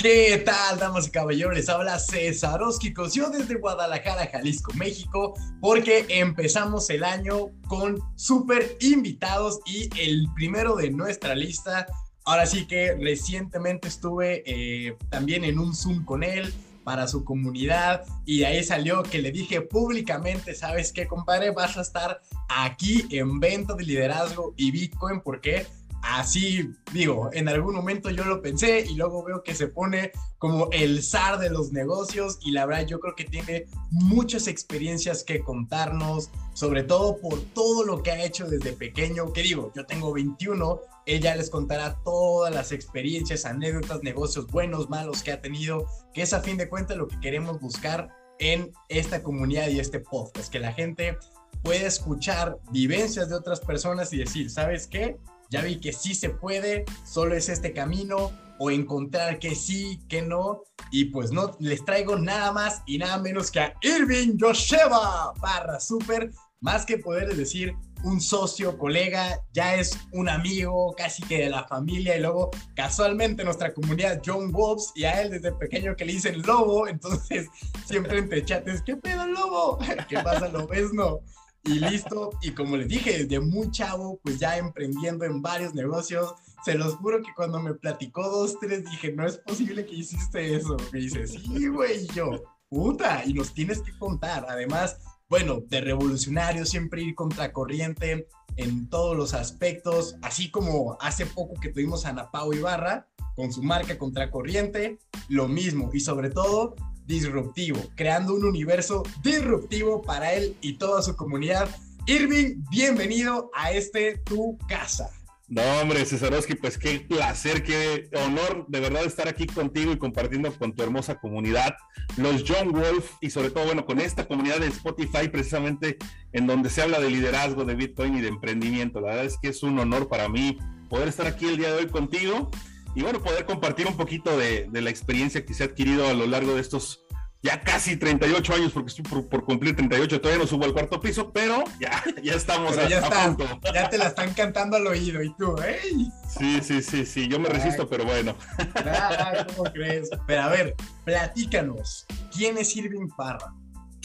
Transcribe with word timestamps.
¿Qué 0.00 0.42
tal, 0.46 0.78
damas 0.78 1.08
y 1.08 1.10
caballeros? 1.10 1.68
Habla 1.68 1.98
César 1.98 2.62
Oskikos, 2.62 3.12
yo 3.12 3.28
desde 3.28 3.56
Guadalajara, 3.56 4.30
Jalisco, 4.32 4.72
México, 4.72 5.34
porque 5.60 6.06
empezamos 6.08 6.88
el 6.88 7.04
año 7.04 7.50
con 7.68 8.00
súper 8.16 8.78
invitados 8.80 9.60
y 9.66 9.90
el 10.00 10.26
primero 10.34 10.74
de 10.74 10.90
nuestra 10.90 11.34
lista. 11.34 11.86
Ahora 12.24 12.46
sí 12.46 12.66
que 12.66 12.94
recientemente 12.94 13.88
estuve 13.88 14.42
eh, 14.46 14.96
también 15.10 15.44
en 15.44 15.58
un 15.58 15.74
Zoom 15.74 16.02
con 16.06 16.22
él 16.22 16.50
para 16.82 17.06
su 17.06 17.22
comunidad 17.22 18.02
y 18.24 18.44
ahí 18.44 18.64
salió 18.64 19.02
que 19.02 19.20
le 19.20 19.30
dije 19.32 19.60
públicamente, 19.60 20.54
¿sabes 20.54 20.94
qué, 20.94 21.06
compadre? 21.06 21.50
Vas 21.50 21.76
a 21.76 21.82
estar 21.82 22.22
aquí 22.48 23.06
en 23.10 23.38
Venta 23.38 23.74
de 23.74 23.84
Liderazgo 23.84 24.54
y 24.56 24.70
Bitcoin, 24.70 25.20
¿por 25.20 25.42
qué? 25.42 25.66
Así 26.02 26.70
digo, 26.92 27.30
en 27.32 27.48
algún 27.48 27.74
momento 27.74 28.10
yo 28.10 28.24
lo 28.24 28.42
pensé 28.42 28.84
y 28.88 28.94
luego 28.94 29.24
veo 29.24 29.42
que 29.42 29.54
se 29.54 29.68
pone 29.68 30.12
como 30.38 30.68
el 30.72 31.02
zar 31.02 31.38
de 31.38 31.50
los 31.50 31.72
negocios 31.72 32.38
y 32.42 32.52
la 32.52 32.66
verdad 32.66 32.86
yo 32.86 33.00
creo 33.00 33.14
que 33.14 33.24
tiene 33.24 33.66
muchas 33.90 34.48
experiencias 34.48 35.22
que 35.22 35.40
contarnos, 35.40 36.30
sobre 36.54 36.82
todo 36.82 37.18
por 37.18 37.40
todo 37.52 37.84
lo 37.84 38.02
que 38.02 38.10
ha 38.10 38.24
hecho 38.24 38.46
desde 38.46 38.72
pequeño, 38.72 39.32
que 39.32 39.42
digo, 39.42 39.72
yo 39.74 39.84
tengo 39.84 40.12
21, 40.12 40.80
ella 41.06 41.36
les 41.36 41.50
contará 41.50 41.98
todas 42.04 42.54
las 42.54 42.72
experiencias, 42.72 43.44
anécdotas, 43.44 44.02
negocios 44.02 44.46
buenos, 44.46 44.88
malos 44.88 45.22
que 45.22 45.32
ha 45.32 45.40
tenido, 45.40 45.86
que 46.14 46.22
es 46.22 46.32
a 46.32 46.40
fin 46.40 46.56
de 46.56 46.68
cuentas 46.68 46.96
lo 46.96 47.08
que 47.08 47.20
queremos 47.20 47.60
buscar 47.60 48.08
en 48.38 48.72
esta 48.88 49.22
comunidad 49.22 49.68
y 49.68 49.78
este 49.78 50.00
podcast, 50.00 50.50
que 50.50 50.58
la 50.58 50.72
gente 50.72 51.18
pueda 51.62 51.86
escuchar 51.86 52.58
vivencias 52.72 53.28
de 53.28 53.34
otras 53.34 53.60
personas 53.60 54.12
y 54.12 54.18
decir, 54.18 54.50
¿sabes 54.50 54.86
qué? 54.86 55.18
Ya 55.50 55.62
vi 55.62 55.80
que 55.80 55.92
sí 55.92 56.14
se 56.14 56.30
puede, 56.30 56.84
solo 57.04 57.34
es 57.34 57.48
este 57.48 57.72
camino, 57.72 58.30
o 58.58 58.70
encontrar 58.70 59.38
que 59.38 59.54
sí, 59.54 60.00
que 60.08 60.22
no, 60.22 60.62
y 60.90 61.06
pues 61.06 61.32
no 61.32 61.56
les 61.60 61.84
traigo 61.84 62.18
nada 62.18 62.52
más 62.52 62.82
y 62.86 62.98
nada 62.98 63.18
menos 63.18 63.50
que 63.50 63.60
a 63.60 63.74
Irving 63.82 64.36
Yosheva, 64.36 65.32
barra 65.40 65.80
super, 65.80 66.30
más 66.60 66.84
que 66.84 66.98
poder 66.98 67.34
decir 67.34 67.74
un 68.04 68.20
socio, 68.20 68.78
colega, 68.78 69.40
ya 69.52 69.74
es 69.76 69.98
un 70.12 70.28
amigo 70.28 70.94
casi 70.96 71.22
que 71.22 71.38
de 71.38 71.50
la 71.50 71.66
familia 71.66 72.16
y 72.16 72.20
luego 72.20 72.50
casualmente 72.74 73.44
nuestra 73.44 73.72
comunidad 73.72 74.20
John 74.24 74.52
Wolves 74.52 74.92
y 74.94 75.04
a 75.04 75.22
él 75.22 75.30
desde 75.30 75.52
pequeño 75.52 75.96
que 75.96 76.04
le 76.04 76.12
dicen 76.12 76.42
lobo, 76.42 76.86
entonces 76.86 77.48
siempre 77.86 78.18
entre 78.18 78.44
chates, 78.44 78.82
¿qué 78.82 78.96
pedo 78.96 79.26
lobo? 79.26 79.78
¿Qué 80.08 80.18
pasa 80.18 80.48
lo 80.48 80.66
ves 80.66 80.92
no? 80.92 81.20
Y 81.64 81.78
listo. 81.78 82.30
Y 82.42 82.52
como 82.52 82.76
les 82.76 82.88
dije, 82.88 83.24
desde 83.24 83.40
muy 83.40 83.70
chavo, 83.70 84.18
pues 84.22 84.38
ya 84.38 84.56
emprendiendo 84.56 85.24
en 85.24 85.42
varios 85.42 85.74
negocios. 85.74 86.34
Se 86.64 86.74
los 86.74 86.96
juro 86.96 87.22
que 87.22 87.32
cuando 87.34 87.60
me 87.60 87.74
platicó 87.74 88.28
dos, 88.28 88.58
tres, 88.60 88.84
dije, 88.84 89.12
no 89.12 89.26
es 89.26 89.38
posible 89.38 89.86
que 89.86 89.96
hiciste 89.96 90.54
eso. 90.54 90.76
Me 90.92 91.00
dice, 91.00 91.26
sí, 91.26 91.68
güey, 91.68 92.06
yo, 92.08 92.42
puta, 92.68 93.22
y 93.24 93.32
nos 93.34 93.54
tienes 93.54 93.80
que 93.80 93.96
contar. 93.98 94.46
Además, 94.48 94.98
bueno, 95.28 95.60
de 95.68 95.80
revolucionario, 95.80 96.66
siempre 96.66 97.02
ir 97.02 97.14
contracorriente 97.14 98.26
en 98.56 98.88
todos 98.88 99.16
los 99.16 99.32
aspectos, 99.32 100.16
así 100.22 100.50
como 100.50 100.98
hace 101.00 101.24
poco 101.24 101.54
que 101.60 101.70
tuvimos 101.70 102.04
a 102.04 102.10
Ana 102.10 102.30
Pau 102.30 102.52
Ibarra 102.52 103.06
con 103.36 103.52
su 103.52 103.62
marca 103.62 103.96
Contracorriente, 103.96 104.98
lo 105.28 105.48
mismo, 105.48 105.88
y 105.92 106.00
sobre 106.00 106.30
todo 106.30 106.74
disruptivo, 107.10 107.80
creando 107.96 108.34
un 108.34 108.44
universo 108.44 109.02
disruptivo 109.22 110.00
para 110.00 110.32
él 110.32 110.56
y 110.60 110.74
toda 110.74 111.02
su 111.02 111.16
comunidad. 111.16 111.68
Irving, 112.06 112.62
bienvenido 112.70 113.50
a 113.52 113.72
este 113.72 114.18
Tu 114.18 114.56
Casa. 114.68 115.10
No, 115.48 115.60
hombre, 115.82 116.04
Cesarowski, 116.04 116.54
pues 116.54 116.78
qué 116.78 117.00
placer, 117.00 117.64
qué 117.64 118.08
honor 118.24 118.64
de 118.68 118.78
verdad 118.78 119.04
estar 119.04 119.26
aquí 119.26 119.46
contigo 119.46 119.90
y 119.90 119.98
compartiendo 119.98 120.56
con 120.56 120.72
tu 120.72 120.84
hermosa 120.84 121.18
comunidad, 121.18 121.74
los 122.16 122.44
John 122.46 122.70
Wolf 122.70 123.14
y 123.20 123.30
sobre 123.30 123.50
todo, 123.50 123.64
bueno, 123.64 123.84
con 123.84 123.98
esta 123.98 124.28
comunidad 124.28 124.60
de 124.60 124.68
Spotify 124.68 125.28
precisamente 125.28 125.98
en 126.32 126.46
donde 126.46 126.70
se 126.70 126.82
habla 126.82 127.00
de 127.00 127.10
liderazgo, 127.10 127.64
de 127.64 127.74
Bitcoin 127.74 128.16
y 128.16 128.20
de 128.20 128.28
emprendimiento. 128.28 129.00
La 129.00 129.08
verdad 129.08 129.24
es 129.24 129.38
que 129.42 129.48
es 129.48 129.64
un 129.64 129.76
honor 129.80 130.08
para 130.08 130.28
mí 130.28 130.58
poder 130.88 131.08
estar 131.08 131.26
aquí 131.26 131.46
el 131.46 131.56
día 131.56 131.72
de 131.72 131.78
hoy 131.78 131.86
contigo 131.88 132.52
y 132.94 133.02
bueno, 133.02 133.22
poder 133.22 133.44
compartir 133.44 133.86
un 133.86 133.96
poquito 133.96 134.36
de, 134.36 134.68
la 134.72 134.90
experiencia 134.90 135.44
que 135.44 135.54
se 135.54 135.62
ha 135.62 135.66
adquirido 135.66 136.08
a 136.08 136.14
lo 136.14 136.26
largo 136.26 136.54
de 136.54 136.60
estos 136.60 137.04
ya 137.42 137.62
casi 137.62 137.96
38 137.96 138.54
años, 138.54 138.72
porque 138.72 138.88
estoy 138.88 139.04
por, 139.04 139.44
cumplir 139.44 139.74
38, 139.74 140.20
todavía 140.20 140.42
no 140.42 140.46
subo 140.46 140.66
al 140.66 140.74
cuarto 140.74 141.00
piso, 141.00 141.32
pero 141.32 141.64
ya, 141.80 142.02
ya 142.22 142.34
estamos 142.34 142.76
a, 142.76 142.86
ya 142.86 143.00
punto. 143.00 143.46
Ya 143.72 143.88
te 143.88 143.96
la 143.96 144.08
están 144.08 144.34
cantando 144.34 144.76
al 144.76 144.86
oído 144.86 145.22
y 145.22 145.34
tú, 145.36 145.56
¡ey! 145.62 146.10
Sí, 146.28 146.60
sí, 146.62 146.82
sí, 146.82 147.06
sí, 147.06 147.28
yo 147.28 147.38
me 147.38 147.48
resisto, 147.48 147.88
pero 147.88 148.04
bueno. 148.04 148.36
¿Cómo 149.56 149.70
crees? 149.72 150.10
Pero 150.26 150.42
a 150.42 150.48
ver, 150.48 150.74
platícanos, 151.04 152.06
¿quién 152.30 152.58
es 152.58 152.76
Irving 152.76 153.08
Parra? 153.16 153.54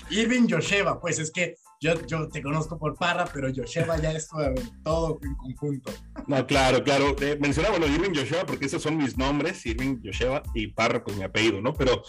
Irving 0.10 0.48
Yosheva, 0.48 1.02
pues 1.02 1.20
es 1.20 1.32
que 1.32 1.56
yo, 1.82 2.28
te 2.30 2.42
conozco 2.42 2.78
por 2.78 2.96
Parra, 2.96 3.26
pero 3.34 3.50
Yosheva 3.50 3.98
ya 3.98 4.12
es 4.12 4.28
todo, 4.84 5.20
en 5.24 5.36
conjunto. 5.36 5.92
No, 6.28 6.46
claro, 6.48 6.84
claro. 6.84 7.16
Eh, 7.22 7.38
mencionaba, 7.40 7.78
bueno, 7.78 7.94
Irving 7.94 8.12
Yosheva, 8.12 8.46
porque 8.46 8.66
esos 8.66 8.82
son 8.82 8.98
mis 8.98 9.18
nombres, 9.18 9.66
Irving 9.66 10.00
Yosheva 10.02 10.44
y 10.54 10.68
Parra, 10.68 11.04
pues 11.04 11.18
mi 11.18 11.24
apellido, 11.24 11.62
¿no? 11.62 11.74
Pero, 11.74 12.04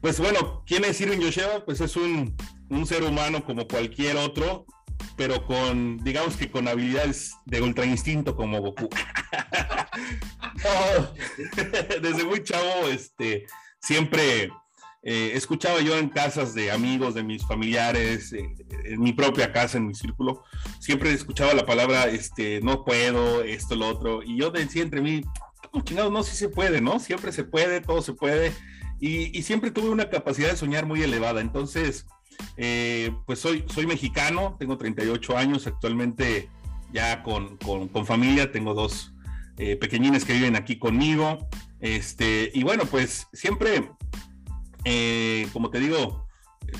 pues 0.00 0.18
bueno, 0.18 0.62
¿quién 0.66 0.84
es 0.84 1.00
Irving 1.00 1.20
Yosheva? 1.20 1.64
Pues 1.64 1.80
es 1.80 1.96
un, 1.96 2.36
un 2.70 2.86
ser 2.86 3.02
humano 3.02 3.44
como 3.44 3.66
cualquier 3.66 4.16
otro, 4.16 4.66
pero 5.16 5.44
con, 5.46 5.98
digamos 6.04 6.36
que 6.36 6.50
con 6.50 6.68
habilidades 6.68 7.34
de 7.46 7.60
ultra 7.62 7.84
instinto 7.86 8.36
como 8.36 8.60
Goku. 8.60 8.88
Desde 12.02 12.24
muy 12.24 12.42
chavo, 12.42 12.88
este, 12.88 13.46
siempre 13.80 14.50
eh, 15.06 15.32
escuchaba 15.34 15.82
yo 15.82 15.98
en 15.98 16.08
casas 16.08 16.54
de 16.54 16.70
amigos, 16.70 17.14
de 17.14 17.22
mis 17.22 17.46
familiares, 17.46 18.32
eh, 18.32 18.48
en 18.84 19.02
mi 19.02 19.12
propia 19.12 19.52
casa, 19.52 19.76
en 19.76 19.86
mi 19.86 19.94
círculo, 19.94 20.42
siempre 20.80 21.12
escuchaba 21.12 21.52
la 21.52 21.66
palabra, 21.66 22.06
este, 22.06 22.62
no 22.62 22.86
puedo, 22.86 23.42
esto, 23.42 23.76
lo 23.76 23.86
otro, 23.88 24.22
y 24.22 24.38
yo 24.38 24.50
decía 24.50 24.82
entre 24.82 25.02
mí, 25.02 25.20
chingado, 25.84 26.10
no, 26.10 26.22
sí 26.22 26.34
se 26.34 26.48
puede, 26.48 26.80
¿no? 26.80 27.00
Siempre 27.00 27.32
se 27.32 27.44
puede, 27.44 27.82
todo 27.82 28.00
se 28.00 28.14
puede, 28.14 28.54
y, 28.98 29.42
siempre 29.42 29.70
tuve 29.70 29.90
una 29.90 30.08
capacidad 30.08 30.48
de 30.48 30.56
soñar 30.56 30.86
muy 30.86 31.02
elevada, 31.02 31.42
entonces, 31.42 32.06
eh, 32.56 33.12
pues 33.26 33.40
soy, 33.40 33.62
soy 33.66 33.86
mexicano, 33.86 34.56
tengo 34.58 34.78
38 34.78 35.36
años, 35.36 35.66
actualmente 35.66 36.48
ya 36.94 37.22
con, 37.22 37.58
con 37.58 38.06
familia, 38.06 38.52
tengo 38.52 38.72
dos 38.72 39.12
pequeñines 39.56 40.24
que 40.24 40.32
viven 40.32 40.56
aquí 40.56 40.78
conmigo, 40.78 41.46
este, 41.84 42.50
y 42.54 42.62
bueno, 42.62 42.86
pues 42.86 43.26
siempre 43.34 43.90
eh, 44.84 45.48
como 45.52 45.70
te 45.70 45.80
digo, 45.80 46.26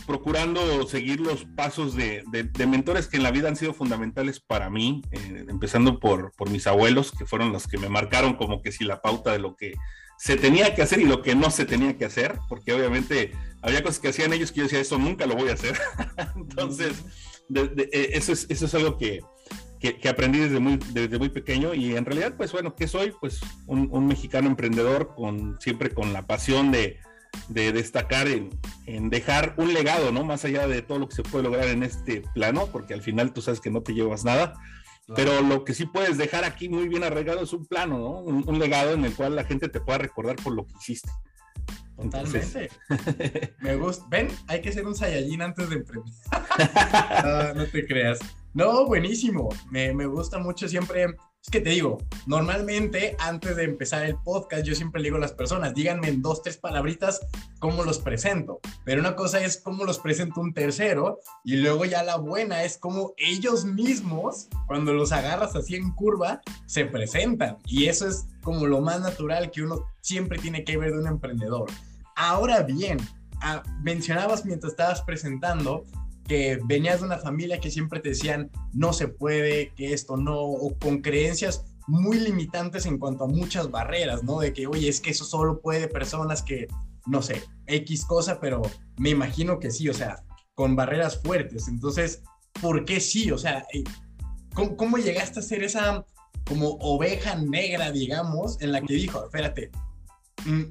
procurando 0.06 0.87
seguir 0.87 1.20
los 1.20 1.44
pasos 1.44 1.94
de, 1.94 2.25
mentores 2.66 3.06
que 3.06 3.16
en 3.16 3.22
la 3.22 3.31
vida 3.31 3.48
han 3.48 3.56
sido 3.56 3.75
fundamentales 3.75 4.41
para 4.41 4.70
mí, 4.70 5.03
eh, 5.12 5.47
empezando 5.48 5.98
por, 5.98 6.32
por 6.37 6.50
mis 6.50 6.66
abuelos, 6.66 7.12
que 7.12 7.26
fueron 7.26 7.53
los 7.53 7.66
que 7.66 7.78
me 7.78 7.88
marcaron 7.88 8.34
como 8.34 8.62
que 8.62 8.72
si 8.72 8.84
la 8.84 9.00
pauta 9.00 9.32
de 9.32 9.38
lo 9.38 9.56
que 9.56 9.75
se 10.19 10.37
tenía 10.37 10.75
que 10.75 10.82
hacer 10.82 11.00
y 11.00 11.04
lo 11.04 11.22
que 11.22 11.34
no 11.34 11.50
se 11.50 11.65
tenía 11.65 11.97
que 11.97 12.04
hacer, 12.04 12.38
porque 12.48 12.72
obviamente 12.72 13.32
había 13.62 13.82
cosas 13.82 13.98
que 13.98 14.09
hacían 14.09 14.32
ellos 14.32 14.53
que 14.53 14.59
yo 14.59 14.65
decía, 14.65 14.81
eso 14.81 14.98
nunca 14.98 15.26
lo 15.26 15.34
voy 15.34 15.48
a 15.48 15.54
hacer. 15.54 15.76
Entonces, 16.36 17.04
eh, 17.54 18.10
eso, 18.12 18.32
es, 18.32 18.47
eso 18.48 18.66
es 18.66 18.75
algo 18.75 18.97
que, 18.97 19.21
que, 19.81 20.09
aprendí 20.09 20.38
desde 20.38 20.60
muy, 20.60 20.78
desde 20.92 21.19
muy 21.19 21.28
pequeño 21.28 21.75
y 21.75 21.97
en 21.97 22.04
realidad, 22.04 22.34
pues 22.36 22.53
bueno, 22.53 22.75
¿qué 22.75 22.88
soy? 22.88 23.12
Pues 23.21 23.41
un, 23.66 23.88
un 23.91 24.06
mexicano 24.06 24.48
emprendedor 24.48 25.15
con 25.15 25.60
siempre 25.60 25.91
con 25.91 26.12
la 26.12 26.26
pasión 26.26 26.71
de 26.71 26.98
de 27.49 27.72
destacar 27.72 28.28
en, 28.28 28.50
dejar 29.11 29.55
un 29.56 29.75
legado, 29.75 30.12
¿no? 30.12 30.25
Más 30.25 30.45
allá 30.45 30.67
de 30.67 30.83
todo 30.83 30.99
lo 30.99 31.09
que 31.09 31.17
se 31.17 31.22
puede 31.22 31.45
lograr 31.45 31.69
en 31.69 31.83
este 31.83 32.22
plano, 32.34 32.69
porque 32.72 32.95
al 32.95 33.03
final 33.03 33.33
tú 33.33 33.43
sabes 33.43 33.60
que 33.60 33.71
no 33.71 33.83
te 33.83 33.95
llevas 33.95 34.25
nada, 34.25 34.54
pero 35.15 35.42
lo 35.42 35.65
que 35.65 35.75
sí 35.75 35.86
puedes 35.86 36.16
dejar 36.16 36.45
aquí 36.45 36.69
muy 36.69 36.89
bien 36.89 37.04
arreglado 37.04 37.42
es 37.42 37.53
un 37.53 37.66
plano, 37.66 37.98
¿no? 37.98 38.21
Un, 38.21 38.59
legado 38.59 38.92
en 38.92 39.04
el 39.04 39.15
cual 39.15 39.36
la 39.36 39.45
gente 39.45 39.69
te 39.69 39.81
pueda 39.81 39.98
recordar 39.98 40.36
por 40.36 40.54
lo 40.54 40.66
que 40.66 40.75
hiciste. 40.81 41.10
Totalmente. 41.97 42.71
Me 43.60 43.77
gusta. 43.77 44.04
Ven, 44.09 44.28
hay 44.48 44.60
que 44.60 44.72
ser 44.72 44.87
un 44.87 44.95
Saiyajin 44.95 45.42
antes 45.42 45.69
de 45.69 45.77
emprender. 45.77 46.13
no, 47.57 47.66
te 47.66 47.87
creas. 47.87 48.19
No, 48.53 48.87
buenísimo. 48.87 49.48
Me, 49.71 49.92
me 49.92 50.07
gusta 50.07 50.39
mucho 50.39 50.69
siempre 50.69 51.07
es 51.44 51.50
que 51.50 51.60
te 51.60 51.70
digo, 51.70 51.98
normalmente 52.26 53.16
antes 53.18 53.54
de 53.56 53.64
empezar 53.64 54.02
el 54.06 54.16
podcast 54.16 54.64
yo 54.64 54.74
siempre 54.74 55.02
le 55.02 55.08
digo 55.08 55.18
a 55.18 55.20
las 55.20 55.34
personas, 55.34 55.74
díganme 55.74 56.08
en 56.08 56.22
dos, 56.22 56.41
tres 56.41 56.56
palabritas 56.56 57.20
cómo 57.58 57.84
los 57.84 57.98
presento. 57.98 58.60
Pero 58.84 59.02
una 59.02 59.14
cosa 59.14 59.44
es 59.44 59.58
cómo 59.58 59.84
los 59.84 59.98
presento 59.98 60.41
un 60.41 60.54
tercero 60.54 61.20
y 61.44 61.56
luego 61.56 61.84
ya 61.84 62.02
la 62.02 62.16
buena 62.16 62.64
es 62.64 62.78
cómo 62.78 63.12
ellos 63.18 63.66
mismos, 63.66 64.48
cuando 64.66 64.94
los 64.94 65.12
agarras 65.12 65.54
así 65.54 65.74
en 65.76 65.92
curva, 65.92 66.41
se 66.64 66.86
presentan. 66.86 67.58
Y 67.66 67.88
eso 67.88 68.08
es 68.08 68.26
como 68.42 68.66
lo 68.66 68.80
más 68.80 69.02
natural 69.02 69.50
que 69.50 69.62
uno 69.62 69.84
siempre 70.00 70.38
tiene 70.38 70.64
que 70.64 70.78
ver 70.78 70.92
de 70.92 71.00
un 71.00 71.08
emprendedor. 71.08 71.66
Ahora 72.16 72.62
bien, 72.62 72.96
ah, 73.42 73.62
mencionabas 73.82 74.46
mientras 74.46 74.72
estabas 74.72 75.02
presentando 75.02 75.84
que 76.26 76.59
venías 76.65 77.00
de 77.00 77.06
una 77.06 77.18
familia 77.18 77.60
que 77.60 77.71
siempre 77.71 78.00
te 78.00 78.10
decían 78.10 78.50
no 78.72 78.92
se 78.92 79.09
puede, 79.09 79.72
que 79.74 79.92
esto 79.92 80.16
no, 80.16 80.41
o 80.41 80.78
con 80.78 81.03
creencias 81.03 81.65
muy 81.86 82.18
limitantes 82.18 82.86
en 82.86 82.98
cuanto 82.98 83.24
a 83.24 83.28
muchas 83.28 83.71
barreras, 83.71 84.22
¿no? 84.24 84.41
De 84.41 84.53
que, 84.53 84.66
oye, 84.66 84.88
es 84.88 85.00
que 85.00 85.10
eso 85.10 85.24
solo 85.24 85.60
puede 85.60 85.88
personas 85.88 86.42
que, 86.42 86.66
no 87.06 87.21
sé, 87.21 87.42
X 87.66 88.06
cosa, 88.06 88.41
pero 88.41 88.62
me 88.97 89.10
imagino 89.10 89.59
que 89.59 89.71
sí, 89.71 89.88
o 89.88 89.94
sea, 89.94 90.24
con 90.54 90.76
barreras 90.76 91.21
fuertes. 91.22 91.68
Entonces, 91.68 92.22
¿por 92.60 92.84
qué 92.84 93.00
sí? 93.00 93.30
O 93.30 93.38
sea, 93.38 93.66
eh, 93.72 93.84
¿cómo, 94.54 94.97
llegaste 94.97 95.41
a 95.41 95.42
ser 95.42 95.62
esa 95.62 96.04
como 96.47 96.70
oveja 96.80 97.36
negra, 97.36 97.91
digamos, 97.91 98.60
en 98.60 98.72
la 98.72 98.80
que 98.80 98.94
dijo, 98.94 99.24
espérate, 99.24 99.70
mm, 100.44 100.62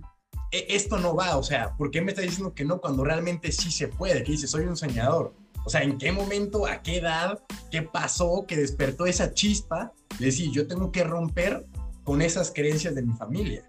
e, 0.52 0.68
esto 0.70 0.98
no 1.00 1.16
va, 1.16 1.38
o 1.38 1.44
sea, 1.44 1.76
¿por 1.76 1.92
qué 1.92 2.02
me 2.02 2.12
está 2.12 2.22
diciendo 2.22 2.54
que 2.54 2.66
no 2.66 2.80
cuando 2.80 3.04
realmente 3.04 3.52
sí 3.52 3.72
se 3.72 3.88
puede? 3.88 4.24
Que 4.24 4.34
dice, 4.34 4.48
soy 4.48 4.66
un 4.66 4.78
soñador. 4.78 5.36
O 5.66 5.70
sea, 5.70 5.82
¿en 5.84 5.98
qué 5.98 6.12
momento, 6.12 6.68
a 6.68 6.82
qué 6.82 6.98
edad, 6.98 7.40
qué 7.72 7.82
pasó 7.82 8.46
que 8.48 8.58
despertó 8.58 9.06
esa 9.06 9.34
chispa 9.34 9.94
de 10.20 10.26
decir, 10.26 10.52
yo 10.52 10.68
tengo 10.68 10.92
que 10.92 11.04
romper 11.04 11.66
con 12.04 12.22
esas 12.22 12.52
creencias 12.52 12.96
de 12.96 13.02
mi 13.02 13.14
familia? 13.14 13.64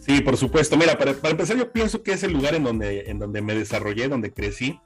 Sí, 0.00 0.20
por 0.20 0.36
supuesto. 0.36 0.76
Mira, 0.76 0.98
para, 0.98 1.12
empezar, 1.12 1.56
yo 1.56 1.72
pienso 1.72 2.02
que 2.02 2.12
es 2.12 2.22
el 2.22 2.32
lugar 2.32 2.54
en 2.54 2.64
donde, 2.64 3.10
en 3.10 3.18
donde 3.18 3.42
me 3.42 3.54
desarrollé, 3.54 4.08
donde 4.08 4.32
crecí. 4.32 4.78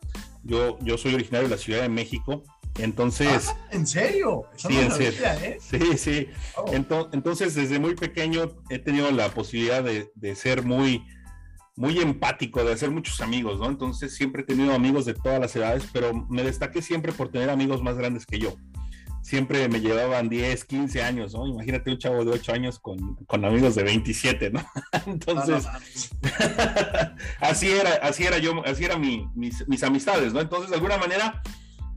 Yo, 0.42 0.78
yo 0.80 0.98
soy 0.98 1.14
originario 1.14 1.48
de 1.48 1.54
la 1.54 1.60
Ciudad 1.60 1.82
de 1.82 1.88
México. 1.88 2.42
Entonces. 2.78 3.48
Ah, 3.48 3.68
¿En 3.70 3.86
serio? 3.86 4.44
sí, 4.56 4.76
en 4.76 4.90
serio. 4.90 5.20
¿eh? 5.42 5.58
Sí, 5.60 5.96
sí. 5.96 6.28
Oh. 6.56 6.66
Entonces, 7.12 7.54
desde 7.54 7.78
muy 7.78 7.94
pequeño 7.94 8.50
he 8.68 8.78
tenido 8.78 9.10
la 9.12 9.28
posibilidad 9.30 9.82
de, 9.82 10.10
de 10.14 10.34
ser 10.34 10.64
muy, 10.64 11.04
muy 11.76 11.98
empático, 11.98 12.62
de 12.64 12.72
hacer 12.72 12.90
muchos 12.90 13.20
amigos, 13.20 13.58
¿no? 13.58 13.66
Entonces 13.66 14.14
siempre 14.14 14.42
he 14.42 14.44
tenido 14.44 14.74
amigos 14.74 15.04
de 15.04 15.14
todas 15.14 15.40
las 15.40 15.54
edades, 15.56 15.88
pero 15.92 16.14
me 16.28 16.42
destaqué 16.42 16.82
siempre 16.82 17.12
por 17.12 17.30
tener 17.30 17.50
amigos 17.50 17.82
más 17.82 17.96
grandes 17.96 18.26
que 18.26 18.38
yo. 18.38 18.54
Siempre 19.22 19.68
me 19.68 19.80
llevaban 19.80 20.28
10, 20.28 20.66
15 20.66 21.02
años, 21.02 21.34
¿no? 21.34 21.46
Imagínate 21.46 21.90
un 21.90 21.98
chavo 21.98 22.24
de 22.24 22.32
8 22.32 22.52
años 22.52 22.78
con, 22.78 23.16
con 23.26 23.44
amigos 23.44 23.74
de 23.74 23.82
27, 23.82 24.50
¿no? 24.50 24.64
Entonces, 25.06 25.66
así 27.40 27.70
era, 27.70 27.94
así 28.02 28.24
era 28.24 28.38
yo, 28.38 28.64
así 28.66 28.84
eran 28.84 29.00
mis, 29.00 29.66
mis, 29.66 29.82
amistades, 29.82 30.32
¿no? 30.32 30.40
Entonces, 30.40 30.70
de 30.70 30.76
alguna 30.76 30.98
manera, 30.98 31.42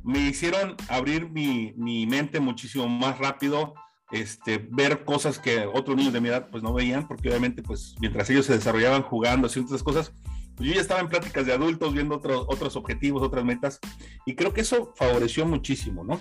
me 0.03 0.19
hicieron 0.19 0.75
abrir 0.87 1.29
mi, 1.29 1.73
mi 1.75 2.07
mente 2.07 2.39
muchísimo 2.39 2.87
más 2.87 3.19
rápido, 3.19 3.75
este, 4.11 4.57
ver 4.71 5.03
cosas 5.03 5.39
que 5.39 5.65
otros 5.65 5.97
niños 5.97 6.13
de 6.13 6.21
mi 6.21 6.29
edad 6.29 6.47
pues 6.49 6.63
no 6.63 6.73
veían, 6.73 7.07
porque 7.07 7.29
obviamente 7.29 7.61
pues 7.61 7.95
mientras 7.99 8.29
ellos 8.29 8.45
se 8.45 8.53
desarrollaban 8.53 9.03
jugando, 9.03 9.47
haciendo 9.47 9.67
otras 9.67 9.83
cosas, 9.83 10.13
pues 10.55 10.69
yo 10.69 10.75
ya 10.75 10.81
estaba 10.81 11.01
en 11.01 11.09
pláticas 11.09 11.45
de 11.45 11.53
adultos, 11.53 11.93
viendo 11.93 12.15
otros, 12.15 12.45
otros 12.47 12.75
objetivos, 12.75 13.21
otras 13.21 13.45
metas, 13.45 13.79
y 14.25 14.35
creo 14.35 14.53
que 14.53 14.61
eso 14.61 14.93
favoreció 14.95 15.45
muchísimo, 15.45 16.03
¿no? 16.03 16.19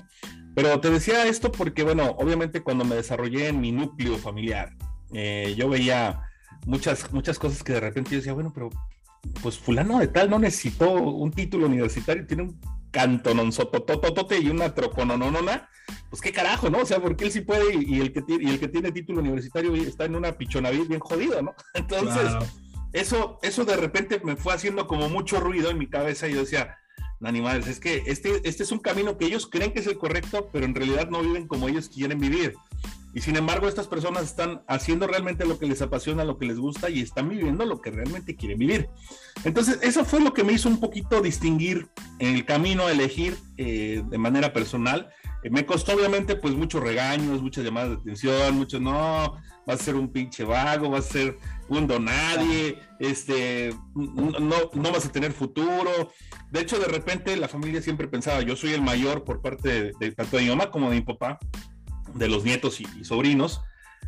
Pero 0.54 0.78
te 0.80 0.90
decía 0.90 1.26
esto 1.26 1.52
porque, 1.52 1.82
bueno, 1.82 2.14
obviamente 2.18 2.62
cuando 2.62 2.84
me 2.84 2.96
desarrollé 2.96 3.48
en 3.48 3.60
mi 3.60 3.72
núcleo 3.72 4.18
familiar, 4.18 4.74
eh, 5.12 5.54
yo 5.56 5.68
veía 5.68 6.22
muchas, 6.66 7.12
muchas 7.12 7.38
cosas 7.38 7.62
que 7.62 7.72
de 7.72 7.80
repente 7.80 8.10
yo 8.10 8.16
decía, 8.18 8.32
bueno, 8.32 8.52
pero 8.54 8.70
pues 9.42 9.58
fulano 9.58 9.98
de 9.98 10.08
tal 10.08 10.30
no 10.30 10.38
necesitó 10.38 10.92
un 10.92 11.30
título 11.30 11.66
universitario, 11.66 12.26
tiene 12.26 12.44
un 12.44 12.60
cantononzotototote 12.96 14.38
y 14.38 14.48
una 14.48 14.74
troconononona, 14.74 15.68
pues 16.08 16.22
qué 16.22 16.32
carajo, 16.32 16.70
¿no? 16.70 16.78
O 16.78 16.86
sea, 16.86 16.98
porque 16.98 17.26
él 17.26 17.30
sí 17.30 17.42
puede 17.42 17.74
y, 17.74 18.00
el, 18.00 18.10
que 18.10 18.24
y 18.26 18.48
el 18.48 18.58
que 18.58 18.68
tiene 18.68 18.90
título 18.90 19.20
universitario 19.20 19.74
está 19.74 20.06
en 20.06 20.16
una 20.16 20.32
pichonaví 20.32 20.78
bien 20.88 21.00
jodido, 21.00 21.42
¿no? 21.42 21.54
Entonces, 21.74 22.32
eso, 22.94 23.38
eso 23.42 23.66
de 23.66 23.76
repente 23.76 24.18
me 24.24 24.36
fue 24.36 24.54
haciendo 24.54 24.86
como 24.86 25.10
mucho 25.10 25.40
ruido 25.40 25.68
en 25.68 25.76
mi 25.76 25.90
cabeza 25.90 26.26
y 26.26 26.32
yo 26.32 26.40
decía, 26.40 26.78
animales, 27.22 27.66
es 27.66 27.80
que 27.80 28.02
este, 28.06 28.40
este 28.44 28.62
es 28.62 28.72
un 28.72 28.78
camino 28.78 29.16
que 29.16 29.26
ellos 29.26 29.46
creen 29.46 29.72
que 29.72 29.80
es 29.80 29.86
el 29.86 29.98
correcto, 29.98 30.48
pero 30.52 30.66
en 30.66 30.74
realidad 30.74 31.08
no 31.08 31.22
viven 31.22 31.46
como 31.46 31.68
ellos 31.68 31.88
quieren 31.88 32.20
vivir. 32.20 32.54
Y 33.16 33.22
sin 33.22 33.34
embargo, 33.36 33.66
estas 33.66 33.86
personas 33.86 34.24
están 34.24 34.60
haciendo 34.68 35.06
realmente 35.06 35.46
lo 35.46 35.58
que 35.58 35.64
les 35.64 35.80
apasiona, 35.80 36.22
lo 36.22 36.36
que 36.36 36.44
les 36.44 36.58
gusta 36.58 36.90
y 36.90 37.00
están 37.00 37.30
viviendo 37.30 37.64
lo 37.64 37.80
que 37.80 37.90
realmente 37.90 38.36
quieren 38.36 38.58
vivir. 38.58 38.90
Entonces, 39.44 39.78
eso 39.80 40.04
fue 40.04 40.20
lo 40.20 40.34
que 40.34 40.44
me 40.44 40.52
hizo 40.52 40.68
un 40.68 40.80
poquito 40.80 41.22
distinguir 41.22 41.88
en 42.18 42.34
el 42.34 42.44
camino 42.44 42.86
a 42.86 42.92
elegir 42.92 43.38
eh, 43.56 44.02
de 44.06 44.18
manera 44.18 44.52
personal. 44.52 45.08
Eh, 45.42 45.48
me 45.48 45.64
costó 45.64 45.94
obviamente 45.94 46.36
pues 46.36 46.54
muchos 46.54 46.82
regaños, 46.82 47.40
muchas 47.40 47.64
llamadas 47.64 47.88
de 47.88 47.96
atención, 47.96 48.54
muchos 48.54 48.82
no, 48.82 49.40
vas 49.66 49.80
a 49.80 49.84
ser 49.84 49.94
un 49.94 50.12
pinche 50.12 50.44
vago, 50.44 50.90
vas 50.90 51.08
a 51.08 51.12
ser 51.12 51.38
un 51.68 51.86
donadie, 51.86 52.78
este, 52.98 53.74
no, 53.94 54.70
no 54.72 54.92
vas 54.92 55.06
a 55.06 55.12
tener 55.12 55.32
futuro. 55.32 56.12
De 56.50 56.60
hecho, 56.60 56.78
de 56.78 56.86
repente 56.86 57.36
la 57.36 57.48
familia 57.48 57.82
siempre 57.82 58.08
pensaba, 58.08 58.42
yo 58.42 58.56
soy 58.56 58.72
el 58.72 58.82
mayor 58.82 59.24
por 59.24 59.42
parte 59.42 59.68
de, 59.68 59.92
de 59.98 60.12
tanto 60.12 60.36
de 60.36 60.44
mi 60.44 60.48
mamá 60.50 60.70
como 60.70 60.90
de 60.90 60.96
mi 60.96 61.02
papá 61.02 61.38
de 62.16 62.28
los 62.28 62.44
nietos 62.44 62.80
y, 62.80 63.04
sobrinos. 63.04 63.62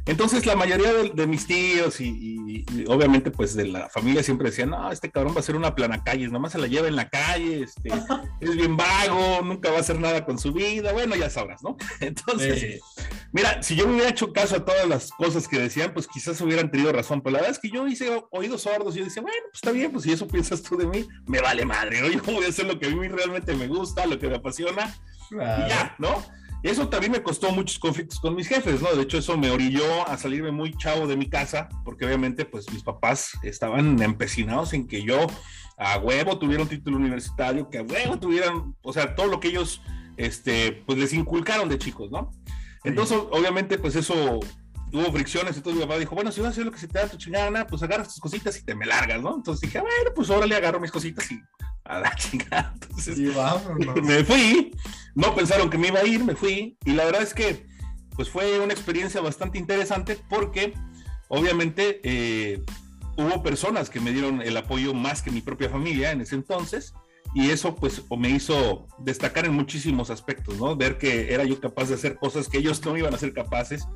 Entonces 0.06 0.46
la 0.46 0.56
mayoría 0.56 0.90
de, 0.92 1.26
mis 1.26 1.46
tíos 1.46 2.00
y, 2.00 2.64
obviamente 2.86 3.30
pues 3.30 3.54
de 3.54 3.66
la 3.66 3.90
familia 3.90 4.22
siempre 4.22 4.48
decían, 4.48 4.70
no, 4.70 4.90
este 4.90 5.10
cabrón 5.10 5.34
va 5.36 5.40
a 5.40 5.42
ser 5.42 5.54
una 5.54 5.74
plana 5.74 6.02
calle, 6.02 6.26
nomás 6.28 6.52
se 6.52 6.58
la 6.58 6.66
lleva 6.66 6.88
en 6.88 6.96
la 6.96 7.10
calle, 7.10 7.64
este, 7.64 7.90
es 8.40 8.56
bien 8.56 8.74
vago, 8.74 9.42
nunca 9.42 9.70
va 9.70 9.76
a 9.76 9.80
hacer 9.80 10.00
nada 10.00 10.24
con 10.24 10.38
su 10.38 10.54
vida, 10.54 10.92
bueno, 10.92 11.14
ya 11.14 11.28
sabrás, 11.28 11.62
¿no? 11.62 11.76
Entonces, 12.00 12.80
mira, 13.32 13.62
si 13.62 13.76
yo 13.76 13.86
me 13.86 13.94
hubiera 13.94 14.10
hecho 14.10 14.32
caso 14.32 14.56
a 14.56 14.64
todas 14.64 14.86
las 14.88 15.10
cosas 15.10 15.46
que 15.46 15.58
decían, 15.58 15.92
pues 15.92 16.06
quizás 16.06 16.40
hubieran 16.40 16.70
tenido 16.70 16.92
razón, 16.92 17.20
pero 17.20 17.34
la 17.34 17.38
verdad 17.40 17.52
es 17.52 17.58
que 17.58 17.70
yo 17.70 17.86
hice 17.86 18.22
oídos 18.30 18.62
sordos 18.62 18.94
y 18.94 19.00
yo 19.00 19.04
decía, 19.04 19.22
bueno, 19.22 19.36
pues 19.50 19.56
está 19.56 19.70
bien, 19.70 19.90
pues 19.90 20.04
si 20.04 20.12
eso 20.12 20.26
piensas 20.26 20.62
tú 20.62 20.76
de 20.76 20.86
mí, 20.86 21.06
me 21.26 21.40
vale 21.40 21.64
madre, 21.64 22.00
¿no? 22.00 22.08
Yo 22.12 22.22
voy 22.22 22.44
a 22.44 22.48
hacer 22.48 22.66
lo 22.66 22.78
que 22.78 22.86
a 22.86 22.90
mí 22.90 23.08
realmente 23.08 23.54
me 23.54 23.66
gusta, 23.66 24.06
lo 24.06 24.18
que 24.18 24.28
me 24.28 24.36
apasiona, 24.36 24.94
y 25.30 25.36
ya, 25.36 25.94
¿no? 25.98 26.24
Eso 26.62 26.88
también 26.88 27.12
me 27.12 27.22
costó 27.22 27.52
muchos 27.52 27.78
conflictos 27.78 28.18
con 28.18 28.34
mis 28.34 28.48
jefes, 28.48 28.82
¿no? 28.82 28.92
De 28.92 29.02
hecho, 29.02 29.18
eso 29.18 29.38
me 29.38 29.50
orilló 29.50 30.08
a 30.08 30.18
salirme 30.18 30.50
muy 30.50 30.76
chavo 30.76 31.06
de 31.06 31.16
mi 31.16 31.28
casa, 31.28 31.68
porque 31.84 32.04
obviamente, 32.04 32.44
pues 32.44 32.70
mis 32.72 32.82
papás 32.82 33.30
estaban 33.44 34.02
empecinados 34.02 34.72
en 34.72 34.88
que 34.88 35.04
yo 35.04 35.26
a 35.76 35.98
huevo 35.98 36.38
tuviera 36.38 36.62
un 36.62 36.68
título 36.68 36.96
universitario, 36.96 37.70
que 37.70 37.78
a 37.78 37.82
huevo 37.82 38.18
tuvieran, 38.18 38.74
o 38.82 38.92
sea, 38.92 39.14
todo 39.14 39.28
lo 39.28 39.38
que 39.38 39.48
ellos, 39.48 39.80
este, 40.16 40.82
pues 40.84 40.98
les 40.98 41.12
inculcaron 41.12 41.68
de 41.68 41.78
chicos, 41.78 42.10
¿no? 42.10 42.32
Entonces, 42.84 43.18
obviamente, 43.30 43.78
pues 43.78 43.96
eso 43.96 44.40
hubo 44.92 45.12
fricciones, 45.12 45.56
entonces 45.56 45.80
mi 45.80 45.86
papá 45.86 45.98
dijo, 45.98 46.14
bueno, 46.14 46.32
si 46.32 46.40
vas 46.40 46.48
a 46.48 46.50
hacer 46.52 46.64
lo 46.64 46.72
que 46.72 46.78
se 46.78 46.88
te 46.88 46.98
da 46.98 47.08
tu 47.08 47.16
chingada, 47.16 47.66
pues 47.66 47.82
agarras 47.82 48.08
tus 48.08 48.20
cositas 48.20 48.58
y 48.58 48.64
te 48.64 48.74
me 48.74 48.86
largas, 48.86 49.20
¿no? 49.20 49.36
Entonces 49.36 49.62
dije, 49.62 49.80
bueno, 49.80 50.10
pues 50.14 50.30
ahora 50.30 50.46
le 50.46 50.56
agarro 50.56 50.80
mis 50.80 50.90
cositas 50.90 51.30
y 51.30 51.40
a 51.84 52.00
la 52.00 52.14
chingada. 52.14 52.74
Entonces, 52.80 53.18
me 53.18 54.24
fui, 54.24 54.72
no 55.14 55.34
pensaron 55.34 55.70
que 55.70 55.78
me 55.78 55.88
iba 55.88 56.00
a 56.00 56.06
ir, 56.06 56.24
me 56.24 56.34
fui, 56.34 56.76
y 56.84 56.92
la 56.92 57.04
verdad 57.04 57.22
es 57.22 57.34
que, 57.34 57.66
pues 58.16 58.30
fue 58.30 58.58
una 58.60 58.72
experiencia 58.72 59.20
bastante 59.20 59.58
interesante 59.58 60.18
porque, 60.28 60.74
obviamente, 61.28 62.00
eh, 62.02 62.62
hubo 63.16 63.42
personas 63.42 63.90
que 63.90 64.00
me 64.00 64.12
dieron 64.12 64.42
el 64.42 64.56
apoyo 64.56 64.94
más 64.94 65.22
que 65.22 65.30
mi 65.30 65.40
propia 65.40 65.68
familia 65.68 66.12
en 66.12 66.20
ese 66.20 66.34
entonces, 66.34 66.94
y 67.34 67.50
eso 67.50 67.74
pues 67.74 68.02
me 68.16 68.30
hizo 68.30 68.86
destacar 68.98 69.46
en 69.46 69.54
muchísimos 69.54 70.10
aspectos, 70.10 70.58
¿no? 70.58 70.76
Ver 70.76 70.98
que 70.98 71.32
era 71.32 71.44
yo 71.44 71.60
capaz 71.60 71.88
de 71.88 71.94
hacer 71.94 72.16
cosas 72.16 72.48
que 72.48 72.58
ellos 72.58 72.84
no 72.84 72.96
iban 72.96 73.14
a 73.14 73.18
ser 73.18 73.32
capaces 73.32 73.86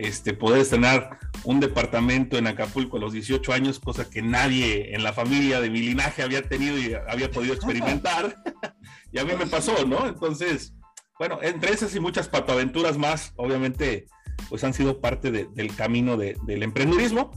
este, 0.00 0.32
poder 0.32 0.62
estrenar 0.62 1.18
un 1.44 1.60
departamento 1.60 2.38
en 2.38 2.46
Acapulco 2.46 2.96
a 2.96 3.00
los 3.00 3.12
18 3.12 3.52
años, 3.52 3.78
cosa 3.78 4.08
que 4.08 4.22
nadie 4.22 4.94
en 4.94 5.02
la 5.02 5.12
familia 5.12 5.60
de 5.60 5.68
mi 5.68 5.80
linaje 5.82 6.22
había 6.22 6.42
tenido 6.42 6.78
y 6.78 6.94
había 7.08 7.30
podido 7.30 7.52
experimentar. 7.52 8.34
y 9.12 9.18
a 9.18 9.24
mí 9.24 9.32
me 9.38 9.46
pasó, 9.46 9.84
¿no? 9.86 10.06
Entonces, 10.06 10.72
bueno, 11.18 11.38
entre 11.42 11.72
esas 11.72 11.94
y 11.94 12.00
muchas 12.00 12.28
patoaventuras 12.28 12.96
más, 12.96 13.34
obviamente, 13.36 14.06
pues 14.48 14.64
han 14.64 14.72
sido 14.72 15.02
parte 15.02 15.30
del 15.30 15.76
camino 15.76 16.16
del 16.16 16.62
emprendedurismo, 16.62 17.30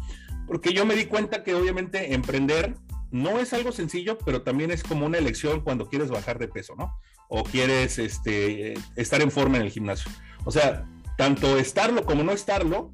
porque 0.47 0.71
yo 0.71 0.85
me 0.85 0.95
di 0.95 1.05
cuenta 1.05 1.43
que 1.43 1.55
obviamente 1.55 2.13
emprender 2.13 2.75
no 3.13 3.39
es 3.39 3.53
algo 3.53 3.71
sencillo, 3.71 4.17
pero 4.25 4.41
también 4.41 4.71
es 4.71 4.83
como 4.83 5.05
una 5.05 5.19
elección 5.19 5.61
cuando 5.61 5.87
quieres 5.87 6.09
bajar 6.09 6.39
de 6.39 6.47
peso, 6.47 6.73
¿no? 6.75 6.99
O 7.29 7.43
quieres 7.43 7.99
este, 7.99 8.73
estar 8.95 9.21
en 9.21 9.29
forma 9.29 9.57
en 9.57 9.63
el 9.63 9.69
gimnasio. 9.69 10.11
O 10.45 10.51
sea, 10.51 10.89
tanto 11.15 11.59
estarlo 11.59 12.05
como 12.05 12.23
no 12.23 12.31
estarlo, 12.31 12.91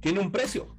tiene 0.00 0.20
un 0.20 0.32
precio. 0.32 0.78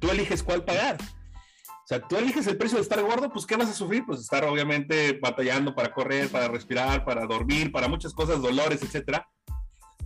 Tú 0.00 0.10
eliges 0.10 0.42
cuál 0.42 0.64
pagar. 0.64 0.98
O 1.00 1.86
sea, 1.86 2.00
tú 2.00 2.16
eliges 2.16 2.44
el 2.48 2.56
precio 2.56 2.76
de 2.76 2.82
estar 2.82 3.00
gordo, 3.00 3.30
pues 3.32 3.46
¿qué 3.46 3.54
vas 3.54 3.68
a 3.68 3.74
sufrir? 3.74 4.04
Pues 4.04 4.18
estar 4.18 4.44
obviamente 4.44 5.16
batallando 5.22 5.76
para 5.76 5.92
correr, 5.94 6.28
para 6.30 6.48
respirar, 6.48 7.04
para 7.04 7.24
dormir, 7.24 7.70
para 7.70 7.86
muchas 7.86 8.12
cosas, 8.12 8.42
dolores, 8.42 8.82
etcétera. 8.82 9.28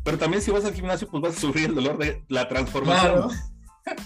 Pero 0.04 0.18
también 0.18 0.42
si 0.42 0.50
vas 0.50 0.66
al 0.66 0.74
gimnasio, 0.74 1.08
pues 1.08 1.22
vas 1.22 1.36
a 1.38 1.40
sufrir 1.40 1.70
el 1.70 1.74
dolor 1.74 1.96
de 1.96 2.24
la 2.28 2.46
transformación. 2.46 3.30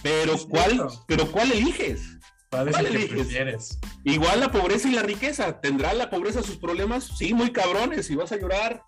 Pero 0.00 0.34
¿cuál, 0.48 0.86
pero 1.08 1.26
¿cuál 1.32 1.50
eliges? 1.50 2.18
¿Cuál? 2.52 3.58
Igual 4.04 4.40
la 4.40 4.52
pobreza 4.52 4.88
y 4.88 4.92
la 4.92 5.02
riqueza. 5.02 5.60
¿Tendrá 5.60 5.94
la 5.94 6.10
pobreza 6.10 6.42
sus 6.42 6.58
problemas? 6.58 7.04
Sí, 7.16 7.32
muy 7.32 7.50
cabrones. 7.50 8.10
Y 8.10 8.14
vas 8.14 8.30
a 8.32 8.36
llorar, 8.36 8.82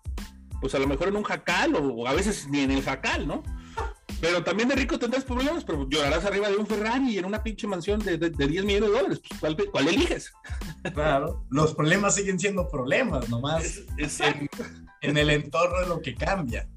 pues 0.61 0.75
a 0.75 0.79
lo 0.79 0.87
mejor 0.87 1.07
en 1.07 1.15
un 1.15 1.23
jacal 1.23 1.75
o, 1.75 2.07
a 2.07 2.13
veces 2.13 2.47
ni 2.47 2.59
en 2.59 2.69
el 2.69 2.83
jacal, 2.83 3.27
¿no? 3.27 3.41
Pero 4.21 4.43
también 4.43 4.69
de 4.69 4.75
rico 4.75 4.99
tendrás 4.99 5.23
problemas, 5.23 5.63
pero 5.63 5.89
llorarás 5.89 6.25
arriba 6.25 6.47
de 6.47 6.57
un 6.57 6.67
Ferrari 6.67 7.13
y 7.13 7.17
en 7.17 7.25
una 7.25 7.41
pinche 7.41 7.65
mansión 7.65 7.99
de, 7.99 8.17
de, 8.17 8.29
10 8.29 8.65
millones 8.65 8.89
de 8.89 8.95
dólares. 8.95 9.21
Pues, 9.39 9.55
¿cuál, 9.71 9.87
eliges? 9.87 10.31
Claro, 10.93 11.45
los 11.49 11.73
problemas 11.73 12.13
siguen 12.13 12.39
siendo 12.39 12.69
problemas, 12.69 13.27
nomás 13.29 13.81
en, 13.97 14.47
en, 15.01 15.17
el 15.17 15.29
entorno 15.31 15.79
de 15.79 15.87
lo 15.87 16.01
que 16.01 16.13
cambia. 16.13 16.69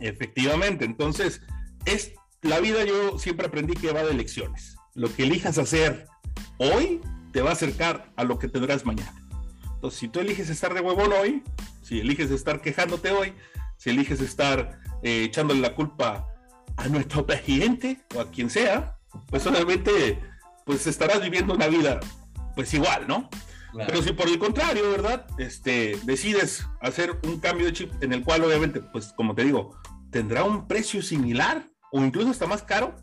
Efectivamente, 0.00 0.84
entonces 0.84 1.40
es 1.86 2.12
la 2.42 2.60
vida 2.60 2.84
yo 2.84 3.18
siempre 3.18 3.46
aprendí 3.46 3.74
que 3.74 3.92
va 3.92 4.04
de 4.04 4.10
elecciones. 4.10 4.76
Lo 4.94 5.12
que 5.14 5.24
elijas 5.24 5.58
hacer 5.58 6.06
hoy 6.58 7.00
te 7.32 7.42
va 7.42 7.50
a 7.50 7.52
acercar 7.52 8.12
a 8.16 8.24
lo 8.24 8.38
que 8.38 8.48
tendrás 8.48 8.84
mañana. 8.84 9.14
Entonces, 9.74 10.00
si 10.00 10.08
tú 10.08 10.20
eliges 10.20 10.48
estar 10.48 10.72
de 10.74 10.80
huevón 10.80 11.12
hoy, 11.12 11.42
si 11.82 12.00
eliges 12.00 12.30
estar 12.30 12.60
quejándote 12.60 13.10
hoy, 13.10 13.34
si 13.76 13.90
eliges 13.90 14.20
estar 14.20 14.80
eh, 15.02 15.24
echándole 15.24 15.60
la 15.60 15.74
culpa 15.74 16.26
a 16.76 16.88
nuestro 16.88 17.26
presidente 17.26 18.00
o 18.14 18.20
a 18.20 18.30
quien 18.30 18.50
sea, 18.50 18.98
pues 19.28 19.42
solamente 19.42 20.20
pues 20.64 20.86
estarás 20.86 21.22
viviendo 21.22 21.54
una 21.54 21.68
vida 21.68 22.00
pues 22.54 22.72
igual, 22.74 23.06
¿no? 23.06 23.28
Pero 23.86 24.02
si 24.02 24.12
por 24.12 24.26
el 24.26 24.38
contrario, 24.38 24.90
¿verdad? 24.90 25.26
Este, 25.38 25.98
decides 26.04 26.66
hacer 26.80 27.18
un 27.24 27.38
cambio 27.40 27.66
de 27.66 27.74
chip 27.74 28.02
en 28.02 28.14
el 28.14 28.24
cual 28.24 28.42
obviamente, 28.42 28.80
pues 28.80 29.12
como 29.14 29.34
te 29.34 29.44
digo, 29.44 29.76
tendrá 30.10 30.44
un 30.44 30.66
precio 30.66 31.02
similar 31.02 31.68
o 31.92 32.02
incluso 32.02 32.30
hasta 32.30 32.46
más 32.46 32.62
caro, 32.62 32.96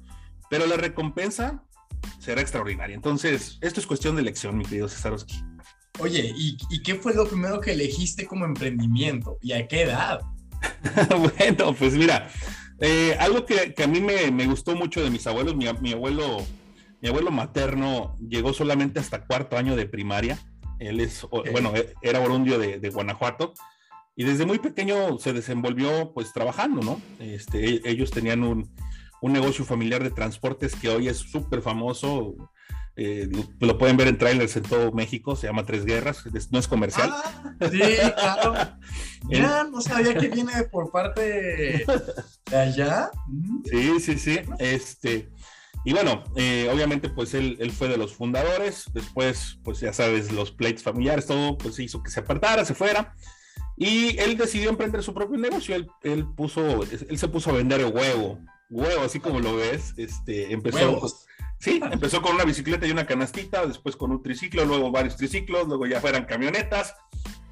pero 0.49 0.65
la 0.65 0.75
recompensa 0.75 1.63
será 2.19 2.41
extraordinaria. 2.41 2.95
Entonces, 2.95 3.57
esto 3.61 3.79
es 3.79 3.87
cuestión 3.87 4.15
de 4.15 4.21
elección, 4.21 4.57
mi 4.57 4.65
querido 4.65 4.87
Cesarowski. 4.87 5.43
Oye, 5.99 6.33
¿y, 6.35 6.81
qué 6.81 6.95
fue 6.95 7.13
lo 7.13 7.27
primero 7.27 7.61
que 7.61 7.73
elegiste 7.73 8.25
como 8.25 8.45
emprendimiento? 8.45 9.37
¿Y 9.41 9.53
a 9.53 9.67
qué 9.67 9.83
edad? 9.83 10.21
bueno, 11.37 11.75
pues 11.75 11.93
mira, 11.93 12.29
eh, 12.79 13.15
algo 13.19 13.45
que, 13.45 13.75
a 13.81 13.87
mí 13.87 14.01
me, 14.01 14.45
gustó 14.47 14.75
mucho 14.75 15.03
de 15.03 15.11
mis 15.11 15.27
abuelos, 15.27 15.55
mi, 15.55 15.67
abuelo, 15.67 16.37
mi 17.01 17.09
abuelo 17.09 17.29
materno 17.29 18.17
llegó 18.27 18.53
solamente 18.53 18.99
hasta 18.99 19.25
cuarto 19.25 19.55
año 19.55 19.75
de 19.75 19.85
primaria. 19.85 20.39
Él 20.79 20.99
es, 20.99 21.27
bueno, 21.51 21.73
e, 21.75 21.93
era 22.01 22.19
orundio 22.19 22.57
de, 22.57 22.79
de, 22.79 22.89
Guanajuato 22.89 23.53
y 24.15 24.23
desde 24.23 24.45
muy 24.45 24.59
pequeño 24.59 25.19
se 25.19 25.31
desenvolvió 25.31 26.11
pues 26.13 26.33
trabajando, 26.33 26.81
¿no? 26.81 27.01
Este, 27.19 27.75
e, 27.75 27.81
ellos 27.85 28.09
tenían 28.09 28.43
un, 28.43 28.73
un 29.23 29.31
negocio 29.31 29.63
familiar 29.63 30.03
de 30.03 30.11
transportes 30.11 30.75
que 30.75 30.89
hoy 30.89 31.07
es 31.07 31.17
súper 31.17 31.61
famoso. 31.61 32.35
Eh, 32.97 33.29
lo, 33.61 33.77
pueden 33.77 33.95
ver 33.95 34.09
en 34.09 34.17
trailers 34.17 34.57
en 34.57 34.63
todo 34.63 34.91
México, 34.91 35.37
se 35.37 35.47
llama 35.47 35.65
Tres 35.65 35.85
Guerras, 35.85 36.25
no 36.51 36.59
es 36.59 36.67
comercial. 36.67 37.09
Ah, 37.09 37.55
sí, 37.71 37.79
claro. 38.15 38.53
Ya, 39.29 39.63
no 39.63 39.79
sabía 39.79 40.15
que 40.15 40.27
viene 40.27 40.51
por 40.69 40.91
parte 40.91 41.85
de 42.51 42.57
allá. 42.57 43.11
Sí, 43.63 44.01
sí, 44.01 44.19
sí. 44.19 44.41
Este, 44.59 45.29
y 45.85 45.93
bueno, 45.93 46.25
eh, 46.35 46.69
obviamente 46.69 47.07
pues 47.07 47.33
él, 47.33 47.55
él, 47.61 47.71
fue 47.71 47.87
de 47.87 47.95
los 47.95 48.13
fundadores, 48.13 48.87
después 48.93 49.57
pues 49.63 49.79
ya 49.79 49.93
sabes, 49.93 50.33
los 50.33 50.51
plates 50.51 50.83
familiares, 50.83 51.27
todo 51.27 51.57
pues 51.57 51.79
hizo 51.79 52.03
que 52.03 52.11
se 52.11 52.19
apartara, 52.19 52.65
se 52.65 52.75
fuera. 52.75 53.15
Y 53.77 54.19
él 54.19 54.35
decidió 54.35 54.69
emprender 54.69 55.01
su 55.01 55.13
propio 55.13 55.37
negocio. 55.37 55.73
Él, 55.75 55.87
él, 56.01 56.27
puso, 56.35 56.83
él 56.83 57.17
se 57.17 57.27
puso 57.29 57.51
a 57.51 57.53
vender 57.53 57.85
huevo 57.85 58.41
huevo, 58.73 59.03
así 59.03 59.19
como 59.19 59.39
lo 59.39 59.55
ves, 59.55 59.93
este, 59.97 60.51
empezó, 60.51 61.01
sí, 61.59 61.79
empezó 61.91 62.21
con 62.21 62.35
una 62.35 62.43
bicicleta 62.43 62.87
y 62.87 62.91
una 62.91 63.05
canastita, 63.05 63.65
después 63.65 63.95
con 63.95 64.11
un 64.11 64.21
triciclo, 64.21 64.65
luego 64.65 64.91
varios 64.91 65.15
triciclos, 65.15 65.67
luego 65.67 65.85
ya 65.85 66.01
fueran 66.01 66.25
camionetas, 66.25 66.95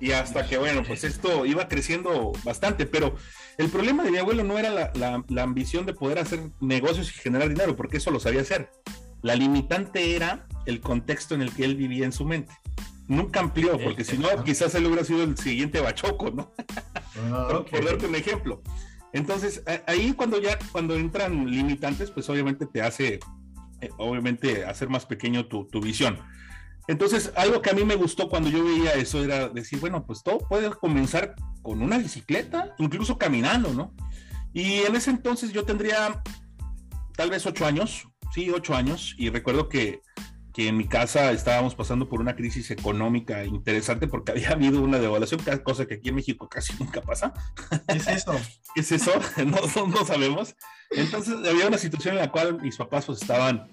y 0.01 0.13
hasta 0.13 0.47
que, 0.47 0.57
bueno, 0.57 0.81
pues 0.85 1.03
esto 1.03 1.45
iba 1.45 1.67
creciendo 1.67 2.31
bastante, 2.43 2.87
pero 2.87 3.15
el 3.59 3.69
problema 3.69 4.03
de 4.03 4.09
mi 4.09 4.17
abuelo 4.17 4.43
no 4.43 4.57
era 4.57 4.71
la, 4.71 5.23
la, 5.27 5.43
ambición 5.43 5.85
de 5.85 5.93
poder 5.93 6.17
hacer 6.17 6.41
negocios 6.59 7.09
y 7.11 7.13
generar 7.13 7.49
dinero, 7.49 7.75
porque 7.75 7.97
eso 7.97 8.09
lo 8.09 8.19
sabía 8.19 8.41
hacer. 8.41 8.71
La 9.21 9.35
limitante 9.35 10.15
era 10.15 10.47
el 10.65 10.81
contexto 10.81 11.35
en 11.35 11.43
el 11.43 11.53
que 11.53 11.65
él 11.65 11.75
vivía 11.75 12.05
en 12.05 12.11
su 12.11 12.25
mente. 12.25 12.51
Nunca 13.07 13.41
amplió, 13.41 13.77
porque 13.77 14.03
si 14.03 14.17
no, 14.17 14.43
quizás 14.43 14.73
él 14.73 14.87
hubiera 14.87 15.03
sido 15.03 15.21
el 15.23 15.37
siguiente 15.37 15.79
bachoco, 15.79 16.31
¿no? 16.31 16.51
Ah, 17.23 17.63
por 17.69 17.85
darte 17.85 18.07
un 18.07 18.15
ejemplo. 18.15 18.63
Entonces, 19.13 19.63
ahí 19.87 20.13
cuando 20.13 20.39
ya, 20.41 20.57
cuando 20.71 20.95
entran 20.95 21.49
limitantes, 21.49 22.11
pues 22.11 22.29
obviamente 22.29 22.65
te 22.65 22.81
hace, 22.81 23.19
eh, 23.81 23.89
obviamente, 23.97 24.65
hacer 24.65 24.89
más 24.89 25.05
pequeño 25.05 25.47
tu, 25.47 25.81
visión. 25.81 26.17
Entonces, 26.87 27.31
algo 27.35 27.61
que 27.61 27.69
a 27.69 27.73
mí 27.73 27.83
me 27.83 27.95
gustó 27.95 28.29
cuando 28.29 28.49
yo 28.49 28.63
veía 28.63 28.93
eso 28.93 29.23
era 29.23 29.49
decir, 29.49 29.79
bueno, 29.79 30.05
pues 30.05 30.23
todo 30.23 30.39
puede 30.39 30.69
comenzar 30.71 31.35
con 31.61 31.81
una 31.81 31.97
bicicleta, 31.97 32.73
incluso 32.77 33.17
caminando, 33.17 33.73
¿no? 33.73 33.93
Y 34.53 34.79
en 34.79 34.95
ese 34.95 35.11
entonces 35.11 35.51
yo 35.53 35.63
tendría 35.63 36.21
tal 37.15 37.29
vez 37.29 37.45
ocho 37.45 37.65
años, 37.65 38.07
sí, 38.33 38.49
ocho 38.49 38.75
años, 38.75 39.15
y 39.17 39.29
recuerdo 39.29 39.69
que 39.69 40.01
que 40.53 40.67
en 40.67 40.77
mi 40.77 40.87
casa 40.87 41.31
estábamos 41.31 41.75
pasando 41.75 42.09
por 42.09 42.19
una 42.19 42.35
crisis 42.35 42.71
económica 42.71 43.45
interesante 43.45 44.07
porque 44.07 44.31
había 44.31 44.49
habido 44.51 44.81
una 44.81 44.99
devaluación, 44.99 45.41
cosa 45.63 45.85
que 45.85 45.95
aquí 45.95 46.09
en 46.09 46.15
México 46.15 46.49
casi 46.49 46.73
nunca 46.79 47.01
pasa. 47.01 47.33
¿Qué 47.87 47.97
es 47.97 48.07
eso? 48.07 48.33
¿Qué 48.75 48.81
es 48.81 48.91
eso? 48.91 49.11
No, 49.45 49.87
no, 49.87 50.05
sabemos. 50.05 50.55
Entonces 50.91 51.35
había 51.47 51.67
una 51.67 51.77
situación 51.77 52.15
en 52.15 52.21
la 52.21 52.31
cual 52.31 52.61
mis 52.61 52.77
papás 52.77 53.05
pues 53.05 53.21
estaban 53.21 53.67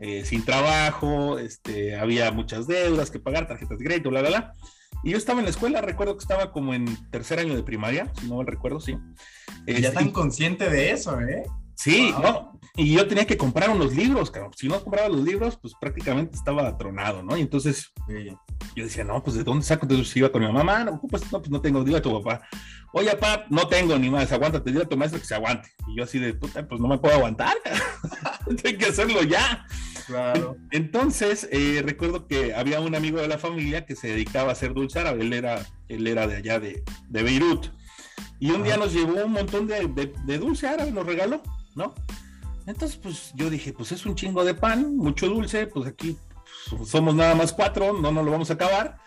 eh, 0.00 0.24
sin 0.24 0.44
trabajo, 0.44 1.38
este, 1.38 1.96
había 1.96 2.30
muchas 2.30 2.66
deudas 2.66 3.10
que 3.10 3.20
pagar, 3.20 3.46
tarjetas 3.46 3.78
de 3.78 3.84
crédito, 3.84 4.10
bla, 4.10 4.20
bla, 4.20 4.30
bla. 4.30 4.52
Y 5.02 5.10
yo 5.10 5.18
estaba 5.18 5.38
en 5.40 5.44
la 5.44 5.50
escuela, 5.50 5.80
recuerdo 5.80 6.16
que 6.16 6.22
estaba 6.22 6.50
como 6.50 6.74
en 6.74 6.86
tercer 7.10 7.38
año 7.38 7.54
de 7.54 7.62
primaria, 7.62 8.10
si 8.18 8.26
no 8.26 8.36
mal 8.36 8.46
recuerdo, 8.46 8.80
sí. 8.80 8.96
ya 9.66 9.92
tan 9.92 10.04
este, 10.04 10.12
consciente 10.12 10.70
de 10.70 10.90
eso, 10.92 11.20
¿eh? 11.20 11.44
Sí, 11.74 12.14
no, 12.22 12.54
y 12.76 12.92
yo 12.92 13.06
tenía 13.06 13.24
que 13.24 13.36
comprar 13.36 13.70
unos 13.70 13.94
libros, 13.94 14.32
cabrón. 14.32 14.52
Si 14.56 14.66
no 14.66 14.82
compraba 14.82 15.08
los 15.08 15.22
libros, 15.22 15.56
pues 15.56 15.74
prácticamente 15.80 16.34
estaba 16.34 16.66
atronado, 16.66 17.22
¿no? 17.22 17.36
Y 17.36 17.40
entonces 17.40 17.92
yo 18.74 18.82
decía, 18.82 19.04
no, 19.04 19.22
pues 19.22 19.36
¿de 19.36 19.44
dónde 19.44 19.64
saco? 19.64 19.84
Entonces 19.84 20.16
iba 20.16 20.32
con 20.32 20.44
mi 20.44 20.52
mamá, 20.52 20.82
no, 20.82 21.00
pues, 21.00 21.30
no, 21.30 21.38
pues 21.38 21.50
no 21.50 21.60
tengo, 21.60 21.84
dile 21.84 21.98
a 21.98 22.02
tu 22.02 22.20
papá. 22.20 22.42
Oye, 22.92 23.12
papá, 23.12 23.46
no 23.48 23.68
tengo 23.68 23.96
ni 23.96 24.10
más, 24.10 24.32
aguántate, 24.32 24.72
dile 24.72 24.82
a 24.82 24.88
tu 24.88 24.96
maestro 24.96 25.20
que 25.20 25.26
se 25.26 25.36
aguante. 25.36 25.70
Y 25.86 25.98
yo 25.98 26.02
así 26.02 26.18
de, 26.18 26.34
puta, 26.34 26.66
pues 26.66 26.80
no 26.80 26.88
me 26.88 26.98
puedo 26.98 27.14
aguantar, 27.14 27.54
tengo 28.60 28.78
que 28.78 28.86
hacerlo 28.86 29.22
ya. 29.22 29.66
Claro. 30.08 30.56
Entonces, 30.72 31.48
eh, 31.52 31.80
recuerdo 31.84 32.26
que 32.26 32.56
había 32.56 32.80
un 32.80 32.96
amigo 32.96 33.20
de 33.20 33.28
la 33.28 33.38
familia 33.38 33.86
que 33.86 33.94
se 33.94 34.08
dedicaba 34.08 34.48
a 34.48 34.52
hacer 34.52 34.74
dulce 34.74 34.98
árabe, 34.98 35.22
él 35.22 35.32
era, 35.32 35.64
él 35.86 36.08
era 36.08 36.26
de 36.26 36.36
allá 36.36 36.58
de, 36.58 36.82
de 37.08 37.22
Beirut. 37.22 37.68
Y 38.40 38.50
un 38.50 38.64
día 38.64 38.76
nos 38.76 38.92
llevó 38.92 39.24
un 39.24 39.32
montón 39.32 39.68
de, 39.68 39.86
de, 39.86 40.12
de 40.24 40.38
dulce 40.38 40.66
árabe, 40.66 40.90
nos 40.90 41.06
regaló, 41.06 41.40
¿no? 41.74 41.94
Entonces, 42.66 42.96
pues 42.96 43.32
yo 43.34 43.50
dije, 43.50 43.72
pues 43.72 43.92
es 43.92 44.06
un 44.06 44.14
chingo 44.14 44.44
de 44.44 44.54
pan, 44.54 44.96
mucho 44.96 45.28
dulce, 45.28 45.66
pues 45.66 45.86
aquí 45.86 46.16
pues, 46.70 46.88
somos 46.88 47.14
nada 47.14 47.34
más 47.34 47.52
cuatro, 47.52 47.92
no 47.92 48.10
nos 48.10 48.24
lo 48.24 48.30
vamos 48.30 48.50
a 48.50 48.54
acabar. 48.54 48.98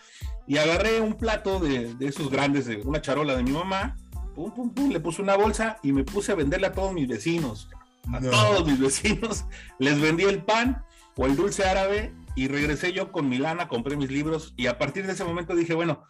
Y 0.46 0.58
agarré 0.58 1.00
un 1.00 1.14
plato 1.14 1.58
de, 1.58 1.94
esos 2.00 2.30
grandes, 2.30 2.66
de 2.66 2.76
una 2.76 3.02
charola 3.02 3.36
de 3.36 3.42
mi 3.42 3.50
mamá, 3.50 3.96
pum, 4.34 4.50
pum, 4.54 4.72
pum, 4.72 4.90
le 4.90 5.00
puse 5.00 5.20
una 5.20 5.36
bolsa 5.36 5.78
y 5.82 5.92
me 5.92 6.04
puse 6.04 6.32
a 6.32 6.36
venderle 6.36 6.68
a 6.68 6.72
todos 6.72 6.92
mis 6.92 7.08
vecinos. 7.08 7.68
A 8.12 8.20
todos 8.20 8.64
mis 8.64 8.80
vecinos 8.80 9.44
les 9.78 10.00
vendí 10.00 10.24
el 10.24 10.42
pan 10.42 10.82
o 11.16 11.26
el 11.26 11.36
dulce 11.36 11.64
árabe 11.64 12.14
y 12.36 12.48
regresé 12.48 12.92
yo 12.92 13.12
con 13.12 13.28
mi 13.28 13.36
lana, 13.36 13.68
compré 13.68 13.96
mis 13.96 14.10
libros 14.10 14.54
y 14.56 14.68
a 14.68 14.78
partir 14.78 15.06
de 15.06 15.12
ese 15.12 15.24
momento 15.24 15.54
dije, 15.54 15.74
bueno, 15.74 16.04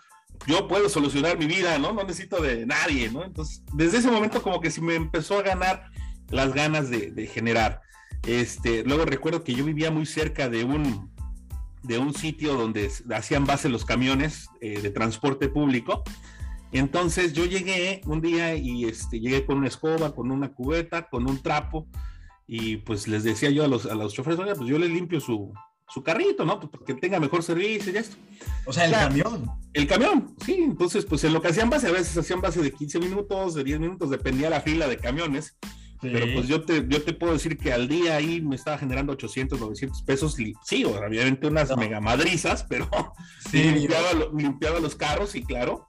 yo 0.47 0.69
puedo 0.69 0.89
solucionar 0.89 1.39
mi 1.39 1.47
vida, 1.47 1.79
¿no? 1.79 1.93
No 1.93 2.05
necesito 2.05 2.41
de 2.41 2.67
nadie, 2.67 3.11
¿no? 3.11 3.25
Entonces, 3.25 3.65
desde 3.73 3.99
ese 3.99 4.11
momento 4.11 4.43
como 4.43 4.61
que 4.61 4.71
si 4.71 4.81
me 4.81 4.95
empezó 4.95 5.39
a 5.39 5.43
ganar 5.43 5.91
las 6.31 6.53
ganas 6.53 6.91
de, 6.91 7.27
generar. 7.27 7.81
Este, 8.27 8.85
luego 8.85 9.05
recuerdo 9.05 9.45
que 9.45 9.55
yo 9.55 9.65
vivía 9.65 9.91
muy 9.91 10.07
cerca 10.07 10.49
de 10.49 10.65
un, 10.65 11.11
de 11.83 11.99
un 11.99 12.15
sitio 12.15 12.55
donde 12.55 12.91
hacían 13.15 13.47
base 13.47 13.69
los 13.69 13.85
camiones 13.85 14.49
eh, 14.61 14.81
de 14.81 14.91
transporte 14.91 15.49
público. 15.49 16.03
Entonces 16.73 17.33
yo 17.33 17.47
llegué 17.47 18.03
un 18.05 18.21
día 18.21 18.55
y 18.55 18.85
este, 18.85 19.21
llegué 19.21 19.47
con 19.47 19.59
una 19.59 19.69
escoba, 19.69 20.15
con 20.15 20.31
una 20.31 20.53
cubeta, 20.53 21.09
con 21.09 21.29
un 21.29 21.43
trapo 21.43 21.87
y 22.47 22.79
pues 22.79 23.07
les 23.09 23.25
decía 23.25 23.51
yo 23.51 23.65
a 23.65 23.69
los, 23.69 23.87
a 23.87 23.95
los 23.95 24.15
choferes, 24.15 24.39
oye, 24.39 24.55
pues 24.55 24.69
yo 24.69 24.79
les 24.79 24.91
limpio 24.91 25.21
su, 25.21 25.53
su 25.89 26.03
carrito, 26.03 26.45
¿no? 26.45 26.59
Pues 26.59 26.83
que 26.87 26.95
tenga 26.95 27.21
mejor 27.21 27.43
servicio 27.43 27.93
y 27.93 27.97
esto. 27.97 28.17
O 28.65 28.73
sea, 28.73 28.87
el 28.87 28.93
camión. 28.93 29.51
El 29.75 29.87
camión, 29.87 30.35
sí. 30.45 30.55
Entonces, 30.59 31.05
pues 31.05 31.23
en 31.25 31.33
lo 31.33 31.43
que 31.43 31.49
hacían 31.49 31.71
base, 31.71 31.89
a 31.89 31.93
veces 31.93 32.17
hacían 32.17 32.41
base 32.41 32.63
de 32.63 32.73
15 32.73 33.01
minutos, 33.01 33.55
de 33.55 33.65
10 33.65 33.81
minutos, 33.81 34.11
dependía 34.11 34.51
la 34.51 34.61
fila 34.63 34.87
de 34.89 34.97
camiones. 34.97 35.57
Pero 36.01 36.27
pues 36.33 36.47
yo 36.47 36.63
te, 36.63 36.87
yo 36.89 37.03
te 37.03 37.13
puedo 37.13 37.33
decir 37.33 37.59
que 37.59 37.73
al 37.73 37.89
día 37.89 38.17
ahí 38.17 38.41
me 38.41 38.57
estaba 38.57 38.79
generando 38.79 39.13
800, 39.13 39.59
900 39.59 40.03
pesos. 40.03 40.37
Sí, 40.65 40.85
obviamente 40.85 41.47
unas 41.47 41.77
mega 41.77 42.01
madrizas, 42.01 42.65
pero 42.69 42.89
sí, 43.51 43.63
limpiaba, 44.33 44.81
los 44.81 44.95
carros 44.95 45.35
y 45.35 45.43
claro, 45.43 45.89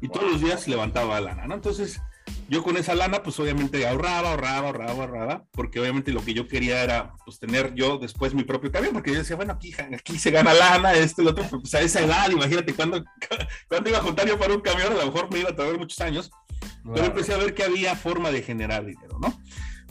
y 0.00 0.08
todos 0.08 0.32
los 0.32 0.40
días 0.40 0.68
levantaba 0.68 1.20
lana, 1.20 1.46
¿no? 1.46 1.54
Entonces, 1.54 2.00
yo 2.48 2.62
con 2.62 2.76
esa 2.76 2.94
lana, 2.94 3.22
pues 3.22 3.38
obviamente 3.40 3.86
ahorraba, 3.86 4.30
ahorraba, 4.30 4.68
ahorraba, 4.68 4.92
ahorraba, 4.92 5.44
porque 5.52 5.80
obviamente 5.80 6.12
lo 6.12 6.24
que 6.24 6.34
yo 6.34 6.46
quería 6.46 6.82
era, 6.82 7.14
pues 7.24 7.38
tener 7.38 7.74
yo 7.74 7.98
después 7.98 8.34
mi 8.34 8.44
propio 8.44 8.70
camión, 8.70 8.92
porque 8.92 9.12
yo 9.12 9.18
decía, 9.18 9.36
bueno, 9.36 9.54
aquí, 9.54 9.74
aquí 9.94 10.18
se 10.18 10.30
gana 10.30 10.54
lana, 10.54 10.92
esto 10.92 11.22
y 11.22 11.24
lo 11.24 11.32
otro, 11.32 11.46
pues 11.50 11.74
a 11.74 11.80
esa 11.80 12.00
edad, 12.00 12.30
imagínate 12.30 12.74
cuándo, 12.74 13.02
cuando 13.68 13.90
iba 13.90 13.98
a 13.98 14.02
juntar 14.02 14.28
yo 14.28 14.38
para 14.38 14.54
un 14.54 14.60
camión, 14.60 14.92
a 14.92 14.96
lo 14.96 15.06
mejor 15.06 15.30
me 15.32 15.40
iba 15.40 15.50
a 15.50 15.56
tardar 15.56 15.78
muchos 15.78 16.00
años, 16.00 16.30
pero 16.84 17.06
empecé 17.06 17.34
a 17.34 17.38
ver 17.38 17.54
que 17.54 17.64
había 17.64 17.96
forma 17.96 18.30
de 18.30 18.42
generar 18.42 18.84
dinero, 18.84 19.18
¿no? 19.20 19.38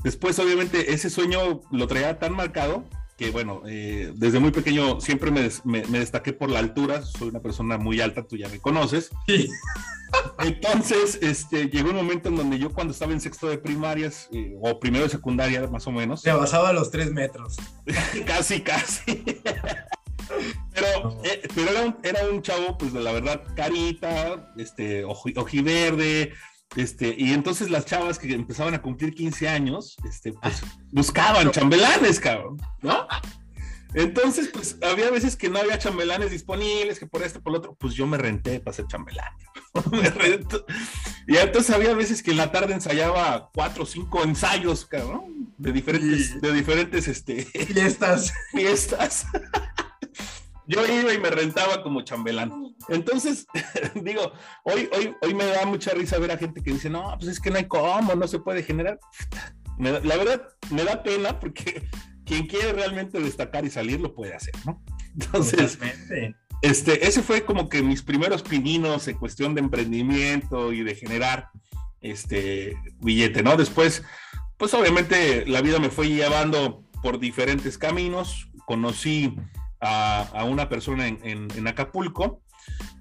Después, 0.04 0.38
obviamente, 0.40 0.94
ese 0.94 1.10
sueño 1.10 1.62
lo 1.72 1.88
traía 1.88 2.20
tan 2.20 2.34
marcado 2.34 2.86
que 3.18 3.32
bueno, 3.32 3.64
eh, 3.66 4.14
desde 4.16 4.40
muy 4.40 4.52
pequeño 4.52 5.02
siempre 5.02 5.32
me, 5.32 5.50
me, 5.64 6.00
destaqué 6.00 6.34
por 6.34 6.52
la 6.52 6.60
altura, 6.60 7.02
soy 7.02 7.30
una 7.30 7.42
persona 7.42 7.80
muy 7.80 8.00
alta, 8.00 8.28
tú 8.28 8.38
ya 8.38 8.48
me 8.48 8.60
conoces. 8.60 9.10
Sí. 9.26 9.50
Entonces, 10.40 11.18
este, 11.24 11.68
llegó 11.68 11.90
un 11.90 11.96
momento 11.96 12.30
en 12.30 12.36
donde 12.36 12.60
yo 12.60 12.72
cuando 12.72 12.94
estaba 12.94 13.14
en 13.14 13.20
sexto 13.20 13.48
de 13.48 13.58
primarias, 13.58 14.30
eh, 14.32 14.56
o 14.62 14.80
primero 14.80 15.06
de 15.06 15.10
secundaria 15.10 15.68
más 15.68 15.88
o 15.88 15.92
menos. 15.92 16.22
Se 16.22 16.32
basaba 16.32 16.70
a 16.70 16.74
los 16.74 16.92
tres 16.92 17.12
metros. 17.12 17.58
casi, 18.28 18.62
casi. 18.62 19.02
pero, 20.74 21.20
eh, 21.24 21.42
pero 21.56 21.72
era, 21.72 21.82
un, 21.82 21.98
era, 22.04 22.30
un, 22.30 22.44
chavo, 22.44 22.78
pues 22.78 22.94
de 22.94 23.00
la 23.00 23.12
verdad, 23.14 23.42
carita, 23.56 24.54
este, 24.58 25.04
ojiverde, 25.04 26.34
este, 26.76 27.16
y 27.18 27.34
entonces 27.34 27.70
las 27.70 27.86
chavas 27.86 28.20
que 28.20 28.34
empezaban 28.34 28.74
a 28.74 28.82
cumplir 28.82 29.14
15 29.14 29.48
años, 29.48 29.96
este, 30.08 30.34
pues 30.34 30.62
buscaban 30.92 31.52
chambelanes, 31.52 32.20
cabrón, 32.20 32.58
¿no? 32.82 33.08
Entonces, 33.94 34.50
pues 34.50 34.78
había 34.84 35.10
veces 35.10 35.36
que 35.36 35.50
no 35.50 35.60
había 35.60 35.80
chambelanes 35.80 36.32
disponibles, 36.32 37.00
que 37.00 37.08
por 37.08 37.24
esto, 37.24 37.42
por 37.42 37.54
lo 37.54 37.60
otro, 37.60 37.76
pues 37.80 37.94
yo 37.94 38.06
me 38.06 38.18
renté 38.18 38.60
para 38.60 38.76
ser 38.76 38.86
chambelán. 38.88 39.34
me 39.92 40.10
rento. 40.10 40.66
Y 41.26 41.38
entonces 41.38 41.74
había 41.74 41.94
veces 41.94 42.22
que 42.22 42.32
en 42.32 42.38
la 42.38 42.52
tarde 42.52 42.74
ensayaba 42.74 43.50
cuatro 43.54 43.84
o 43.84 43.86
cinco 43.86 44.24
ensayos, 44.24 44.86
cabrón, 44.86 45.54
de 45.58 45.72
diferentes, 45.72 46.40
de 46.42 46.54
diferentes, 46.54 47.08
este... 47.08 47.46
Fiestas. 47.46 48.34
Fiestas 48.52 49.26
yo 50.68 50.86
iba 50.86 51.14
y 51.14 51.20
me 51.20 51.30
rentaba 51.30 51.82
como 51.82 52.02
chambelán. 52.02 52.76
Entonces, 52.90 53.48
digo, 53.96 54.32
hoy, 54.64 54.90
hoy, 54.96 55.16
hoy 55.22 55.34
me 55.34 55.46
da 55.46 55.66
mucha 55.66 55.92
risa 55.92 56.20
ver 56.20 56.32
a 56.32 56.38
gente 56.38 56.62
que 56.62 56.74
dice, 56.74 56.90
no, 56.90 57.16
pues 57.18 57.32
es 57.32 57.40
que 57.40 57.50
no 57.50 57.58
hay 57.58 57.66
cómo, 57.66 58.14
no 58.16 58.28
se 58.28 58.40
puede 58.40 58.64
generar. 58.64 59.00
la 59.80 60.18
verdad, 60.18 60.48
me 60.70 60.84
da 60.84 61.04
pena 61.04 61.40
porque 61.40 61.88
quien 62.26 62.48
quiere 62.48 62.74
realmente 62.74 63.20
destacar 63.20 63.66
y 63.66 63.70
salir 63.70 64.02
lo 64.02 64.14
puede 64.14 64.36
hacer, 64.36 64.54
¿no? 64.66 64.84
Entonces, 65.14 65.80
este, 66.62 67.08
ese 67.08 67.24
fue 67.24 67.44
como 67.44 67.70
que 67.70 67.82
mis 67.82 68.04
primeros 68.04 68.44
pininos 68.44 69.08
en 69.08 69.18
cuestión 69.18 69.56
de 69.56 69.62
emprendimiento 69.62 70.74
y 70.74 70.84
de 70.84 70.96
generar 70.96 71.50
este 72.02 72.78
billete, 73.00 73.42
¿no? 73.42 73.58
Después, 73.58 74.04
pues 74.58 74.74
obviamente 74.74 75.46
la 75.48 75.62
vida 75.62 75.80
me 75.80 75.90
fue 75.90 76.10
llevando 76.10 76.84
por 77.02 77.20
diferentes 77.20 77.78
caminos, 77.78 78.50
conocí 78.66 79.36
a, 79.80 80.44
una 80.46 80.70
persona 80.70 81.08
en, 81.08 81.68
Acapulco 81.68 82.42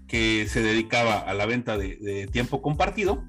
que 0.07 0.47
se 0.49 0.63
dedicaba 0.63 1.19
a 1.19 1.35
la 1.35 1.47
venta 1.47 1.77
de, 1.77 2.29
tiempo 2.33 2.63
compartido 2.63 3.25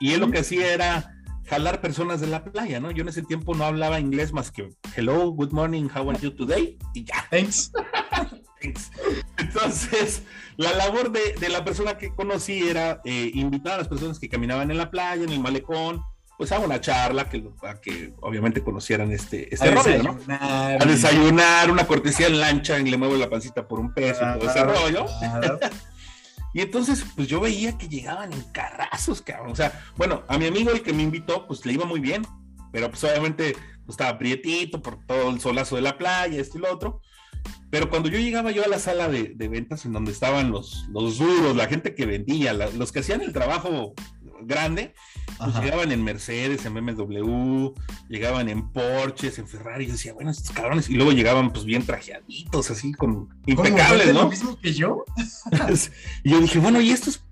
y 0.00 0.12
él 0.12 0.20
lo 0.20 0.30
que 0.30 0.38
hacía 0.38 0.72
era 0.72 1.14
jalar 1.46 1.80
personas 1.80 2.20
de 2.20 2.26
la 2.26 2.44
playa, 2.44 2.78
¿no? 2.78 2.90
Yo 2.90 3.02
en 3.02 3.08
ese 3.08 3.22
tiempo 3.22 3.54
no 3.54 3.64
hablaba 3.64 4.00
inglés 4.00 4.32
más 4.32 4.50
que 4.50 4.68
hello, 4.96 5.30
good 5.30 5.52
morning, 5.52 5.88
how 5.94 6.08
are 6.10 6.18
you 6.20 6.30
today 6.30 6.78
y 6.94 7.04
ya. 7.04 7.26
Thanks. 7.30 7.72
Entonces, 9.38 10.22
la 10.56 10.72
labor 10.72 11.10
de, 11.10 11.48
la 11.48 11.64
persona 11.64 11.96
que 11.96 12.14
conocí 12.14 12.68
era 12.68 13.00
eh, 13.04 13.30
invitar 13.34 13.74
a 13.74 13.78
las 13.78 13.88
personas 13.88 14.18
que 14.18 14.28
caminaban 14.28 14.70
en 14.70 14.78
la 14.78 14.90
playa, 14.90 15.22
en 15.22 15.30
el 15.30 15.40
malecón, 15.40 16.02
pues 16.38 16.52
a 16.52 16.60
una 16.60 16.80
charla 16.80 17.28
que, 17.28 17.44
a 17.64 17.80
que 17.80 18.14
obviamente 18.20 18.62
conocieran 18.62 19.10
este, 19.10 19.52
este 19.52 19.72
rollo, 19.72 20.02
¿no? 20.04 20.18
A 20.30 20.78
desayunar, 20.86 21.68
una 21.68 21.84
cortesía 21.84 22.28
en 22.28 22.38
lancha 22.38 22.78
y 22.78 22.88
le 22.88 22.96
muevo 22.96 23.16
la 23.16 23.28
pancita 23.28 23.66
por 23.66 23.80
un 23.80 23.92
peso, 23.92 24.20
todo 24.38 24.48
ese 24.48 24.62
rollo. 24.62 25.06
y 26.54 26.60
entonces, 26.60 27.04
pues 27.16 27.26
yo 27.26 27.40
veía 27.40 27.76
que 27.76 27.88
llegaban 27.88 28.32
en 28.32 28.40
carrazos, 28.52 29.20
cabrón. 29.20 29.50
O 29.50 29.56
sea, 29.56 29.84
bueno, 29.96 30.22
a 30.28 30.38
mi 30.38 30.46
amigo 30.46 30.70
el 30.70 30.82
que 30.82 30.92
me 30.92 31.02
invitó, 31.02 31.44
pues 31.48 31.66
le 31.66 31.72
iba 31.72 31.84
muy 31.84 31.98
bien, 31.98 32.24
pero 32.70 32.88
pues 32.88 33.02
obviamente 33.02 33.54
pues, 33.84 33.94
estaba 33.94 34.16
prietito 34.16 34.80
por 34.80 35.04
todo 35.06 35.30
el 35.30 35.40
solazo 35.40 35.74
de 35.74 35.82
la 35.82 35.98
playa, 35.98 36.40
esto 36.40 36.58
y 36.58 36.60
lo 36.60 36.72
otro. 36.72 37.00
Pero 37.68 37.90
cuando 37.90 38.08
yo 38.08 38.18
llegaba 38.20 38.52
yo 38.52 38.64
a 38.64 38.68
la 38.68 38.78
sala 38.78 39.08
de, 39.08 39.34
ventas 39.36 39.84
en 39.86 39.92
donde 39.92 40.12
estaban 40.12 40.52
los, 40.52 40.86
los 40.90 41.18
duros, 41.18 41.56
la 41.56 41.66
gente 41.66 41.96
que 41.96 42.06
vendía, 42.06 42.52
los 42.52 42.92
que 42.92 43.00
hacían 43.00 43.22
el 43.22 43.32
trabajo 43.32 43.94
grande, 44.42 44.94
pues 45.38 45.54
llegaban 45.60 45.92
en 45.92 46.02
Mercedes, 46.04 46.64
en 46.64 46.74
BMW, 46.74 47.74
llegaban 48.08 48.48
en 48.48 48.70
Porsches, 48.72 49.38
en 49.38 49.48
Ferrari, 49.48 49.84
y 49.84 49.92
decía, 49.92 50.12
bueno, 50.12 50.30
estos 50.30 50.50
cabrones, 50.50 50.88
y 50.88 50.94
luego 50.94 51.12
llegaban 51.12 51.52
pues 51.52 51.64
bien 51.64 51.84
trajeaditos, 51.84 52.70
así, 52.70 52.92
con 52.92 53.28
impecables, 53.46 54.12
¿no? 54.14 54.24
lo 54.24 54.30
mismo 54.30 54.58
que 54.58 54.72
yo? 54.72 55.04
y 56.24 56.30
yo 56.30 56.40
dije, 56.40 56.58
bueno, 56.58 56.80
¿y 56.80 56.90
estos? 56.90 57.24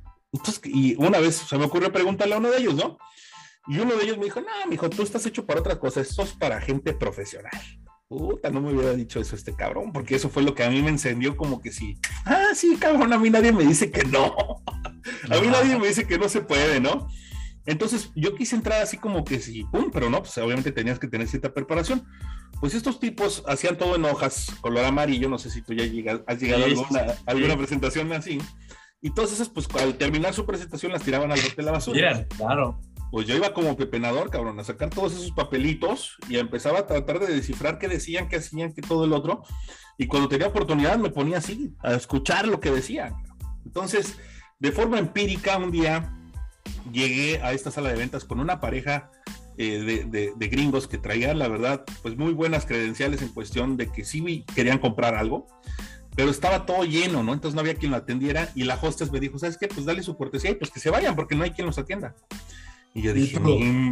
y 0.64 0.96
una 0.96 1.18
vez 1.18 1.36
se 1.36 1.56
me 1.56 1.64
ocurrió 1.64 1.90
preguntarle 1.92 2.34
a 2.34 2.38
uno 2.38 2.50
de 2.50 2.58
ellos, 2.58 2.74
¿no? 2.74 2.98
Y 3.68 3.78
uno 3.78 3.96
de 3.96 4.04
ellos 4.04 4.18
me 4.18 4.24
dijo, 4.24 4.40
no, 4.40 4.46
mijo, 4.68 4.88
tú 4.90 5.02
estás 5.02 5.24
hecho 5.26 5.44
para 5.44 5.60
otra 5.60 5.78
cosa, 5.78 6.00
esto 6.00 6.22
es 6.22 6.32
para 6.32 6.60
gente 6.60 6.92
profesional. 6.92 7.50
Puta, 8.08 8.50
no 8.50 8.60
me 8.60 8.72
hubiera 8.72 8.92
dicho 8.92 9.18
eso 9.18 9.34
este 9.34 9.56
cabrón, 9.56 9.92
porque 9.92 10.14
eso 10.14 10.28
fue 10.28 10.44
lo 10.44 10.54
que 10.54 10.62
a 10.62 10.70
mí 10.70 10.80
me 10.80 10.90
encendió 10.90 11.36
como 11.36 11.60
que 11.60 11.72
sí. 11.72 11.98
Ah, 12.24 12.50
sí, 12.54 12.76
cabrón, 12.76 13.12
a 13.12 13.18
mí 13.18 13.30
nadie 13.30 13.50
me 13.50 13.64
dice 13.64 13.90
que 13.90 14.04
no. 14.04 14.62
a 15.30 15.40
mí 15.40 15.48
nadie 15.48 15.76
me 15.76 15.88
dice 15.88 16.06
que 16.06 16.16
no 16.16 16.28
se 16.28 16.40
puede, 16.40 16.80
¿no? 16.80 17.08
Entonces 17.64 18.12
yo 18.14 18.36
quise 18.36 18.54
entrar 18.54 18.80
así 18.80 18.96
como 18.96 19.24
que 19.24 19.40
sí, 19.40 19.64
pum, 19.72 19.90
pero 19.92 20.08
no, 20.08 20.22
pues 20.22 20.38
obviamente 20.38 20.70
tenías 20.70 21.00
que 21.00 21.08
tener 21.08 21.26
cierta 21.26 21.52
preparación. 21.52 22.06
Pues 22.60 22.74
estos 22.74 23.00
tipos 23.00 23.42
hacían 23.48 23.76
todo 23.76 23.96
en 23.96 24.04
hojas, 24.04 24.54
color 24.60 24.84
amarillo, 24.84 25.28
no 25.28 25.38
sé 25.38 25.50
si 25.50 25.62
tú 25.62 25.72
ya 25.74 25.82
has 25.82 26.40
llegado 26.40 26.62
a 26.62 26.66
alguna, 26.66 27.14
alguna 27.26 27.56
presentación 27.56 28.12
así. 28.12 28.38
Y 29.02 29.10
todas 29.10 29.32
esas, 29.32 29.48
pues 29.48 29.66
al 29.80 29.98
terminar 29.98 30.32
su 30.32 30.46
presentación 30.46 30.92
las 30.92 31.02
tiraban 31.02 31.32
al 31.32 31.40
bote 31.40 31.56
de 31.56 31.62
la 31.64 31.72
basura. 31.72 32.24
claro 32.36 32.78
pues 33.10 33.26
yo 33.26 33.34
iba 33.34 33.54
como 33.54 33.76
pepenador, 33.76 34.30
cabrón, 34.30 34.58
a 34.58 34.64
sacar 34.64 34.90
todos 34.90 35.12
esos 35.12 35.32
papelitos 35.32 36.16
y 36.28 36.38
empezaba 36.38 36.80
a 36.80 36.86
tratar 36.86 37.18
de 37.20 37.34
descifrar 37.34 37.78
qué 37.78 37.88
decían, 37.88 38.28
qué 38.28 38.36
hacían, 38.36 38.72
qué 38.72 38.82
todo 38.82 39.04
el 39.04 39.12
otro. 39.12 39.42
Y 39.98 40.06
cuando 40.06 40.28
tenía 40.28 40.48
oportunidad 40.48 40.98
me 40.98 41.10
ponía 41.10 41.38
así, 41.38 41.74
a 41.82 41.94
escuchar 41.94 42.46
lo 42.46 42.60
que 42.60 42.70
decían. 42.70 43.14
Entonces, 43.64 44.16
de 44.58 44.72
forma 44.72 44.98
empírica, 44.98 45.56
un 45.56 45.70
día 45.70 46.12
llegué 46.92 47.40
a 47.42 47.52
esta 47.52 47.70
sala 47.70 47.90
de 47.90 47.96
ventas 47.96 48.24
con 48.24 48.40
una 48.40 48.60
pareja 48.60 49.10
eh, 49.58 50.04
de, 50.36 50.48
gringos 50.48 50.86
que 50.86 50.98
traían, 50.98 51.38
la 51.38 51.48
verdad, 51.48 51.84
pues 52.02 52.16
muy 52.16 52.32
buenas 52.34 52.66
credenciales 52.66 53.22
en 53.22 53.28
cuestión 53.28 53.76
de 53.76 53.90
que 53.90 54.04
sí 54.04 54.44
querían 54.54 54.78
comprar 54.78 55.14
algo, 55.14 55.46
pero 56.14 56.30
estaba 56.30 56.66
todo 56.66 56.84
lleno, 56.84 57.22
¿no? 57.22 57.32
Entonces 57.32 57.54
no 57.54 57.60
había 57.60 57.74
quien 57.74 57.90
lo 57.90 57.96
atendiera 57.96 58.50
y 58.54 58.64
la 58.64 58.74
hostess 58.74 59.10
me 59.10 59.20
dijo, 59.20 59.38
¿sabes 59.38 59.56
qué? 59.56 59.68
Pues 59.68 59.86
dale 59.86 60.02
su 60.02 60.16
cortesía 60.16 60.50
y 60.50 60.54
pues 60.56 60.70
que 60.70 60.80
se 60.80 60.90
vayan 60.90 61.16
porque 61.16 61.34
no 61.34 61.44
hay 61.44 61.50
quien 61.50 61.66
los 61.66 61.78
atienda. 61.78 62.14
Y 62.96 63.02
yo 63.02 63.12
dije, 63.12 63.38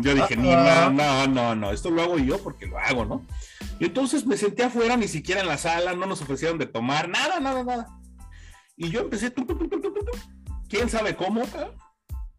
yo 0.00 0.14
dije, 0.14 0.34
no, 0.34 0.88
no, 0.90 1.26
no, 1.26 1.54
no, 1.54 1.70
esto 1.72 1.90
lo 1.90 2.00
hago 2.00 2.16
yo 2.16 2.42
porque 2.42 2.64
lo 2.64 2.78
hago, 2.78 3.04
¿no? 3.04 3.26
Y 3.78 3.84
entonces 3.84 4.24
me 4.24 4.38
senté 4.38 4.62
afuera, 4.62 4.96
ni 4.96 5.08
siquiera 5.08 5.42
en 5.42 5.46
la 5.46 5.58
sala, 5.58 5.92
no 5.92 6.06
nos 6.06 6.22
ofrecieron 6.22 6.56
de 6.56 6.64
tomar, 6.64 7.10
nada, 7.10 7.38
nada, 7.38 7.62
nada. 7.62 7.86
Y 8.78 8.88
yo 8.88 9.00
empecé, 9.00 9.30
quién 10.70 10.88
sabe 10.88 11.16
cómo, 11.16 11.42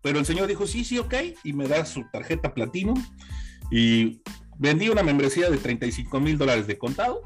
pero 0.01 0.17
el 0.17 0.25
señor 0.25 0.47
dijo, 0.47 0.65
sí, 0.65 0.83
sí, 0.83 0.97
ok, 0.97 1.13
y 1.43 1.53
me 1.53 1.67
da 1.67 1.85
su 1.85 2.03
tarjeta 2.11 2.55
platino. 2.55 2.95
Y 3.69 4.23
vendí 4.57 4.89
una 4.89 5.03
membresía 5.03 5.51
de 5.51 5.57
35 5.57 6.19
mil 6.19 6.35
dólares 6.35 6.65
de 6.65 6.79
contado. 6.79 7.21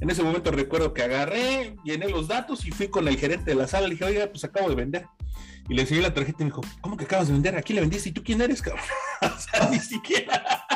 En 0.00 0.10
ese 0.10 0.24
momento 0.24 0.50
recuerdo 0.50 0.92
que 0.92 1.02
agarré, 1.02 1.76
llené 1.84 2.08
los 2.08 2.26
datos 2.26 2.66
y 2.66 2.72
fui 2.72 2.88
con 2.88 3.06
el 3.06 3.18
gerente 3.18 3.52
de 3.52 3.56
la 3.56 3.68
sala. 3.68 3.86
Le 3.86 3.94
dije, 3.94 4.04
oiga, 4.04 4.26
pues 4.26 4.42
acabo 4.42 4.68
de 4.68 4.74
vender. 4.74 5.06
Y 5.68 5.74
le 5.74 5.82
enseñé 5.82 6.00
la 6.00 6.14
tarjeta 6.14 6.38
y 6.40 6.44
me 6.44 6.50
dijo, 6.50 6.62
¿cómo 6.80 6.96
que 6.96 7.04
acabas 7.04 7.28
de 7.28 7.34
vender? 7.34 7.56
¿A 7.56 7.62
quién 7.62 7.76
le 7.76 7.82
vendiste? 7.82 8.08
¿Y 8.08 8.12
tú 8.12 8.22
quién 8.24 8.40
eres, 8.40 8.62
cabrón? 8.62 8.84
o 9.22 9.38
sea, 9.38 9.68
ni 9.68 9.78
siquiera. 9.78 10.66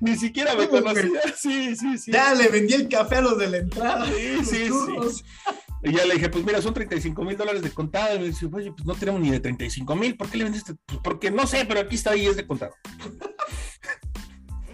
ni 0.00 0.16
siquiera 0.16 0.54
me 0.54 0.68
conocía. 0.68 1.08
Sí, 1.36 1.74
sí, 1.74 1.96
sí. 1.96 2.12
Ya 2.12 2.34
le 2.34 2.48
vendí 2.48 2.74
el 2.74 2.88
café 2.88 3.16
a 3.16 3.20
los 3.22 3.38
de 3.38 3.48
la 3.48 3.56
entrada. 3.58 4.06
Sí, 4.06 4.44
sí, 4.44 4.68
sí. 4.68 5.24
Y 5.82 5.92
ya 5.92 6.04
le 6.04 6.14
dije, 6.14 6.28
pues 6.28 6.44
mira, 6.44 6.60
son 6.60 6.74
35 6.74 7.24
mil 7.24 7.36
dólares 7.36 7.62
de 7.62 7.70
contado. 7.70 8.16
Y 8.16 8.18
me 8.18 8.26
dice, 8.26 8.46
oye, 8.52 8.70
pues 8.70 8.84
no 8.86 8.94
tenemos 8.94 9.20
ni 9.20 9.30
de 9.30 9.40
35 9.40 9.96
mil. 9.96 10.16
¿Por 10.16 10.28
qué 10.28 10.38
le 10.38 10.44
vendiste? 10.44 10.74
Pues 10.84 11.00
porque 11.02 11.30
no 11.30 11.46
sé, 11.46 11.64
pero 11.64 11.80
aquí 11.80 11.94
está 11.94 12.10
ahí, 12.10 12.26
es 12.26 12.36
de 12.36 12.46
contado. 12.46 12.74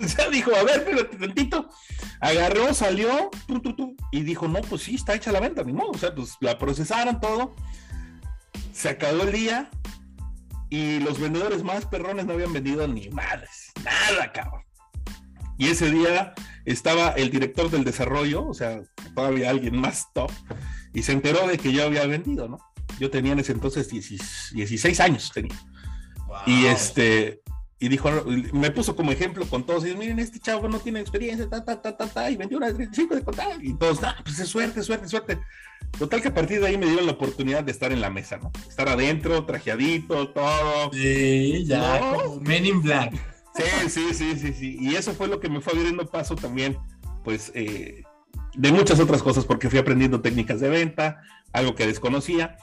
ya 0.16 0.29
dijo, 0.31 0.53
a 0.55 0.64
ver, 0.64 0.85
pero 0.85 1.07
tantito. 1.07 1.68
Agarró, 2.20 2.74
salió, 2.74 3.31
y 4.12 4.22
dijo, 4.22 4.46
no, 4.48 4.61
pues 4.62 4.83
sí, 4.83 4.96
está 4.96 5.14
hecha 5.14 5.33
la 5.33 5.40
venta, 5.40 5.62
ni 5.62 5.72
modo. 5.72 5.90
O 5.92 5.98
sea, 5.98 6.14
pues 6.14 6.37
la 6.40 6.59
procesaron 6.59 7.20
todo 7.20 7.55
se 8.72 8.88
acabó 8.88 9.22
el 9.22 9.33
día 9.33 9.70
y 10.68 11.00
los 11.00 11.18
vendedores 11.18 11.62
más 11.62 11.87
perrones 11.87 12.26
no 12.26 12.35
habían 12.35 12.52
vendido 12.52 12.87
ni 12.87 13.09
madres, 13.11 13.72
nada, 13.85 14.33
cabrón. 14.33 14.62
Y 15.59 15.68
ese 15.68 15.90
día 15.90 16.33
estaba 16.64 17.11
el 17.11 17.30
director 17.30 17.70
del 17.70 17.85
desarrollo, 17.85 18.46
o 18.46 18.54
sea, 18.54 18.80
todavía 19.14 19.50
alguien 19.50 19.76
más 19.76 20.12
top, 20.14 20.30
y 20.94 21.02
se 21.02 21.12
enteró 21.12 21.46
de 21.46 21.59
que 21.59 21.72
yo 21.72 21.85
había 21.85 22.06
vendido, 22.06 22.48
¿no? 22.48 22.59
Yo 22.98 23.11
tenía 23.11 23.33
en 23.33 23.40
ese 23.40 23.52
entonces 23.52 23.90
16 23.90 25.00
años, 25.00 25.30
tenía. 25.35 25.56
Y 26.46 26.66
este, 26.66 27.40
y 27.81 27.88
dijo, 27.88 28.11
me 28.53 28.71
puso 28.71 28.95
como 28.95 29.11
ejemplo 29.11 29.47
con 29.47 29.64
todos, 29.64 29.87
y 29.87 29.97
miren, 29.97 30.19
este 30.19 30.38
chavo 30.38 30.69
no 30.69 30.79
tiene 30.79 31.01
experiencia, 31.01 31.49
ta, 31.49 31.64
ta, 31.64 31.81
ta, 31.81 31.97
ta, 31.97 32.07
ta, 32.07 32.31
y 32.31 32.37
vendió 32.37 32.59
una 32.59 32.66
de 32.66 32.75
35 32.75 33.14
de 33.14 33.25
contar, 33.25 33.64
y 33.64 33.75
todos, 33.75 34.03
ah, 34.05 34.16
pues 34.23 34.38
es 34.38 34.49
suerte, 34.49 34.83
suerte, 34.83 35.09
suerte. 35.09 35.38
Total 35.99 36.21
que 36.21 36.29
a 36.29 36.35
partir 36.35 36.61
de 36.61 36.66
ahí 36.66 36.79
me 36.79 36.87
dieron 36.87 37.07
la 37.07 37.12
oportunidad 37.12 37.64
de 37.64 37.73
estar 37.73 37.90
en 37.90 38.03
la 38.03 38.11
mesa, 38.11 38.37
¿no? 38.37 38.53
Estar 38.69 38.88
adentro, 38.88 39.45
trajeadito, 39.47 40.29
todo. 40.29 40.93
Sí, 40.93 41.64
ya, 41.64 41.99
como 42.01 42.40
Men 42.40 42.66
in 42.66 42.83
Black. 42.83 43.14
Sí, 43.57 43.88
sí, 43.88 44.14
sí, 44.14 44.38
sí, 44.38 44.53
sí. 44.53 44.77
Y 44.79 44.95
eso 44.95 45.12
fue 45.14 45.27
lo 45.27 45.40
que 45.40 45.49
me 45.49 45.61
fue 45.61 45.73
abriendo 45.73 46.07
paso 46.07 46.37
también 46.37 46.79
pues, 47.25 47.51
eh, 47.55 48.05
de 48.55 48.73
muchas 48.73 49.01
otras 49.01 49.23
cosas, 49.23 49.45
porque 49.45 49.69
fui 49.69 49.79
aprendiendo 49.79 50.21
técnicas 50.21 50.61
de 50.61 50.69
venta, 50.69 51.23
algo 51.53 51.75
que 51.75 51.87
desconocía. 51.87 52.59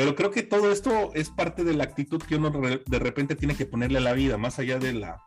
Pero 0.00 0.14
creo 0.14 0.30
que 0.30 0.42
todo 0.42 0.72
esto 0.72 1.10
es 1.12 1.28
parte 1.28 1.62
de 1.62 1.74
la 1.74 1.84
actitud 1.84 2.22
que 2.22 2.36
uno 2.36 2.50
de 2.50 2.98
repente 2.98 3.36
tiene 3.36 3.54
que 3.54 3.66
ponerle 3.66 3.98
a 3.98 4.00
la 4.00 4.14
vida, 4.14 4.38
más 4.38 4.58
allá 4.58 4.78
de, 4.78 4.94
la, 4.94 5.20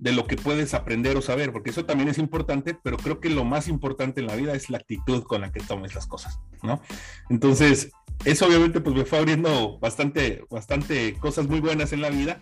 de 0.00 0.10
lo 0.10 0.26
que 0.26 0.36
puedes 0.36 0.74
aprender 0.74 1.16
o 1.16 1.22
saber, 1.22 1.52
porque 1.52 1.70
eso 1.70 1.84
también 1.84 2.08
es 2.08 2.18
importante, 2.18 2.76
pero 2.82 2.96
creo 2.96 3.20
que 3.20 3.30
lo 3.30 3.44
más 3.44 3.68
importante 3.68 4.20
en 4.20 4.26
la 4.26 4.34
vida 4.34 4.52
es 4.54 4.68
la 4.68 4.78
actitud 4.78 5.22
con 5.22 5.42
la 5.42 5.52
que 5.52 5.60
tomes 5.60 5.94
las 5.94 6.08
cosas, 6.08 6.40
¿no? 6.64 6.82
Entonces, 7.30 7.92
eso 8.24 8.46
obviamente 8.46 8.80
pues 8.80 8.96
me 8.96 9.04
fue 9.04 9.20
abriendo 9.20 9.78
bastante, 9.78 10.44
bastante 10.50 11.14
cosas 11.20 11.46
muy 11.46 11.60
buenas 11.60 11.92
en 11.92 12.00
la 12.00 12.10
vida 12.10 12.40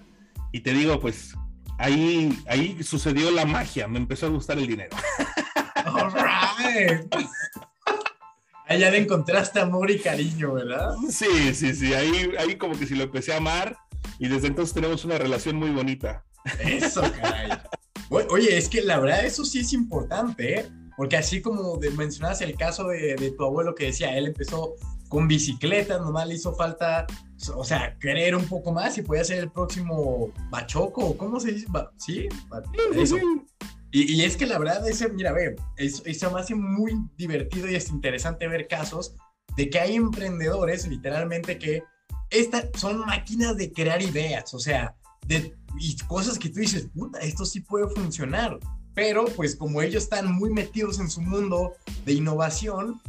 y 0.53 0.61
te 0.61 0.73
digo, 0.73 0.99
pues 1.01 1.35
ahí, 1.77 2.35
ahí 2.49 2.83
sucedió 2.83 3.31
la 3.31 3.45
magia, 3.45 3.89
me 3.89 3.99
empezó 3.99 4.25
a 4.25 4.31
gustar 4.31 4.57
el 4.57 4.69
dinero. 4.69 4.97
All 5.85 6.11
right. 6.15 7.15
Ahí 8.67 8.81
ya 8.81 8.91
le 8.91 8.99
encontraste 8.99 9.61
amor 9.61 9.91
y 9.91 9.99
cariño, 9.99 10.55
¿verdad? 10.55 10.95
Sí, 11.11 11.55
sí, 11.55 11.75
sí. 11.75 11.93
Ahí, 11.93 12.33
ahí 12.39 12.57
como 12.57 12.79
que 12.79 12.87
si 12.87 12.95
lo 12.95 13.05
empecé 13.05 13.35
a 13.35 13.37
amar 13.37 13.77
y 14.19 14.29
desde 14.29 14.49
entonces 14.49 14.75
tenemos 14.75 15.05
una 15.05 15.19
relación 15.19 15.57
muy 15.57 15.71
bonita. 15.71 16.25
Eso, 16.61 17.03
caray. 17.21 17.51
Oye, 18.09 18.57
es 18.57 18.69
que 18.69 18.83
la 18.83 19.01
verdad 19.01 19.25
eso 19.25 19.45
sí 19.45 19.61
es 19.61 19.73
importante, 19.73 20.61
¿eh? 20.61 20.71
Porque 20.97 21.17
así 21.17 21.43
como 21.43 21.79
mencionabas 21.97 22.41
el 22.43 22.57
caso 22.57 22.89
de, 22.89 23.17
de, 23.17 23.33
tu 23.33 23.45
abuelo 23.45 23.75
que 23.75 23.87
decía, 23.87 24.17
él 24.17 24.27
empezó 24.27 24.77
con 25.09 25.27
bicicletas, 25.27 26.01
nomás 26.01 26.29
le 26.29 26.35
hizo 26.35 26.55
falta, 26.55 27.07
o 27.55 27.65
sea, 27.65 27.97
querer 27.99 28.37
un 28.37 28.47
poco 28.47 28.73
más 28.73 28.97
y 28.99 29.03
podía 29.03 29.25
ser 29.25 29.39
el 29.39 29.51
próximo 29.51 30.33
Bachoco, 30.51 31.17
¿cómo 31.17 31.41
se 31.41 31.53
dice? 31.53 31.67
¿Sí? 31.99 32.29
Eso. 32.95 33.17
Y, 33.97 34.25
es 34.25 34.37
que 34.37 34.45
la 34.45 34.59
verdad, 34.59 34.89
ese, 34.89 35.09
mira, 35.09 35.33
ve, 35.33 35.55
eso 35.77 36.31
me 36.33 36.41
hace 36.41 36.57
muy 36.57 36.95
divertido 37.17 37.71
y 37.71 37.77
es 37.77 37.91
interesante 37.91 38.49
ver 38.49 38.67
casos 38.67 39.15
de 39.57 39.71
que 39.71 39.79
hay 39.79 39.95
emprendedores 39.95 40.85
literalmente 40.89 41.61
que 41.61 41.85
esta, 42.29 42.69
son 42.77 42.99
máquinas 42.99 43.57
de 43.57 43.73
crear 43.73 44.03
ideas, 44.03 44.53
o 44.53 44.59
sea, 44.59 44.97
de 45.29 45.55
y 45.79 45.97
cosas 46.09 46.41
que 46.41 46.49
tú 46.49 46.59
dices, 46.59 46.89
puta, 46.93 47.21
esto 47.21 47.45
sí 47.45 47.61
puede 47.61 47.87
funcionar. 47.89 48.59
Pero 48.95 49.27
pues 49.27 49.55
como 49.55 49.81
ellos 49.81 50.05
están 50.05 50.33
muy 50.33 50.51
metidos 50.51 50.99
en 50.99 51.09
su 51.09 51.21
mundo 51.21 51.75
de 52.05 52.15
innovación, 52.15 53.01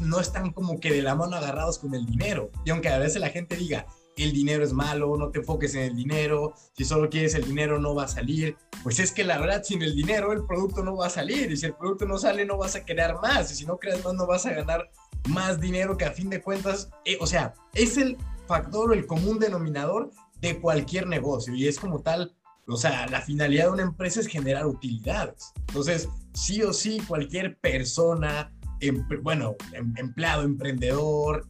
no 0.00 0.20
están 0.20 0.52
como 0.52 0.80
que 0.80 0.92
de 0.92 1.00
la 1.00 1.14
mano 1.14 1.36
agarrados 1.36 1.78
con 1.78 1.94
el 1.94 2.04
dinero. 2.04 2.50
Y 2.66 2.70
aunque 2.70 2.90
a 2.90 2.98
veces 2.98 3.20
la 3.20 3.30
gente 3.30 3.56
diga, 3.56 3.86
el 4.24 4.32
dinero 4.32 4.64
es 4.64 4.72
malo, 4.72 5.16
no 5.16 5.30
te 5.30 5.40
enfoques 5.40 5.74
en 5.74 5.82
el 5.82 5.96
dinero, 5.96 6.54
si 6.72 6.84
solo 6.84 7.08
quieres 7.10 7.34
el 7.34 7.44
dinero 7.44 7.78
no 7.78 7.94
va 7.94 8.04
a 8.04 8.08
salir. 8.08 8.56
Pues 8.82 8.98
es 8.98 9.12
que 9.12 9.24
la 9.24 9.38
verdad, 9.38 9.62
sin 9.62 9.82
el 9.82 9.94
dinero 9.94 10.32
el 10.32 10.44
producto 10.44 10.82
no 10.82 10.96
va 10.96 11.06
a 11.06 11.10
salir 11.10 11.50
y 11.50 11.56
si 11.56 11.66
el 11.66 11.74
producto 11.74 12.06
no 12.06 12.18
sale 12.18 12.44
no 12.44 12.56
vas 12.56 12.76
a 12.76 12.84
crear 12.84 13.16
más 13.20 13.50
y 13.52 13.54
si 13.54 13.66
no 13.66 13.78
creas 13.78 14.04
más 14.04 14.14
no 14.14 14.26
vas 14.26 14.46
a 14.46 14.52
ganar 14.52 14.90
más 15.28 15.60
dinero 15.60 15.96
que 15.96 16.04
a 16.04 16.12
fin 16.12 16.30
de 16.30 16.40
cuentas, 16.40 16.90
eh, 17.04 17.18
o 17.20 17.26
sea, 17.26 17.54
es 17.74 17.96
el 17.96 18.16
factor 18.46 18.90
o 18.90 18.94
el 18.94 19.06
común 19.06 19.38
denominador 19.38 20.10
de 20.40 20.60
cualquier 20.60 21.06
negocio 21.06 21.54
y 21.54 21.66
es 21.66 21.78
como 21.78 22.00
tal, 22.00 22.34
o 22.68 22.76
sea, 22.76 23.06
la 23.08 23.20
finalidad 23.20 23.64
de 23.64 23.70
una 23.72 23.82
empresa 23.82 24.20
es 24.20 24.26
generar 24.26 24.66
utilidades. 24.66 25.52
Entonces, 25.68 26.08
sí 26.32 26.62
o 26.62 26.72
sí, 26.72 27.00
cualquier 27.06 27.58
persona, 27.58 28.52
em, 28.80 29.06
bueno, 29.22 29.56
em, 29.72 29.92
empleado, 29.96 30.42
emprendedor, 30.42 31.46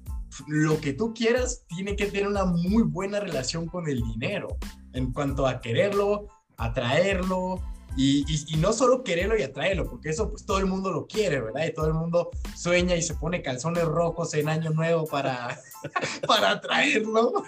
lo 0.46 0.80
que 0.80 0.92
tú 0.92 1.14
quieras 1.14 1.64
tiene 1.68 1.96
que 1.96 2.06
tener 2.06 2.26
una 2.26 2.44
muy 2.44 2.82
buena 2.82 3.20
relación 3.20 3.66
con 3.66 3.88
el 3.88 4.02
dinero 4.02 4.56
en 4.92 5.12
cuanto 5.12 5.46
a 5.46 5.60
quererlo, 5.60 6.28
atraerlo 6.56 7.62
y, 7.96 8.24
y, 8.28 8.56
no 8.56 8.74
solo 8.74 9.02
quererlo 9.02 9.38
y 9.38 9.42
atraerlo, 9.42 9.88
porque 9.88 10.10
eso 10.10 10.30
pues 10.30 10.44
todo 10.44 10.58
el 10.58 10.66
mundo 10.66 10.92
lo 10.92 11.06
quiere, 11.06 11.40
¿verdad? 11.40 11.66
Y 11.66 11.72
todo 11.72 11.86
el 11.86 11.94
mundo 11.94 12.30
sueña 12.54 12.94
y 12.94 13.00
se 13.00 13.14
pone 13.14 13.40
calzones 13.40 13.84
rojos 13.84 14.34
en 14.34 14.50
año 14.50 14.70
nuevo 14.70 15.06
para, 15.06 15.58
para 16.26 16.50
atraerlo. 16.52 17.42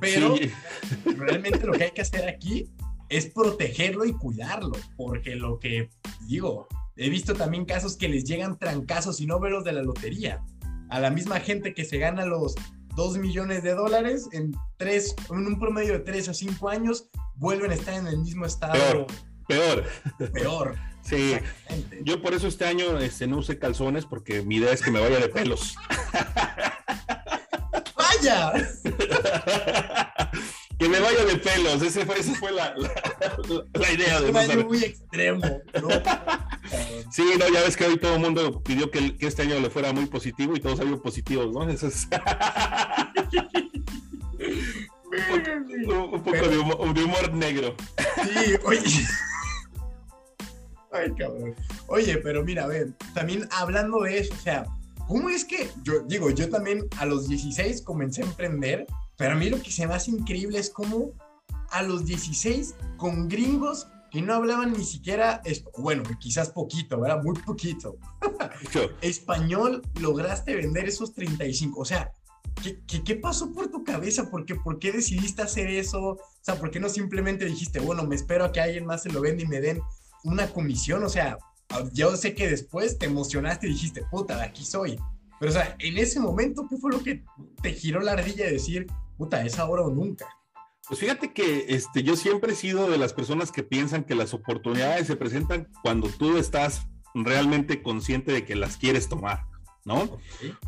Pero 0.00 0.36
realmente 1.04 1.66
lo 1.66 1.72
que 1.72 1.84
hay 1.84 1.90
que 1.90 2.02
hacer 2.02 2.28
aquí 2.28 2.70
es 3.08 3.26
protegerlo 3.26 4.04
y 4.04 4.12
cuidarlo, 4.12 4.72
porque 4.96 5.34
lo 5.34 5.58
que 5.58 5.90
digo, 6.26 6.68
he 6.96 7.10
visto 7.10 7.34
también 7.34 7.64
casos 7.64 7.96
que 7.96 8.08
les 8.08 8.24
llegan 8.24 8.58
trancazos 8.58 9.20
y 9.20 9.26
no 9.26 9.40
velos 9.40 9.64
de 9.64 9.72
la 9.72 9.82
lotería 9.82 10.42
a 10.92 11.00
la 11.00 11.10
misma 11.10 11.40
gente 11.40 11.72
que 11.72 11.86
se 11.86 11.96
gana 11.96 12.26
los 12.26 12.54
2 12.96 13.16
millones 13.16 13.62
de 13.62 13.72
dólares 13.72 14.28
en, 14.32 14.54
tres, 14.76 15.14
en 15.30 15.46
un 15.46 15.58
promedio 15.58 15.94
de 15.94 16.00
3 16.00 16.28
o 16.28 16.34
5 16.34 16.68
años, 16.68 17.08
vuelven 17.34 17.70
a 17.70 17.74
estar 17.74 17.94
en 17.94 18.06
el 18.06 18.18
mismo 18.18 18.44
estado. 18.44 18.74
Peor. 18.74 19.06
Peor. 19.48 19.84
Peor. 20.32 20.76
Sí, 21.02 21.34
yo 22.04 22.22
por 22.22 22.32
eso 22.32 22.46
este 22.46 22.64
año 22.64 22.96
este, 22.98 23.26
no 23.26 23.38
usé 23.38 23.58
calzones 23.58 24.06
porque 24.06 24.42
mi 24.42 24.58
idea 24.58 24.70
es 24.70 24.82
que 24.82 24.92
me 24.92 25.00
vaya 25.00 25.18
de 25.18 25.28
pelos. 25.28 25.74
¡Vaya! 27.96 28.52
que 30.82 30.88
me 30.88 30.98
vaya 30.98 31.24
de 31.24 31.36
pelos. 31.36 31.80
Ese 31.80 32.04
fue, 32.04 32.18
esa 32.18 32.34
fue 32.34 32.50
la, 32.50 32.74
la, 32.74 33.92
idea. 33.92 34.20
de 34.20 34.58
un 34.58 34.66
muy 34.66 34.82
extremo. 34.82 35.40
sí, 37.12 37.22
no, 37.38 37.48
ya 37.48 37.62
ves 37.62 37.76
que 37.76 37.84
hoy 37.84 37.98
todo 37.98 38.14
el 38.16 38.20
mundo 38.20 38.60
pidió 38.62 38.90
que, 38.90 39.16
que, 39.16 39.28
este 39.28 39.42
año 39.42 39.60
le 39.60 39.70
fuera 39.70 39.92
muy 39.92 40.06
positivo 40.06 40.56
y 40.56 40.60
todos 40.60 40.78
salieron 40.78 41.00
positivos, 41.00 41.52
¿no? 41.52 41.70
Eso 41.70 41.86
es... 41.86 42.08
un, 45.12 46.22
poco 46.24 46.48
de, 46.48 46.58
humor, 46.58 46.94
de, 46.94 47.04
humor, 47.04 47.32
negro. 47.32 47.76
Sí, 48.24 48.56
oye. 48.64 49.06
Ay, 50.90 51.12
cabrón. 51.16 51.54
Oye, 51.86 52.18
pero 52.18 52.42
mira, 52.44 52.64
a 52.64 52.66
ver, 52.66 52.88
también 53.14 53.46
hablando 53.52 54.02
de 54.02 54.18
eso, 54.18 54.34
o 54.34 54.38
sea, 54.38 54.64
¿cómo 55.06 55.28
es 55.28 55.44
que 55.44 55.70
yo 55.84 56.00
digo, 56.00 56.30
yo 56.30 56.50
también 56.50 56.88
a 56.98 57.06
los 57.06 57.28
16 57.28 57.82
comencé 57.82 58.22
a 58.22 58.26
emprender 58.26 58.84
pero 59.22 59.34
a 59.34 59.36
mí 59.36 59.48
lo 59.48 59.62
que 59.62 59.70
se 59.70 59.86
me 59.86 59.94
hace 59.94 60.10
increíble 60.10 60.58
es 60.58 60.68
cómo 60.68 61.12
a 61.70 61.84
los 61.84 62.06
16 62.06 62.74
con 62.96 63.28
gringos 63.28 63.86
que 64.10 64.20
no 64.20 64.34
hablaban 64.34 64.72
ni 64.72 64.84
siquiera, 64.84 65.40
bueno, 65.78 66.02
quizás 66.18 66.50
poquito, 66.50 67.00
¿verdad? 67.00 67.22
Muy 67.22 67.38
poquito. 67.38 67.98
Español, 69.00 69.80
lograste 70.00 70.56
vender 70.56 70.88
esos 70.88 71.14
35. 71.14 71.80
O 71.80 71.84
sea, 71.84 72.10
¿qué, 72.64 73.04
qué, 73.04 73.14
pasó 73.14 73.52
por 73.52 73.68
tu 73.68 73.84
cabeza? 73.84 74.28
¿Por 74.28 74.44
qué, 74.44 74.56
¿Por 74.56 74.80
qué 74.80 74.90
decidiste 74.90 75.42
hacer 75.42 75.68
eso? 75.68 76.02
O 76.02 76.18
sea, 76.40 76.56
¿por 76.56 76.72
qué 76.72 76.80
no 76.80 76.88
simplemente 76.88 77.44
dijiste, 77.44 77.78
bueno, 77.78 78.04
me 78.04 78.16
espero 78.16 78.44
a 78.44 78.50
que 78.50 78.60
alguien 78.60 78.86
más 78.86 79.04
se 79.04 79.12
lo 79.12 79.20
venda 79.20 79.44
y 79.44 79.46
me 79.46 79.60
den 79.60 79.80
una 80.24 80.48
comisión? 80.48 81.04
O 81.04 81.08
sea, 81.08 81.38
yo 81.92 82.16
sé 82.16 82.34
que 82.34 82.50
después 82.50 82.98
te 82.98 83.06
emocionaste 83.06 83.68
y 83.68 83.70
dijiste, 83.70 84.02
puta, 84.10 84.36
de 84.36 84.42
aquí 84.42 84.64
soy. 84.64 84.98
Pero, 85.38 85.52
o 85.52 85.54
sea, 85.54 85.76
en 85.78 85.96
ese 85.96 86.18
momento, 86.18 86.66
¿qué 86.68 86.76
fue 86.76 86.90
lo 86.90 87.04
que 87.04 87.22
te 87.62 87.72
giró 87.72 88.00
la 88.00 88.12
ardilla 88.14 88.46
de 88.46 88.52
decir, 88.52 88.88
puta, 89.16 89.44
es 89.44 89.58
ahora 89.58 89.82
o 89.82 89.90
nunca. 89.90 90.26
Pues 90.88 91.00
fíjate 91.00 91.32
que 91.32 91.66
este, 91.68 92.02
yo 92.02 92.16
siempre 92.16 92.52
he 92.52 92.56
sido 92.56 92.90
de 92.90 92.98
las 92.98 93.12
personas 93.12 93.52
que 93.52 93.62
piensan 93.62 94.04
que 94.04 94.14
las 94.14 94.34
oportunidades 94.34 95.06
se 95.06 95.16
presentan 95.16 95.68
cuando 95.82 96.08
tú 96.08 96.36
estás 96.36 96.88
realmente 97.14 97.82
consciente 97.82 98.32
de 98.32 98.44
que 98.44 98.56
las 98.56 98.76
quieres 98.76 99.08
tomar, 99.08 99.46
¿no? 99.84 100.18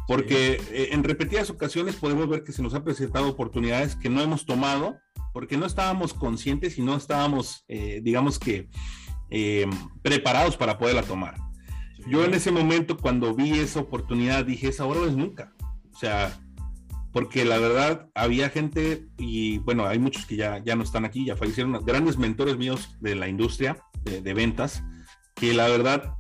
Porque 0.07 0.61
eh, 0.71 0.89
en 0.93 1.03
repetidas 1.03 1.51
ocasiones 1.51 1.97
podemos 1.97 2.29
ver 2.29 2.45
que 2.45 2.53
se 2.53 2.63
nos 2.63 2.75
han 2.75 2.85
presentado 2.85 3.29
oportunidades 3.29 3.97
que 3.97 4.09
no 4.09 4.21
hemos 4.21 4.47
tomado 4.47 4.97
porque 5.33 5.57
no 5.57 5.67
estábamos 5.67 6.15
conscientes 6.15 6.79
y 6.79 6.83
no 6.83 6.97
estábamos, 6.97 7.65
eh, 7.67 8.01
digamos 8.03 8.39
que, 8.39 8.69
eh, 9.31 9.67
preparados 10.01 10.57
para 10.57 10.79
poderla 10.79 11.03
tomar. 11.03 11.35
Yo 12.07 12.25
en 12.25 12.35
ese 12.35 12.53
momento, 12.53 12.97
cuando 12.97 13.35
vi 13.35 13.59
esa 13.59 13.81
oportunidad, 13.81 14.45
dije, 14.45 14.69
es 14.69 14.79
ahora 14.79 15.01
o 15.01 15.07
es 15.07 15.17
nunca. 15.17 15.53
O 15.93 15.99
sea, 15.99 16.41
porque 17.15 17.45
la 17.45 17.59
verdad 17.59 18.09
había 18.17 18.51
gente, 18.51 19.07
y 19.17 19.59
bueno, 19.59 19.87
hay 19.87 20.01
muchos 20.01 20.27
que 20.27 20.35
ya, 20.35 20.59
ya 20.59 20.75
no 20.75 20.83
están 20.83 21.05
aquí, 21.05 21.25
ya 21.25 21.37
fallecieron, 21.37 21.73
grandes 21.85 22.19
mentores 22.19 22.59
míos 22.59 22.97
de 23.01 23.15
la 23.15 23.29
industria 23.29 23.79
de, 24.03 24.35
ventas, 24.35 24.83
que 25.37 25.55
la 25.55 25.69
verdad 25.69 26.15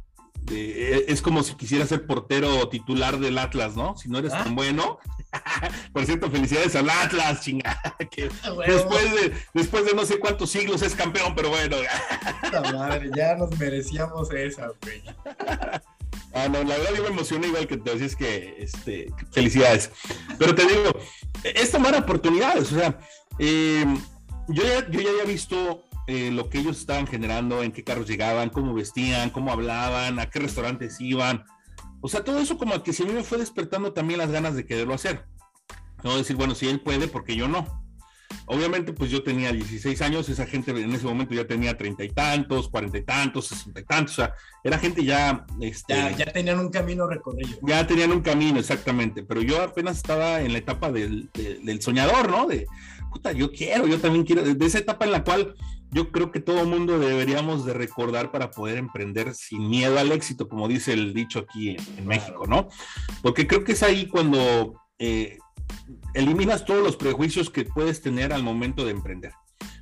eh, 0.52 1.04
es 1.08 1.20
como 1.20 1.42
si 1.42 1.56
quisiera 1.56 1.84
ser 1.84 2.06
portero 2.06 2.68
titular 2.68 3.18
del 3.18 3.38
Atlas, 3.38 3.74
¿no? 3.76 3.96
Si 3.96 4.08
no 4.08 4.18
eres 4.18 4.30
tan 4.30 4.52
ah. 4.52 4.54
bueno. 4.54 4.98
Por 5.92 6.06
cierto, 6.06 6.30
felicidades 6.30 6.76
al 6.76 6.88
Atlas, 6.88 7.40
chingada. 7.40 7.96
Que 8.12 8.30
ah, 8.44 8.52
después, 8.64 9.14
de, 9.14 9.34
después 9.52 9.84
de 9.86 9.94
no 9.94 10.06
sé 10.06 10.20
cuántos 10.20 10.50
siglos 10.50 10.80
es 10.82 10.94
campeón, 10.94 11.34
pero 11.34 11.48
bueno. 11.48 11.76
madre, 12.72 13.10
ya 13.16 13.34
nos 13.34 13.50
merecíamos 13.58 14.30
esa, 14.30 14.70
güey. 14.80 15.02
Ah, 16.34 16.48
no, 16.48 16.64
la 16.64 16.76
verdad 16.76 16.94
yo 16.96 17.02
me 17.04 17.10
emocioné 17.10 17.46
igual 17.46 17.68
que 17.68 17.76
te 17.76 17.94
decís 17.94 18.16
que, 18.16 18.56
este, 18.58 19.06
felicidades. 19.30 19.90
Pero 20.38 20.54
te 20.54 20.66
digo, 20.66 20.98
es 21.44 21.70
tomar 21.70 21.94
oportunidades, 21.94 22.72
o 22.72 22.76
sea, 22.76 22.98
em, 23.38 23.96
yo, 24.48 24.64
ya, 24.64 24.88
yo 24.90 25.00
ya 25.00 25.10
había 25.10 25.24
visto 25.24 25.84
eh, 26.06 26.30
lo 26.30 26.50
que 26.50 26.58
ellos 26.58 26.78
estaban 26.78 27.06
generando, 27.06 27.62
en 27.62 27.72
qué 27.72 27.84
carros 27.84 28.08
llegaban, 28.08 28.50
cómo 28.50 28.74
vestían, 28.74 29.30
cómo 29.30 29.52
hablaban, 29.52 30.18
a 30.18 30.28
qué 30.28 30.40
restaurantes 30.40 31.00
iban. 31.00 31.44
O 32.00 32.08
sea, 32.08 32.24
todo 32.24 32.40
eso 32.40 32.58
como 32.58 32.82
que 32.82 32.92
si 32.92 33.04
a 33.04 33.06
mí 33.06 33.12
me 33.12 33.24
fue 33.24 33.38
despertando 33.38 33.92
también 33.92 34.18
las 34.18 34.30
ganas 34.30 34.54
de 34.54 34.66
quererlo 34.66 34.94
hacer. 34.94 35.24
No 36.02 36.18
decir, 36.18 36.36
bueno, 36.36 36.54
si 36.54 36.68
él 36.68 36.80
puede, 36.80 37.08
porque 37.08 37.36
yo 37.36 37.48
no. 37.48 37.83
Obviamente, 38.46 38.92
pues 38.92 39.10
yo 39.10 39.22
tenía 39.22 39.52
16 39.52 40.00
años, 40.02 40.28
esa 40.28 40.46
gente 40.46 40.70
en 40.70 40.92
ese 40.92 41.06
momento 41.06 41.34
ya 41.34 41.46
tenía 41.46 41.76
treinta 41.76 42.04
y 42.04 42.10
tantos, 42.10 42.68
cuarenta 42.68 42.98
y 42.98 43.02
tantos, 43.02 43.46
sesenta 43.46 43.80
y 43.80 43.84
tantos, 43.84 44.12
o 44.12 44.16
sea, 44.16 44.34
era 44.62 44.78
gente 44.78 45.04
ya, 45.04 45.46
este, 45.60 45.94
ya... 45.94 46.26
tenían 46.32 46.58
un 46.58 46.70
camino 46.70 47.06
recorrido. 47.06 47.58
Ya 47.62 47.86
tenían 47.86 48.12
un 48.12 48.20
camino, 48.20 48.60
exactamente, 48.60 49.22
pero 49.22 49.40
yo 49.40 49.62
apenas 49.62 49.96
estaba 49.96 50.42
en 50.42 50.52
la 50.52 50.58
etapa 50.58 50.92
del, 50.92 51.30
del 51.32 51.80
soñador, 51.80 52.30
¿no? 52.30 52.46
De, 52.46 52.66
puta, 53.10 53.32
yo 53.32 53.50
quiero, 53.50 53.86
yo 53.86 53.98
también 53.98 54.24
quiero, 54.24 54.42
de 54.42 54.66
esa 54.66 54.78
etapa 54.78 55.04
en 55.04 55.12
la 55.12 55.24
cual 55.24 55.54
yo 55.94 56.10
creo 56.10 56.32
que 56.32 56.40
todo 56.40 56.66
mundo 56.66 56.98
deberíamos 56.98 57.64
de 57.64 57.72
recordar 57.72 58.32
para 58.32 58.50
poder 58.50 58.78
emprender 58.78 59.32
sin 59.34 59.70
miedo 59.70 59.98
al 59.98 60.10
éxito, 60.10 60.48
como 60.48 60.66
dice 60.66 60.92
el 60.92 61.14
dicho 61.14 61.38
aquí 61.38 61.76
en, 61.96 62.06
México, 62.06 62.46
¿no? 62.48 62.68
Porque 63.22 63.46
creo 63.46 63.64
que 63.64 63.72
es 63.72 63.82
ahí 63.82 64.06
cuando... 64.08 64.74
Eh, 64.98 65.38
eliminas 66.14 66.64
todos 66.64 66.82
los 66.82 66.96
prejuicios 66.96 67.50
que 67.50 67.64
puedes 67.64 68.00
tener 68.00 68.32
al 68.32 68.42
momento 68.42 68.84
de 68.84 68.92
emprender. 68.92 69.32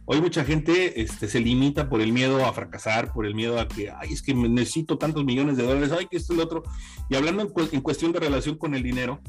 Hoy 0.05 0.21
mucha 0.21 0.45
gente 0.45 1.01
este, 1.01 1.29
se 1.29 1.41
limita 1.41 1.89
por 1.89 2.01
el 2.01 2.13
miedo 2.13 2.45
a 2.45 2.53
fracasar, 2.53 3.13
por 3.13 3.25
el 3.25 3.35
miedo 3.35 3.61
a 3.61 3.69
que, 3.69 3.91
ay, 3.91 4.13
es 4.13 4.21
que 4.21 4.35
necesito 4.35 4.99
tantos 4.99 5.25
millones 5.25 5.57
de 5.57 5.63
dólares, 5.63 5.93
ay, 5.97 6.07
que 6.11 6.17
esto 6.17 6.33
es 6.33 6.39
el 6.39 6.45
otro. 6.45 6.65
Y 7.09 7.15
hablando 7.15 7.43
en, 7.43 7.81
cuestión 7.81 8.11
de 8.13 8.19
relación 8.19 8.59
con 8.59 8.75
el 8.75 8.83
dinero, 8.83 9.21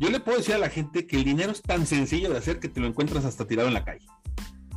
yo 0.00 0.10
le 0.10 0.18
puedo 0.18 0.38
decir 0.38 0.54
a 0.54 0.58
la 0.58 0.68
gente 0.68 1.06
que 1.06 1.16
el 1.16 1.24
dinero 1.24 1.52
es 1.52 1.62
tan 1.62 1.86
sencillo 1.86 2.30
de 2.30 2.38
hacer 2.38 2.58
que 2.58 2.68
te 2.68 2.80
lo 2.80 2.88
encuentras 2.88 3.24
hasta 3.24 3.46
tirado 3.46 3.68
en 3.68 3.74
la 3.74 3.84
calle. 3.84 4.06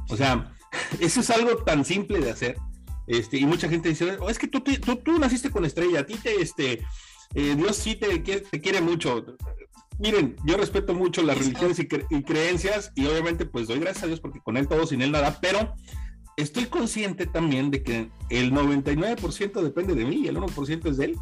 O 0.10 0.16
sea, 0.16 0.56
eso 1.00 1.22
es 1.22 1.30
algo 1.32 1.58
tan 1.64 1.84
simple 1.84 2.20
de 2.20 2.30
hacer. 2.30 2.58
Este, 3.08 3.38
y 3.38 3.46
mucha 3.48 3.68
gente 3.68 3.90
dice, 3.90 4.18
oh, 4.20 4.30
es 4.30 4.38
que 4.38 4.48
tú, 4.48 4.62
naciste 5.18 5.50
con 5.50 5.66
estrella, 5.66 6.02
a 6.02 6.06
ti 6.06 6.14
te, 6.14 6.42
este, 6.42 6.86
eh, 7.34 7.56
Dios 7.56 7.76
sí 7.76 7.96
te 7.96 8.22
quiere 8.62 8.82
mucho 8.82 9.26
miren, 10.00 10.36
yo 10.46 10.58
respeto 10.58 10.94
mucho 10.94 11.22
las 11.22 11.38
religiones 11.38 11.80
y, 11.80 12.24
creencias 12.24 12.92
y 12.96 13.06
obviamente 13.06 13.46
pues 13.46 13.68
doy 13.68 13.80
gracias 13.80 14.04
a 14.04 14.08
Dios 14.08 14.20
porque 14.20 14.40
con 14.40 14.58
él 14.58 14.68
todo, 14.68 14.88
sin 14.88 15.02
él 15.02 15.12
nada, 15.12 15.40
pero 15.42 15.76
estoy 16.38 16.66
consciente 16.66 17.26
también 17.28 17.70
de 17.70 17.84
que 17.84 18.10
el 18.30 18.52
99% 18.52 19.62
depende 19.62 19.94
de 19.94 20.06
mí 20.06 20.22
y 20.24 20.28
el 20.28 20.38
1% 20.38 20.90
es 20.90 20.98
de 20.98 21.06
él. 21.06 21.18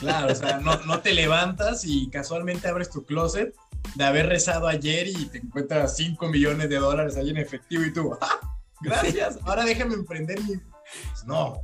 Claro, 0.00 0.32
o 0.32 0.34
sea, 0.34 0.58
no, 0.58 1.00
te 1.00 1.12
levantas 1.12 1.84
y 1.84 2.08
casualmente 2.10 2.68
abres 2.68 2.90
tu 2.90 3.04
closet 3.04 3.54
de 3.94 4.04
haber 4.04 4.26
rezado 4.26 4.66
ayer 4.66 5.08
y 5.08 5.26
te 5.26 5.38
encuentras 5.38 5.96
5 5.96 6.28
millones 6.28 6.68
de 6.68 6.76
dólares 6.76 7.16
ahí 7.16 7.30
en 7.30 7.36
efectivo 7.36 7.84
y 7.84 7.92
tú, 7.92 8.16
¡ah! 8.20 8.40
Gracias, 8.80 9.38
ahora 9.44 9.64
déjame 9.64 9.94
emprender 9.94 10.40
mi... 10.42 10.56
Pues 10.56 11.24
no. 11.26 11.60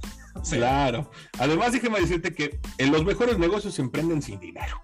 Claro. 0.51 1.11
Además, 1.39 1.73
déjeme 1.73 2.01
decirte 2.01 2.33
que 2.33 2.61
en 2.79 2.93
los 2.93 3.05
mejores 3.05 3.39
negocios 3.39 3.75
se 3.75 3.83
emprenden 3.83 4.23
sin 4.23 4.41
dinero. 4.41 4.81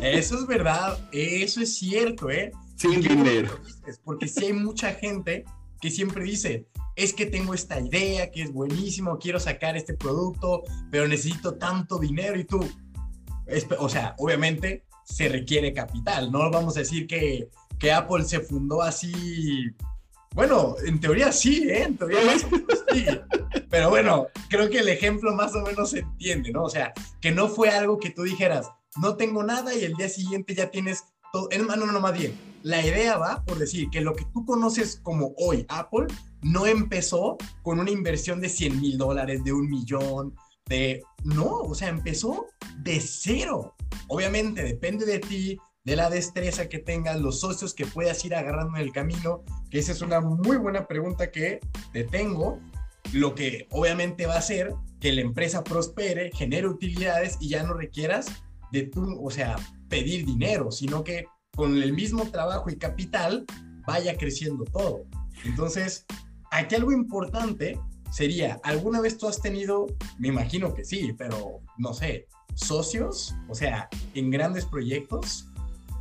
Eso 0.00 0.38
es 0.38 0.46
verdad, 0.46 0.98
eso 1.12 1.60
es 1.60 1.76
cierto, 1.76 2.30
¿eh? 2.30 2.50
Sin 2.76 3.00
dinero. 3.00 3.60
Porque 4.04 4.26
si 4.28 4.46
hay 4.46 4.52
mucha 4.52 4.92
gente 4.94 5.44
que 5.80 5.90
siempre 5.90 6.24
dice, 6.24 6.66
es 6.96 7.12
que 7.12 7.26
tengo 7.26 7.54
esta 7.54 7.80
idea 7.80 8.30
que 8.30 8.42
es 8.42 8.52
buenísimo, 8.52 9.18
quiero 9.18 9.38
sacar 9.38 9.76
este 9.76 9.94
producto, 9.94 10.64
pero 10.90 11.06
necesito 11.06 11.54
tanto 11.54 11.98
dinero 11.98 12.38
y 12.38 12.44
tú, 12.44 12.60
o 13.78 13.88
sea, 13.88 14.14
obviamente 14.18 14.84
se 15.04 15.28
requiere 15.28 15.72
capital, 15.72 16.30
no 16.30 16.50
vamos 16.50 16.76
a 16.76 16.80
decir 16.80 17.06
que, 17.06 17.48
que 17.78 17.92
Apple 17.92 18.24
se 18.24 18.40
fundó 18.40 18.82
así 18.82 19.74
bueno, 20.34 20.76
en 20.84 20.98
teoría 20.98 21.30
sí, 21.30 21.68
¿eh? 21.68 21.84
En 21.84 21.96
teoría 21.96 22.20
sí. 22.92 23.06
Pero 23.68 23.90
bueno, 23.90 24.28
creo 24.48 24.70
que 24.70 24.78
el 24.78 24.88
ejemplo 24.88 25.34
más 25.34 25.54
o 25.54 25.62
menos 25.62 25.90
se 25.90 26.00
entiende, 26.00 26.52
¿no? 26.52 26.64
O 26.64 26.70
sea, 26.70 26.92
que 27.20 27.30
no 27.30 27.48
fue 27.48 27.70
algo 27.70 27.98
que 27.98 28.10
tú 28.10 28.22
dijeras, 28.22 28.70
no 29.00 29.16
tengo 29.16 29.42
nada 29.42 29.74
y 29.74 29.84
el 29.84 29.94
día 29.94 30.08
siguiente 30.08 30.54
ya 30.54 30.70
tienes 30.70 31.04
todo. 31.32 31.48
No, 31.66 31.76
no, 31.76 31.86
no, 31.86 32.00
más 32.00 32.16
bien. 32.16 32.38
La 32.62 32.84
idea 32.84 33.16
va 33.16 33.44
por 33.44 33.58
decir 33.58 33.88
que 33.90 34.00
lo 34.00 34.14
que 34.14 34.24
tú 34.32 34.44
conoces 34.44 35.00
como 35.02 35.34
hoy 35.36 35.66
Apple 35.68 36.06
no 36.42 36.66
empezó 36.66 37.36
con 37.62 37.80
una 37.80 37.90
inversión 37.90 38.40
de 38.40 38.48
100 38.48 38.80
mil 38.80 38.98
dólares, 38.98 39.42
de 39.44 39.52
un 39.52 39.68
millón, 39.68 40.34
de... 40.66 41.02
No, 41.24 41.58
o 41.60 41.74
sea, 41.74 41.88
empezó 41.88 42.46
de 42.78 43.00
cero. 43.00 43.74
Obviamente 44.08 44.62
depende 44.62 45.06
de 45.06 45.18
ti, 45.18 45.58
de 45.84 45.96
la 45.96 46.10
destreza 46.10 46.68
que 46.68 46.78
tengas, 46.78 47.20
los 47.20 47.40
socios 47.40 47.74
que 47.74 47.86
puedas 47.86 48.24
ir 48.24 48.34
agarrando 48.34 48.76
en 48.76 48.82
el 48.82 48.92
camino, 48.92 49.42
que 49.70 49.78
esa 49.78 49.92
es 49.92 50.02
una 50.02 50.20
muy 50.20 50.56
buena 50.56 50.86
pregunta 50.86 51.30
que 51.30 51.60
te 51.92 52.04
tengo, 52.04 52.60
lo 53.12 53.34
que 53.34 53.66
obviamente 53.70 54.26
va 54.26 54.34
a 54.34 54.38
hacer 54.38 54.72
que 55.00 55.12
la 55.12 55.22
empresa 55.22 55.64
prospere, 55.64 56.30
genere 56.32 56.68
utilidades 56.68 57.36
y 57.40 57.48
ya 57.48 57.64
no 57.64 57.74
requieras 57.74 58.44
de 58.72 58.84
tú, 58.84 59.20
o 59.22 59.30
sea, 59.30 59.56
pedir 59.88 60.24
dinero, 60.24 60.72
sino 60.72 61.04
que 61.04 61.26
con 61.54 61.80
el 61.80 61.92
mismo 61.92 62.24
trabajo 62.30 62.70
y 62.70 62.76
capital 62.76 63.44
vaya 63.86 64.16
creciendo 64.16 64.64
todo. 64.64 65.04
Entonces, 65.44 66.06
aquí 66.50 66.74
algo 66.74 66.92
importante 66.92 67.78
sería, 68.10 68.58
¿alguna 68.64 69.00
vez 69.00 69.18
tú 69.18 69.28
has 69.28 69.40
tenido, 69.40 69.86
me 70.18 70.28
imagino 70.28 70.74
que 70.74 70.84
sí, 70.84 71.14
pero 71.16 71.60
no 71.76 71.92
sé, 71.92 72.26
socios, 72.54 73.34
o 73.48 73.54
sea, 73.54 73.88
en 74.14 74.30
grandes 74.30 74.64
proyectos? 74.64 75.46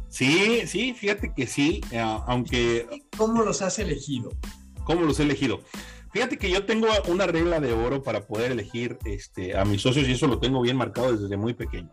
Sí, 0.10 0.62
sí, 0.66 0.94
fíjate 0.94 1.34
que 1.36 1.48
sí, 1.48 1.82
eh, 1.92 2.00
aunque... 2.00 2.88
¿Cómo 3.18 3.44
los 3.44 3.62
has 3.62 3.80
elegido? 3.80 4.30
¿Cómo 4.86 5.02
los 5.02 5.20
he 5.20 5.24
elegido? 5.24 5.62
Fíjate 6.12 6.38
que 6.38 6.52
yo 6.52 6.66
tengo 6.66 6.88
una 7.08 7.28
regla 7.28 7.60
de 7.62 7.72
oro 7.72 8.04
para 8.04 8.28
poder 8.28 8.52
elegir 8.52 8.98
este, 9.06 9.58
a 9.58 9.64
mis 9.64 9.82
socios 9.82 10.08
y 10.08 10.12
eso 10.12 10.28
lo 10.28 10.40
tengo 10.40 10.62
bien 10.62 10.76
marcado 10.76 11.16
desde 11.16 11.38
muy 11.38 11.54
pequeño. 11.54 11.92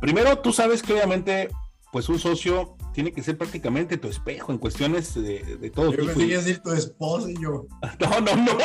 Primero, 0.00 0.38
tú 0.38 0.52
sabes 0.52 0.82
que 0.82 0.92
obviamente, 0.92 1.48
pues 1.92 2.08
un 2.08 2.18
socio 2.18 2.76
tiene 2.92 3.12
que 3.12 3.22
ser 3.22 3.36
prácticamente 3.36 3.96
tu 3.96 4.08
espejo 4.08 4.52
en 4.52 4.58
cuestiones 4.58 5.14
de, 5.14 5.58
de 5.60 5.70
todo 5.70 5.90
tipo. 5.90 6.20
Yo 6.20 6.38
decir 6.38 6.60
tu 6.60 6.72
esposo 6.72 7.28
y 7.28 7.40
yo. 7.40 7.66
No, 8.00 8.20
no, 8.20 8.36
no. 8.36 8.52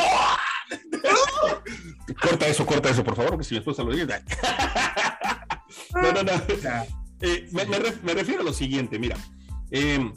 corta 2.20 2.48
eso, 2.48 2.66
corta 2.66 2.90
eso, 2.90 3.04
por 3.04 3.16
favor, 3.16 3.32
porque 3.32 3.44
si 3.44 3.54
mi 3.54 3.58
esposa 3.58 3.82
lo 3.82 3.92
dice. 3.92 4.06
no, 5.94 6.12
no, 6.12 6.22
no. 6.22 6.32
Eh, 7.20 7.48
me, 7.52 8.14
refiero 8.14 8.42
a 8.42 8.44
lo 8.44 8.52
siguiente, 8.52 8.98
mira. 8.98 9.16
Em, 9.70 10.12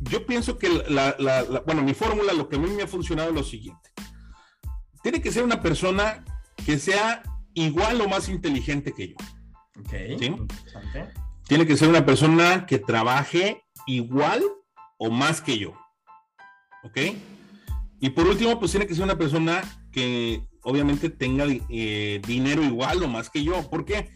yo 0.00 0.26
pienso 0.26 0.58
que 0.58 0.68
la, 0.88 1.16
bueno, 1.64 1.82
mi 1.82 1.94
fórmula, 1.94 2.32
lo 2.32 2.48
que 2.48 2.56
a 2.56 2.58
mí 2.58 2.68
me 2.70 2.82
ha 2.82 2.88
funcionado 2.88 3.30
es 3.30 3.34
lo 3.34 3.44
siguiente. 3.44 3.90
Tiene 5.02 5.20
que 5.20 5.32
ser 5.32 5.44
una 5.44 5.60
persona 5.60 6.24
que 6.64 6.78
sea 6.78 7.22
igual 7.54 8.00
o 8.00 8.08
más 8.08 8.28
inteligente 8.28 8.92
que 8.92 9.08
yo. 9.08 9.16
Tiene 11.46 11.66
que 11.66 11.76
ser 11.76 11.88
una 11.88 12.06
persona 12.06 12.66
que 12.66 12.78
trabaje 12.78 13.64
igual 13.86 14.42
o 14.98 15.10
más 15.10 15.40
que 15.40 15.58
yo. 15.58 15.74
¿Ok? 16.84 16.98
Y 18.00 18.10
por 18.10 18.26
último, 18.26 18.58
pues 18.58 18.70
tiene 18.70 18.86
que 18.86 18.94
ser 18.94 19.04
una 19.04 19.18
persona 19.18 19.62
que 19.90 20.46
obviamente 20.62 21.10
tenga 21.10 21.46
eh, 21.68 22.20
dinero 22.26 22.62
igual 22.62 23.02
o 23.02 23.08
más 23.08 23.30
que 23.30 23.42
yo. 23.42 23.68
¿Por 23.70 23.84
qué? 23.84 24.10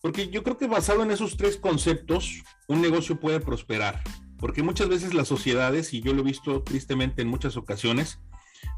Porque 0.00 0.28
yo 0.28 0.42
creo 0.42 0.58
que 0.58 0.66
basado 0.66 1.02
en 1.02 1.10
esos 1.10 1.36
tres 1.36 1.56
conceptos, 1.56 2.42
un 2.68 2.80
negocio 2.80 3.18
puede 3.18 3.40
prosperar. 3.40 4.02
Porque 4.38 4.62
muchas 4.62 4.88
veces 4.88 5.14
las 5.14 5.28
sociedades, 5.28 5.94
y 5.94 6.02
yo 6.02 6.12
lo 6.12 6.20
he 6.20 6.24
visto 6.24 6.62
tristemente 6.62 7.22
en 7.22 7.28
muchas 7.28 7.56
ocasiones, 7.56 8.20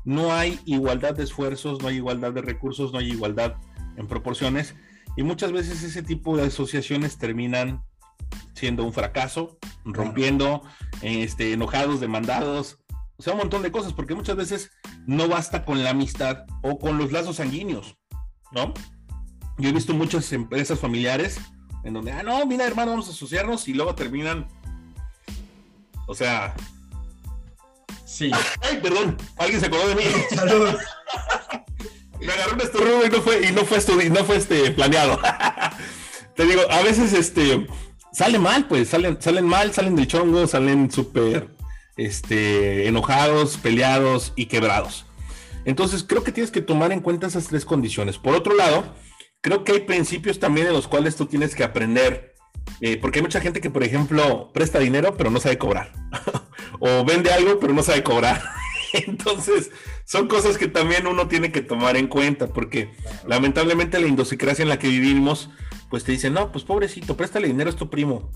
no 0.04 0.32
hay 0.32 0.60
igualdad 0.64 1.14
de 1.14 1.24
esfuerzos, 1.24 1.82
no 1.82 1.88
hay 1.88 1.96
igualdad 1.96 2.32
de 2.32 2.42
recursos, 2.42 2.92
no 2.92 2.98
hay 2.98 3.10
igualdad 3.10 3.56
en 3.96 4.06
proporciones 4.06 4.74
y 5.16 5.22
muchas 5.22 5.52
veces 5.52 5.82
ese 5.82 6.02
tipo 6.02 6.36
de 6.36 6.44
asociaciones 6.44 7.18
terminan 7.18 7.82
siendo 8.54 8.84
un 8.84 8.92
fracaso, 8.92 9.58
rompiendo, 9.84 10.62
este, 11.02 11.52
enojados, 11.52 12.00
demandados, 12.00 12.78
o 13.18 13.22
sea, 13.22 13.32
un 13.32 13.40
montón 13.40 13.62
de 13.62 13.72
cosas, 13.72 13.92
porque 13.92 14.14
muchas 14.14 14.36
veces 14.36 14.70
no 15.06 15.28
basta 15.28 15.64
con 15.64 15.82
la 15.82 15.90
amistad 15.90 16.44
o 16.62 16.78
con 16.78 16.98
los 16.98 17.12
lazos 17.12 17.36
sanguíneos, 17.36 17.96
¿no? 18.52 18.74
Yo 19.58 19.70
he 19.70 19.72
visto 19.72 19.94
muchas 19.94 20.30
empresas 20.32 20.78
familiares 20.78 21.40
en 21.84 21.94
donde, 21.94 22.12
ah, 22.12 22.22
no, 22.22 22.44
mira, 22.46 22.66
hermano, 22.66 22.90
vamos 22.90 23.08
a 23.08 23.12
asociarnos 23.12 23.68
y 23.68 23.74
luego 23.74 23.94
terminan, 23.94 24.48
o 26.06 26.14
sea... 26.14 26.54
Sí. 28.04 28.30
Ay, 28.62 28.78
perdón, 28.82 29.16
alguien 29.36 29.60
se 29.60 29.66
acordó 29.66 29.88
de 29.88 29.94
mí. 29.96 30.04
Saludos. 30.34 30.76
Me 32.20 32.32
agarró 32.32 32.54
un 32.54 32.60
estornudo 32.60 33.06
y 33.06 33.10
no 33.10 33.20
fue, 33.22 33.46
y 33.46 33.52
no 33.52 33.64
fue, 33.64 34.10
no 34.10 34.24
fue 34.24 34.36
este, 34.36 34.70
planeado. 34.70 35.18
Te 36.36 36.44
digo, 36.44 36.62
a 36.70 36.82
veces 36.82 37.12
este, 37.12 37.66
sale 38.12 38.38
mal, 38.38 38.66
pues, 38.68 38.88
salen, 38.88 39.20
salen 39.20 39.46
mal, 39.46 39.72
salen 39.72 39.96
de 39.96 40.06
chongo, 40.06 40.46
salen 40.46 40.90
súper 40.90 41.48
este, 41.96 42.86
enojados, 42.86 43.56
peleados 43.56 44.32
y 44.36 44.46
quebrados. 44.46 45.06
Entonces, 45.64 46.04
creo 46.04 46.22
que 46.22 46.32
tienes 46.32 46.50
que 46.50 46.62
tomar 46.62 46.92
en 46.92 47.00
cuenta 47.00 47.26
esas 47.26 47.48
tres 47.48 47.64
condiciones. 47.64 48.18
Por 48.18 48.34
otro 48.34 48.54
lado, 48.54 48.84
creo 49.40 49.64
que 49.64 49.72
hay 49.72 49.80
principios 49.80 50.38
también 50.38 50.68
en 50.68 50.72
los 50.72 50.88
cuales 50.88 51.16
tú 51.16 51.26
tienes 51.26 51.54
que 51.54 51.64
aprender. 51.64 52.34
Eh, 52.80 52.96
porque 52.96 53.18
hay 53.18 53.22
mucha 53.22 53.40
gente 53.40 53.60
que, 53.60 53.70
por 53.70 53.82
ejemplo, 53.82 54.50
presta 54.52 54.78
dinero, 54.78 55.16
pero 55.16 55.30
no 55.30 55.40
sabe 55.40 55.58
cobrar. 55.58 55.92
o 56.80 57.04
vende 57.04 57.32
algo, 57.32 57.58
pero 57.58 57.72
no 57.72 57.82
sabe 57.82 58.02
cobrar. 58.02 58.42
Entonces, 59.06 59.70
son 60.04 60.28
cosas 60.28 60.58
que 60.58 60.68
también 60.68 61.06
uno 61.06 61.28
tiene 61.28 61.52
que 61.52 61.62
tomar 61.62 61.96
en 61.96 62.08
cuenta, 62.08 62.48
porque 62.48 62.90
lamentablemente 63.26 64.00
la 64.00 64.06
indosicracia 64.06 64.62
en 64.62 64.68
la 64.68 64.78
que 64.78 64.88
vivimos, 64.88 65.50
pues 65.90 66.04
te 66.04 66.12
dicen, 66.12 66.34
no, 66.34 66.52
pues 66.52 66.64
pobrecito, 66.64 67.16
préstale 67.16 67.48
dinero 67.48 67.70
a 67.70 67.76
tu 67.76 67.90
primo. 67.90 68.30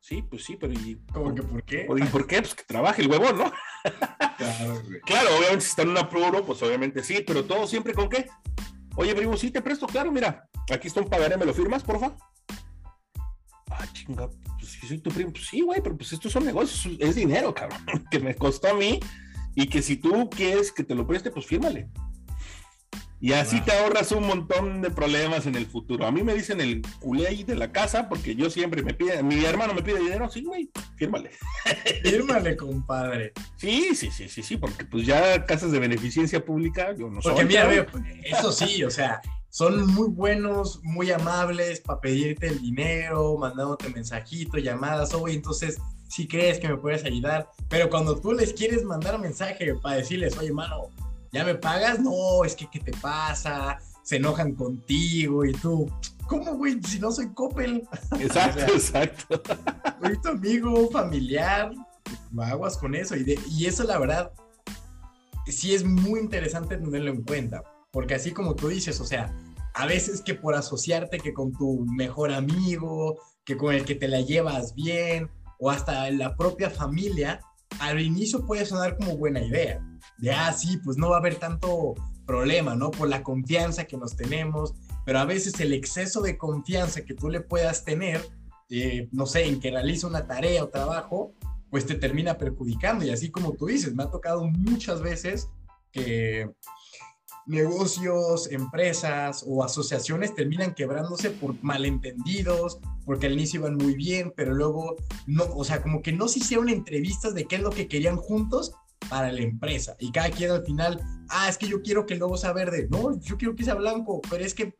Sí, 0.00 0.22
pues 0.22 0.42
sí, 0.44 0.56
pero 0.56 0.72
¿y 0.72 0.98
¿Cómo 1.12 1.34
que 1.34 1.42
por 1.42 1.62
qué? 1.64 1.86
¿Y 1.86 2.04
por 2.04 2.26
qué? 2.26 2.40
Pues 2.40 2.54
que 2.54 2.64
trabaje 2.64 3.02
el 3.02 3.10
huevón, 3.10 3.36
¿no? 3.36 3.52
Claro, 5.04 5.36
obviamente 5.36 5.60
si 5.60 5.70
está 5.70 5.82
en 5.82 5.90
un 5.90 5.98
apuro, 5.98 6.46
pues 6.46 6.62
obviamente 6.62 7.02
sí, 7.02 7.22
pero 7.26 7.44
todo 7.44 7.66
siempre 7.66 7.92
con 7.92 8.08
qué. 8.08 8.26
Oye, 8.96 9.14
primo, 9.14 9.36
sí 9.36 9.50
te 9.50 9.60
presto, 9.60 9.86
claro, 9.86 10.10
mira, 10.10 10.48
aquí 10.72 10.88
está 10.88 11.00
un 11.00 11.08
pagaré, 11.08 11.36
¿me 11.36 11.44
lo 11.44 11.52
firmas, 11.52 11.82
porfa? 11.82 12.16
Ah, 13.70 13.86
chinga, 13.92 14.28
pues 14.58 14.72
si 14.72 14.86
soy 14.86 14.98
tu 14.98 15.10
primo, 15.10 15.32
pues 15.32 15.46
sí, 15.46 15.60
güey, 15.60 15.80
pero 15.82 15.96
pues 15.96 16.12
estos 16.12 16.32
son 16.32 16.44
negocios, 16.44 16.96
es 16.98 17.14
dinero, 17.16 17.54
cabrón, 17.54 17.80
que 18.10 18.18
me 18.20 18.34
costó 18.34 18.68
a 18.68 18.74
mí 18.74 18.98
y 19.54 19.66
que 19.66 19.82
si 19.82 19.96
tú 19.96 20.28
quieres 20.30 20.72
que 20.72 20.84
te 20.84 20.94
lo 20.94 21.06
preste, 21.06 21.30
pues 21.30 21.46
fírmale. 21.46 21.88
Y 23.20 23.32
así 23.32 23.56
Wow. 23.56 23.64
te 23.64 23.72
ahorras 23.72 24.12
un 24.12 24.24
montón 24.28 24.80
de 24.80 24.90
problemas 24.90 25.46
en 25.46 25.56
el 25.56 25.66
futuro. 25.66 26.06
A 26.06 26.12
mí 26.12 26.22
me 26.22 26.34
dicen 26.34 26.60
el 26.60 26.82
culé 27.00 27.26
ahí 27.26 27.42
de 27.42 27.56
la 27.56 27.72
casa 27.72 28.08
porque 28.08 28.36
yo 28.36 28.48
siempre 28.48 28.80
me 28.84 28.94
pide, 28.94 29.20
mi 29.24 29.44
hermano 29.44 29.74
me 29.74 29.82
pide 29.82 29.98
dinero, 29.98 30.30
sí, 30.30 30.44
güey, 30.44 30.70
fírmale. 30.96 31.30
Fírmale, 32.04 32.56
compadre. 32.56 33.32
Sí, 33.56 33.96
sí, 33.96 34.10
sí, 34.12 34.28
sí, 34.28 34.40
sí, 34.44 34.56
porque 34.56 34.84
pues 34.84 35.04
ya 35.04 35.44
casas 35.46 35.72
de 35.72 35.80
beneficencia 35.80 36.44
pública, 36.44 36.94
yo 36.96 37.10
no 37.10 37.20
soy. 37.20 37.32
Porque 37.32 37.44
mira, 37.46 37.62
cabrón. 37.62 38.04
veo, 38.04 38.22
eso 38.38 38.52
sí, 38.52 38.84
o 38.84 38.90
sea, 38.90 39.20
son 39.50 39.86
muy 39.86 40.08
buenos, 40.08 40.80
muy 40.82 41.10
amables 41.10 41.80
para 41.80 42.00
pedirte 42.00 42.48
el 42.48 42.60
dinero, 42.60 43.36
mandándote 43.38 43.88
mensajitos, 43.88 44.62
llamadas, 44.62 45.14
oye, 45.14 45.34
entonces, 45.34 45.78
si 46.08 46.26
crees 46.28 46.58
que 46.58 46.68
me 46.68 46.76
puedes 46.76 47.04
ayudar, 47.04 47.48
pero 47.68 47.88
cuando 47.90 48.16
tú 48.18 48.32
les 48.32 48.52
quieres 48.52 48.84
mandar 48.84 49.18
mensaje 49.18 49.74
para 49.82 49.96
decirles, 49.96 50.36
oye, 50.38 50.52
mano, 50.52 50.84
¿ya 51.32 51.44
me 51.44 51.54
pagas? 51.54 51.98
No, 52.00 52.44
es 52.44 52.54
que, 52.54 52.68
¿qué 52.70 52.80
te 52.80 52.92
pasa? 52.92 53.78
Se 54.02 54.16
enojan 54.16 54.54
contigo 54.54 55.44
y 55.44 55.52
tú, 55.52 55.90
¿cómo, 56.26 56.54
güey? 56.56 56.80
Si 56.82 56.98
no 56.98 57.10
soy 57.12 57.28
Coppel, 57.34 57.86
Exacto, 58.20 58.64
O 58.74 58.78
sea, 58.78 59.04
exacto. 59.04 59.42
soy 60.02 60.20
tu 60.22 60.28
amigo, 60.28 60.90
familiar, 60.90 61.72
aguas 62.40 62.76
con 62.78 62.94
eso. 62.94 63.14
Y, 63.16 63.24
de- 63.24 63.38
y 63.50 63.66
eso, 63.66 63.84
la 63.84 63.98
verdad, 63.98 64.32
sí 65.46 65.74
es 65.74 65.84
muy 65.84 66.20
interesante 66.20 66.76
tenerlo 66.76 67.10
en 67.10 67.22
cuenta, 67.22 67.62
porque 67.90 68.14
así 68.14 68.32
como 68.32 68.54
tú 68.54 68.68
dices, 68.68 69.00
o 69.00 69.04
sea, 69.04 69.34
a 69.74 69.86
veces 69.86 70.22
que 70.22 70.34
por 70.34 70.54
asociarte 70.54 71.18
que 71.18 71.32
con 71.32 71.52
tu 71.52 71.84
mejor 71.86 72.32
amigo, 72.32 73.18
que 73.44 73.56
con 73.56 73.74
el 73.74 73.84
que 73.84 73.94
te 73.94 74.08
la 74.08 74.20
llevas 74.20 74.74
bien, 74.74 75.30
o 75.58 75.70
hasta 75.70 76.10
la 76.10 76.36
propia 76.36 76.70
familia, 76.70 77.40
al 77.80 78.00
inicio 78.00 78.44
puede 78.46 78.66
sonar 78.66 78.96
como 78.96 79.16
buena 79.16 79.40
idea. 79.40 79.80
De, 80.18 80.32
ah, 80.32 80.52
sí, 80.52 80.78
pues 80.84 80.96
no 80.96 81.10
va 81.10 81.16
a 81.16 81.20
haber 81.20 81.36
tanto 81.36 81.94
problema, 82.26 82.74
¿no? 82.74 82.90
Por 82.90 83.08
la 83.08 83.22
confianza 83.22 83.84
que 83.84 83.96
nos 83.96 84.16
tenemos, 84.16 84.74
pero 85.04 85.18
a 85.18 85.24
veces 85.24 85.58
el 85.60 85.72
exceso 85.72 86.20
de 86.20 86.36
confianza 86.36 87.04
que 87.04 87.14
tú 87.14 87.28
le 87.28 87.40
puedas 87.40 87.84
tener, 87.84 88.20
eh, 88.70 89.08
no 89.12 89.26
sé, 89.26 89.46
en 89.46 89.60
que 89.60 89.70
realiza 89.70 90.06
una 90.06 90.26
tarea 90.26 90.62
o 90.62 90.68
trabajo, 90.68 91.32
pues 91.70 91.86
te 91.86 91.94
termina 91.94 92.36
perjudicando. 92.36 93.04
Y 93.04 93.10
así 93.10 93.30
como 93.30 93.52
tú 93.52 93.66
dices, 93.66 93.94
me 93.94 94.02
ha 94.02 94.10
tocado 94.10 94.44
muchas 94.44 95.00
veces 95.00 95.48
que 95.90 96.50
negocios, 97.48 98.52
empresas 98.52 99.42
o 99.46 99.64
asociaciones 99.64 100.34
terminan 100.34 100.74
quebrándose 100.74 101.30
por 101.30 101.60
malentendidos, 101.62 102.78
porque 103.04 103.26
al 103.26 103.32
inicio 103.32 103.60
iban 103.60 103.76
muy 103.76 103.94
bien, 103.94 104.32
pero 104.36 104.54
luego 104.54 104.96
no, 105.26 105.44
o 105.54 105.64
sea, 105.64 105.82
como 105.82 106.02
que 106.02 106.12
no 106.12 106.28
se 106.28 106.40
hicieron 106.40 106.68
entrevistas 106.68 107.34
de 107.34 107.46
qué 107.46 107.56
es 107.56 107.62
lo 107.62 107.70
que 107.70 107.88
querían 107.88 108.18
juntos 108.18 108.72
para 109.08 109.32
la 109.32 109.40
empresa. 109.40 109.96
Y 109.98 110.12
cada 110.12 110.30
quien 110.30 110.50
al 110.50 110.64
final, 110.64 111.00
ah, 111.30 111.48
es 111.48 111.56
que 111.56 111.66
yo 111.66 111.80
quiero 111.82 112.04
que 112.04 112.14
el 112.14 112.20
logo 112.20 112.36
sea 112.36 112.52
verde, 112.52 112.86
no, 112.90 113.18
yo 113.18 113.38
quiero 113.38 113.56
que 113.56 113.64
sea 113.64 113.74
blanco, 113.74 114.20
pero 114.28 114.44
es 114.44 114.52
que, 114.52 114.76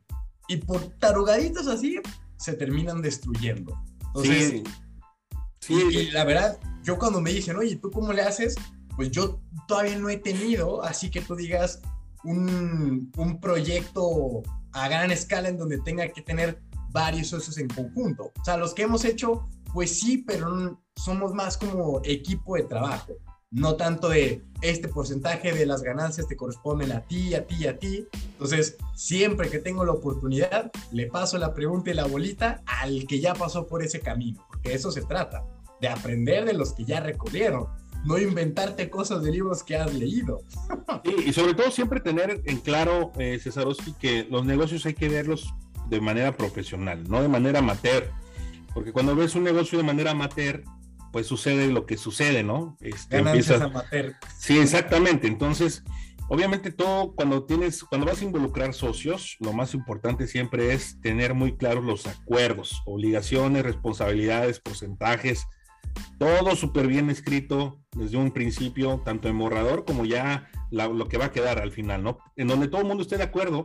y 0.46 0.58
por 0.58 0.82
tarugaditos 0.98 1.66
así, 1.68 1.98
se 2.36 2.52
terminan 2.52 3.00
destruyendo. 3.00 3.82
Entonces, 4.08 4.50
sí. 4.50 4.64
Sí, 5.60 5.74
y, 5.90 5.98
y 5.98 6.10
la 6.10 6.24
verdad, 6.24 6.58
yo 6.82 6.98
cuando 6.98 7.20
me 7.20 7.32
dicen, 7.32 7.56
oye, 7.56 7.76
¿tú 7.76 7.90
cómo 7.90 8.12
le 8.12 8.22
haces? 8.22 8.54
Pues 8.94 9.10
yo 9.10 9.40
todavía 9.66 9.98
no 9.98 10.08
he 10.08 10.18
tenido, 10.18 10.82
así 10.82 11.10
que 11.10 11.20
tú 11.20 11.34
digas, 11.34 11.80
un, 12.24 13.10
proyecto 13.40 14.42
a 14.72 14.88
gran 14.88 15.10
escala 15.10 15.48
en 15.48 15.56
donde 15.56 15.78
tenga 15.78 16.08
que 16.08 16.22
tener 16.22 16.60
varios 16.90 17.28
socios 17.28 17.58
en 17.58 17.68
conjunto. 17.68 18.32
O 18.40 18.44
sea, 18.44 18.56
los 18.56 18.74
que 18.74 18.82
hemos 18.82 19.04
hecho, 19.04 19.48
pues 19.72 19.98
sí, 19.98 20.18
pero 20.26 20.80
somos 20.96 21.34
más 21.34 21.56
como 21.56 22.00
equipo 22.04 22.56
de 22.56 22.64
trabajo. 22.64 23.14
No 23.50 23.76
tanto 23.76 24.10
de 24.10 24.44
este 24.60 24.88
porcentaje 24.88 25.52
de 25.52 25.64
las 25.64 25.82
ganancias 25.82 26.28
te 26.28 26.36
corresponden 26.36 26.92
a 26.92 27.00
ti, 27.06 27.34
a 27.34 27.46
ti 27.46 27.66
a 27.66 27.78
ti. 27.78 28.06
Entonces, 28.32 28.76
siempre 28.94 29.48
que 29.48 29.58
tengo 29.58 29.84
la 29.84 29.92
oportunidad, 29.92 30.70
le 30.92 31.06
paso 31.06 31.38
la 31.38 31.54
pregunta 31.54 31.90
y 31.90 31.94
la 31.94 32.06
bolita 32.06 32.62
al 32.66 33.06
que 33.06 33.20
ya 33.20 33.34
pasó 33.34 33.66
por 33.66 33.82
ese 33.82 34.00
camino, 34.00 34.44
porque 34.48 34.74
eso 34.74 34.90
se 34.90 35.02
trata, 35.02 35.46
de 35.80 35.88
aprender 35.88 36.44
de 36.44 36.52
los 36.52 36.74
que 36.74 36.84
ya 36.84 37.00
recorrieron, 37.00 37.68
no 38.08 38.18
inventarte 38.18 38.88
cosas 38.88 39.22
de 39.22 39.30
libros 39.30 39.62
que 39.62 39.76
has 39.76 39.92
leído. 39.94 40.40
Sí, 41.04 41.14
y 41.26 41.32
sobre 41.32 41.54
todo 41.54 41.70
siempre 41.70 42.00
tener 42.00 42.42
en 42.44 42.58
claro, 42.58 43.12
eh, 43.18 43.38
Cesarowski, 43.40 43.92
que 43.92 44.26
los 44.30 44.44
negocios 44.44 44.84
hay 44.86 44.94
que 44.94 45.08
verlos 45.08 45.54
de 45.88 46.00
manera 46.00 46.36
profesional, 46.36 47.04
no 47.08 47.22
de 47.22 47.28
manera 47.28 47.60
amateur. 47.60 48.10
Porque 48.74 48.92
cuando 48.92 49.14
ves 49.14 49.34
un 49.34 49.44
negocio 49.44 49.78
de 49.78 49.84
manera 49.84 50.10
amateur, 50.12 50.64
pues 51.12 51.26
sucede 51.26 51.68
lo 51.68 51.86
que 51.86 51.96
sucede, 51.96 52.42
¿no? 52.42 52.76
Este, 52.80 53.18
Ganancias 53.18 53.60
empieza- 53.60 53.64
amateur. 53.64 54.16
Sí, 54.38 54.58
exactamente. 54.58 55.28
Entonces, 55.28 55.84
obviamente 56.28 56.72
todo 56.72 57.12
cuando 57.14 57.44
tienes, 57.44 57.84
cuando 57.84 58.06
vas 58.06 58.20
a 58.20 58.24
involucrar 58.24 58.74
socios, 58.74 59.36
lo 59.40 59.52
más 59.52 59.74
importante 59.74 60.26
siempre 60.26 60.72
es 60.72 61.00
tener 61.00 61.34
muy 61.34 61.56
claros 61.56 61.84
los 61.84 62.06
acuerdos, 62.06 62.82
obligaciones, 62.86 63.62
responsabilidades, 63.62 64.58
porcentajes, 64.60 65.46
todo 66.18 66.56
súper 66.56 66.86
bien 66.86 67.10
escrito 67.10 67.80
desde 67.92 68.16
un 68.16 68.30
principio, 68.32 69.02
tanto 69.04 69.28
en 69.28 69.38
borrador 69.38 69.84
como 69.84 70.04
ya 70.04 70.48
la- 70.70 70.88
lo 70.88 71.06
que 71.08 71.18
va 71.18 71.26
a 71.26 71.32
quedar 71.32 71.58
al 71.60 71.72
final, 71.72 72.02
¿no? 72.02 72.18
En 72.36 72.48
donde 72.48 72.68
todo 72.68 72.80
el 72.80 72.86
mundo 72.86 73.02
esté 73.02 73.16
de 73.16 73.24
acuerdo 73.24 73.64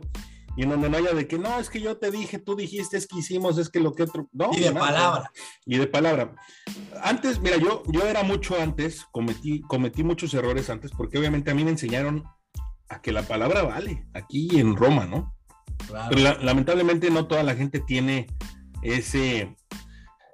y 0.56 0.62
en 0.62 0.70
donde 0.70 0.88
no 0.88 0.96
haya 0.96 1.12
de 1.14 1.26
que 1.26 1.36
no, 1.38 1.58
es 1.58 1.68
que 1.68 1.80
yo 1.80 1.96
te 1.98 2.12
dije, 2.12 2.38
tú 2.38 2.54
dijiste, 2.54 2.96
es 2.96 3.08
que 3.08 3.18
hicimos, 3.18 3.58
es 3.58 3.68
que 3.68 3.80
lo 3.80 3.92
que 3.92 4.04
otro, 4.04 4.28
no. 4.32 4.50
Y 4.52 4.60
de 4.60 4.70
palabra. 4.72 5.30
y 5.66 5.78
de 5.78 5.86
palabra. 5.88 6.34
Antes, 7.02 7.40
mira, 7.40 7.56
yo, 7.56 7.82
yo 7.88 8.02
era 8.06 8.22
mucho 8.22 8.60
antes, 8.60 9.04
cometí, 9.10 9.60
cometí 9.62 10.04
muchos 10.04 10.32
errores 10.32 10.70
antes, 10.70 10.92
porque 10.92 11.18
obviamente 11.18 11.50
a 11.50 11.54
mí 11.54 11.64
me 11.64 11.72
enseñaron 11.72 12.22
a 12.88 13.00
que 13.02 13.10
la 13.10 13.22
palabra 13.22 13.62
vale 13.62 14.06
aquí 14.14 14.60
en 14.60 14.76
Roma, 14.76 15.06
¿no? 15.06 15.34
Claro. 15.88 16.06
Pero 16.10 16.20
la- 16.22 16.38
lamentablemente 16.40 17.10
no 17.10 17.26
toda 17.26 17.42
la 17.42 17.56
gente 17.56 17.80
tiene 17.80 18.28
ese, 18.82 19.56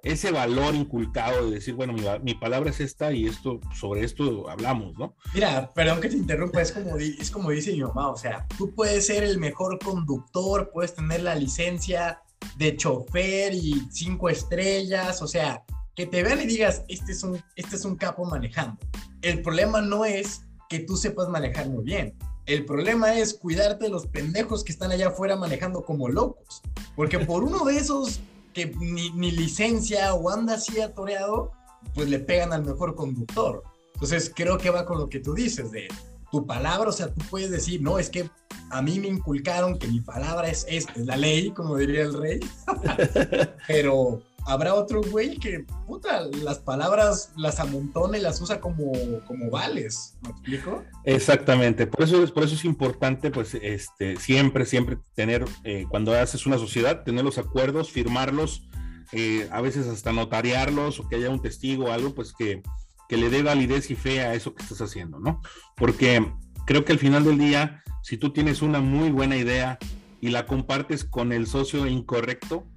ese 0.02 0.30
valor 0.30 0.74
inculcado 0.74 1.46
de 1.46 1.56
decir, 1.56 1.74
bueno, 1.74 1.92
mi, 1.92 2.02
mi 2.22 2.34
palabra 2.34 2.70
es 2.70 2.80
esta 2.80 3.12
y 3.12 3.26
esto, 3.26 3.60
sobre 3.74 4.04
esto 4.04 4.48
hablamos, 4.48 4.96
¿no? 4.98 5.14
Mira, 5.34 5.70
perdón 5.74 6.00
que 6.00 6.08
te 6.08 6.16
interrumpa, 6.16 6.62
es 6.62 6.72
como, 6.72 6.96
es 6.96 7.30
como 7.30 7.50
dice 7.50 7.72
mi 7.72 7.80
mamá, 7.80 8.08
o 8.08 8.16
sea, 8.16 8.46
tú 8.56 8.74
puedes 8.74 9.06
ser 9.06 9.22
el 9.24 9.38
mejor 9.38 9.78
conductor, 9.78 10.70
puedes 10.72 10.94
tener 10.94 11.22
la 11.22 11.34
licencia 11.34 12.20
de 12.56 12.76
chofer 12.76 13.54
y 13.54 13.86
cinco 13.90 14.28
estrellas, 14.28 15.20
o 15.22 15.28
sea, 15.28 15.64
que 15.94 16.06
te 16.06 16.22
vean 16.22 16.40
y 16.40 16.46
digas, 16.46 16.84
este 16.88 17.12
es 17.12 17.22
un, 17.22 17.42
este 17.56 17.76
es 17.76 17.84
un 17.84 17.96
capo 17.96 18.24
manejando. 18.24 18.78
El 19.22 19.42
problema 19.42 19.82
no 19.82 20.04
es 20.04 20.42
que 20.68 20.80
tú 20.80 20.96
sepas 20.96 21.28
manejar 21.28 21.68
muy 21.68 21.84
bien. 21.84 22.16
El 22.46 22.64
problema 22.64 23.14
es 23.14 23.34
cuidarte 23.34 23.84
de 23.84 23.90
los 23.90 24.06
pendejos 24.06 24.64
que 24.64 24.72
están 24.72 24.90
allá 24.90 25.08
afuera 25.08 25.36
manejando 25.36 25.84
como 25.84 26.08
locos. 26.08 26.62
Porque 26.96 27.18
por 27.18 27.44
uno 27.44 27.64
de 27.64 27.76
esos 27.76 28.20
que 28.52 28.66
ni, 28.78 29.10
ni 29.10 29.30
licencia 29.30 30.14
o 30.14 30.30
anda 30.30 30.54
así 30.54 30.80
atoreado, 30.80 31.52
pues 31.94 32.08
le 32.08 32.18
pegan 32.18 32.52
al 32.52 32.64
mejor 32.64 32.94
conductor. 32.94 33.62
Entonces 33.94 34.32
creo 34.34 34.58
que 34.58 34.70
va 34.70 34.86
con 34.86 34.98
lo 34.98 35.08
que 35.08 35.20
tú 35.20 35.34
dices, 35.34 35.70
de 35.70 35.88
tu 36.30 36.46
palabra, 36.46 36.88
o 36.88 36.92
sea, 36.92 37.12
tú 37.12 37.24
puedes 37.28 37.50
decir, 37.50 37.82
no, 37.82 37.98
es 37.98 38.08
que 38.08 38.30
a 38.70 38.82
mí 38.82 39.00
me 39.00 39.08
inculcaron 39.08 39.78
que 39.78 39.88
mi 39.88 40.00
palabra 40.00 40.48
es 40.48 40.64
esta, 40.68 40.92
es 40.92 41.06
la 41.06 41.16
ley, 41.16 41.50
como 41.50 41.76
diría 41.76 42.02
el 42.02 42.14
rey, 42.14 42.40
pero 43.66 44.22
habrá 44.46 44.74
otro 44.74 45.02
güey 45.02 45.38
que, 45.38 45.64
puta, 45.86 46.22
las 46.42 46.58
palabras 46.58 47.32
las 47.36 47.60
amontona 47.60 48.18
y 48.18 48.20
las 48.20 48.40
usa 48.40 48.60
como, 48.60 48.92
como 49.26 49.50
vales, 49.50 50.16
¿me 50.22 50.30
explico? 50.30 50.84
Exactamente, 51.04 51.86
por 51.86 52.04
eso 52.04 52.22
es, 52.22 52.30
por 52.30 52.44
eso 52.44 52.54
es 52.54 52.64
importante, 52.64 53.30
pues, 53.30 53.54
este, 53.54 54.16
siempre, 54.16 54.66
siempre 54.66 54.98
tener, 55.14 55.44
eh, 55.64 55.86
cuando 55.88 56.14
haces 56.14 56.46
una 56.46 56.58
sociedad, 56.58 57.02
tener 57.04 57.24
los 57.24 57.38
acuerdos, 57.38 57.90
firmarlos, 57.90 58.68
eh, 59.12 59.48
a 59.50 59.60
veces 59.60 59.88
hasta 59.88 60.12
notariarlos 60.12 61.00
o 61.00 61.08
que 61.08 61.16
haya 61.16 61.30
un 61.30 61.42
testigo 61.42 61.86
o 61.86 61.92
algo, 61.92 62.14
pues 62.14 62.32
que, 62.32 62.62
que 63.08 63.16
le 63.16 63.28
dé 63.28 63.42
validez 63.42 63.90
y 63.90 63.96
fe 63.96 64.20
a 64.20 64.34
eso 64.34 64.54
que 64.54 64.62
estás 64.62 64.80
haciendo, 64.80 65.18
¿no? 65.18 65.40
Porque 65.76 66.32
creo 66.64 66.84
que 66.84 66.92
al 66.92 66.98
final 66.98 67.24
del 67.24 67.38
día, 67.38 67.82
si 68.02 68.16
tú 68.16 68.32
tienes 68.32 68.62
una 68.62 68.80
muy 68.80 69.10
buena 69.10 69.36
idea 69.36 69.78
y 70.20 70.28
la 70.28 70.46
compartes 70.46 71.04
con 71.04 71.32
el 71.32 71.48
socio 71.48 71.86
incorrecto, 71.86 72.68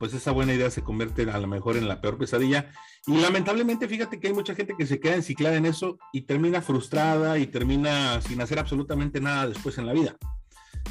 pues 0.00 0.14
esa 0.14 0.32
buena 0.32 0.54
idea 0.54 0.70
se 0.70 0.80
convierte 0.80 1.30
a 1.30 1.38
lo 1.38 1.46
mejor 1.46 1.76
en 1.76 1.86
la 1.86 2.00
peor 2.00 2.16
pesadilla. 2.16 2.72
Y 3.06 3.18
lamentablemente, 3.18 3.86
fíjate 3.86 4.18
que 4.18 4.28
hay 4.28 4.32
mucha 4.32 4.54
gente 4.54 4.74
que 4.74 4.86
se 4.86 4.98
queda 4.98 5.14
enciclada 5.14 5.56
en 5.56 5.66
eso 5.66 5.98
y 6.10 6.22
termina 6.22 6.62
frustrada 6.62 7.36
y 7.36 7.46
termina 7.46 8.18
sin 8.22 8.40
hacer 8.40 8.58
absolutamente 8.58 9.20
nada 9.20 9.46
después 9.48 9.76
en 9.76 9.84
la 9.84 9.92
vida. 9.92 10.16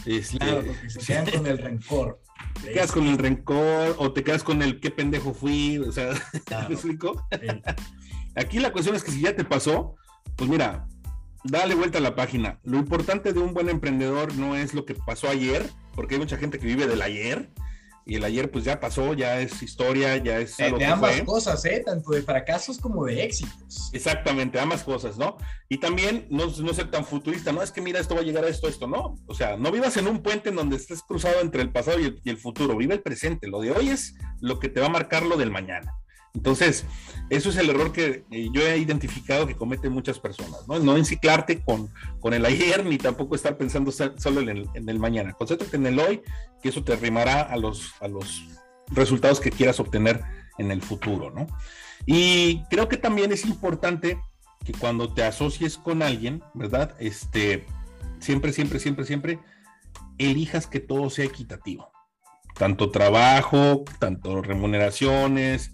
Este, 0.05 0.38
Claro, 0.38 0.64
porque 0.64 0.89
se 0.91 0.99
quedan 0.99 1.26
con 1.26 1.47
el 1.47 1.57
rencor. 1.57 2.22
te 2.64 2.72
quedas 2.72 2.91
con 2.91 3.07
el 3.07 3.18
rencor 3.18 3.95
o 3.97 4.14
te 4.14 4.24
quedas 4.24 4.43
con 4.43 4.62
el 4.62 4.80
qué 4.80 4.91
pendejo 4.91 5.34
fui, 5.34 5.80
o 5.80 5.91
sea, 5.91 6.12
¿me 6.70 6.76
explico? 6.76 7.28
Aquí 8.36 8.60
la 8.60 8.72
cuestión 8.72 8.95
es 8.95 9.03
que 9.03 9.12
si 9.12 9.22
ya 9.22 9.36
te 9.36 9.43
pasó, 9.43 9.95
pues 10.36 10.47
mira, 10.47 10.88
dale 11.43 11.74
vuelta 11.74 11.97
a 11.97 12.01
la 12.01 12.16
página. 12.16 12.60
Lo 12.64 12.78
importante 12.78 13.34
de 13.34 13.39
un 13.39 13.55
buen 13.55 13.70
emprendedor 13.70 14.36
no 14.36 14.55
es 14.55 14.76
lo 14.76 14.86
que 14.86 14.93
pasó 14.93 15.30
ayer, 15.30 15.68
porque 15.95 16.14
hay 16.14 16.20
mucha 16.20 16.38
gente 16.38 16.60
que 16.60 16.68
vive 16.68 16.86
del 16.86 17.01
ayer, 17.01 17.49
y 18.10 18.16
el 18.16 18.24
ayer 18.24 18.49
pues 18.49 18.66
ya 18.66 18.80
pasó, 18.80 19.14
ya 19.14 19.39
es 19.39 19.62
historia, 19.62 20.18
ya 20.18 20.39
es... 20.39 20.57
de 20.57 20.86
ambas 20.86 21.22
cosas, 21.22 21.64
¿eh? 21.66 21.84
Tanto 21.86 22.12
de 22.12 22.24
fracasos 22.24 22.80
como 22.80 23.05
de 23.05 23.24
éxitos. 23.24 23.91
Exactamente, 23.93 24.60
ambas 24.60 24.84
cosas, 24.84 25.20
¿no? 25.20 25.38
Y 25.70 25.78
también 25.78 26.26
no, 26.32 26.47
no 26.47 26.74
ser 26.74 26.89
tan 26.89 27.05
futurista, 27.05 27.51
no 27.51 27.62
es 27.62 27.72
que 27.72 27.82
mira, 27.82 27.99
esto 27.99 28.16
va 28.16 28.22
a 28.22 28.24
llegar 28.24 28.45
a 28.45 28.49
esto, 28.49 28.68
esto, 28.68 28.88
no. 28.88 29.16
O 29.28 29.36
sea, 29.36 29.57
no 29.57 29.72
vivas 29.72 29.95
en 29.97 30.07
un 30.07 30.24
puente 30.24 30.49
en 30.49 30.55
donde 30.55 30.76
estés 30.76 31.03
cruzado 31.03 31.39
entre 31.41 31.62
el 31.62 31.72
pasado 31.72 31.99
y 31.99 32.05
el, 32.05 32.22
y 32.24 32.32
el 32.32 32.38
futuro, 32.38 32.76
vive 32.76 32.95
el 32.95 33.01
presente. 33.01 33.47
Lo 33.47 33.62
de 33.62 33.72
hoy 33.72 33.89
es 33.89 34.16
lo 34.41 34.60
que 34.60 34.70
te 34.70 34.80
va 34.80 34.88
a 34.88 34.89
marcar 34.89 35.22
lo 35.22 35.38
del 35.38 35.51
mañana. 35.51 35.93
Entonces, 36.34 36.86
eso 37.30 37.49
es 37.49 37.57
el 37.57 37.69
error 37.69 37.91
que 37.91 38.23
eh, 38.32 38.49
yo 38.51 38.61
he 38.61 38.77
identificado 38.77 39.47
que 39.47 39.55
cometen 39.55 39.91
muchas 39.91 40.19
personas, 40.19 40.67
¿no? 40.67 40.80
No 40.80 40.95
enciclarte 40.97 41.61
con, 41.61 41.89
con 42.19 42.34
el 42.34 42.45
ayer 42.45 42.86
ni 42.86 42.97
tampoco 42.97 43.36
estar 43.36 43.57
pensando 43.57 43.91
solo 43.91 44.41
en 44.41 44.89
el, 44.89 44.99
mañana. 44.99 45.34
Concéntrate 45.34 45.77
en 45.77 45.88
el 45.88 45.99
hoy, 45.99 46.21
que 46.61 46.69
eso 46.69 46.84
te 46.84 46.93
arrimará 46.93 47.41
a 47.41 47.57
los, 47.57 47.93
a 47.99 48.07
los 48.07 48.43
resultados 48.88 49.39
que 49.39 49.51
quieras 49.51 49.80
obtener 49.80 50.21
en 50.57 50.71
el 50.71 50.82
futuro, 50.82 51.32
¿no? 51.32 51.47
Y 52.05 52.63
creo 52.69 52.88
que 52.88 52.97
también 52.97 53.32
es 53.32 53.45
importante 53.45 54.19
que 54.65 54.73
cuando 54.73 55.13
te 55.13 55.23
asocies 55.23 55.77
con 55.77 56.01
alguien, 56.01 56.43
¿verdad? 56.53 56.95
Este, 56.99 57.65
siempre, 58.19 58.53
siempre, 58.53 58.80
siempre, 58.80 59.05
siempre, 59.05 59.39
elijas 60.17 60.67
que 60.67 60.80
todo 60.80 61.09
sea 61.09 61.25
equitativo. 61.25 61.91
Tanto 62.55 62.91
trabajo, 62.91 63.86
tanto 63.99 64.41
remuneraciones, 64.41 65.73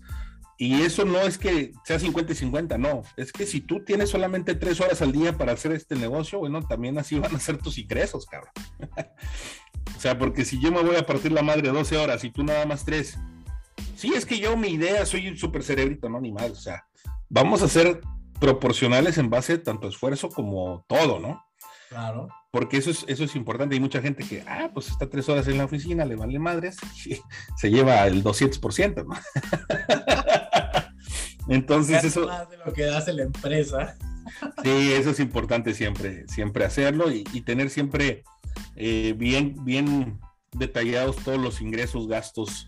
y 0.57 0.81
eso 0.81 1.03
no 1.05 1.19
es 1.19 1.37
que 1.37 1.73
sea 1.83 1.99
50 1.99 2.31
y 2.31 2.35
50, 2.35 2.77
no. 2.77 3.03
Es 3.17 3.31
que 3.31 3.45
si 3.45 3.61
tú 3.61 3.83
tienes 3.83 4.09
solamente 4.09 4.55
tres 4.55 4.79
horas 4.79 5.01
al 5.01 5.11
día 5.11 5.37
para 5.37 5.51
hacer 5.51 5.73
este 5.73 5.95
negocio, 5.95 6.39
bueno, 6.39 6.61
también 6.61 6.97
así 6.97 7.19
van 7.19 7.35
a 7.35 7.39
ser 7.39 7.57
tus 7.57 7.77
ingresos, 7.77 8.25
cabrón. 8.25 8.51
o 9.95 9.99
sea, 9.99 10.17
porque 10.17 10.45
si 10.45 10.61
yo 10.61 10.71
me 10.71 10.81
voy 10.81 10.95
a 10.95 11.05
partir 11.05 11.31
la 11.31 11.43
madre 11.43 11.69
12 11.69 11.97
horas 11.97 12.23
y 12.23 12.31
tú 12.31 12.43
nada 12.43 12.65
más 12.65 12.85
tres, 12.85 13.17
sí, 13.95 14.13
es 14.15 14.25
que 14.25 14.39
yo 14.39 14.55
mi 14.55 14.69
idea 14.69 15.05
soy 15.05 15.27
un 15.27 15.37
super 15.37 15.63
cerebrito, 15.63 16.09
no, 16.09 16.21
ni 16.21 16.31
más. 16.31 16.51
O 16.51 16.55
sea, 16.55 16.85
vamos 17.29 17.61
a 17.61 17.67
ser 17.67 18.01
proporcionales 18.39 19.17
en 19.17 19.29
base 19.29 19.57
tanto 19.57 19.87
esfuerzo 19.87 20.29
como 20.29 20.85
todo, 20.87 21.19
¿no? 21.19 21.43
Claro. 21.89 22.29
Porque 22.51 22.77
eso 22.77 22.89
es, 22.91 23.05
eso 23.07 23.23
es 23.23 23.35
importante. 23.35 23.75
Hay 23.75 23.81
mucha 23.81 24.01
gente 24.01 24.23
que, 24.23 24.43
ah, 24.47 24.69
pues 24.73 24.87
está 24.87 25.09
tres 25.09 25.27
horas 25.29 25.47
en 25.47 25.57
la 25.57 25.65
oficina, 25.65 26.05
le 26.05 26.15
vale 26.15 26.39
madres, 26.39 26.77
y 27.05 27.17
se 27.57 27.69
lleva 27.69 28.05
el 28.07 28.23
200%, 28.23 29.05
¿no? 29.05 29.15
Entonces 31.47 32.03
eso... 32.03 32.27
Más 32.27 32.49
de 32.49 32.57
lo 32.57 32.73
que 32.73 32.85
hace 32.85 33.13
la 33.13 33.23
empresa. 33.23 33.95
Sí, 34.63 34.91
eso 34.91 35.11
es 35.11 35.19
importante 35.19 35.75
siempre, 35.75 36.27
siempre 36.27 36.65
hacerlo 36.65 37.11
y, 37.11 37.23
tener 37.41 37.69
siempre 37.69 38.23
eh, 38.75 39.13
bien, 39.15 39.63
bien 39.63 40.19
detallados 40.51 41.17
todos 41.17 41.39
los 41.39 41.61
ingresos, 41.61 42.07
gastos, 42.07 42.67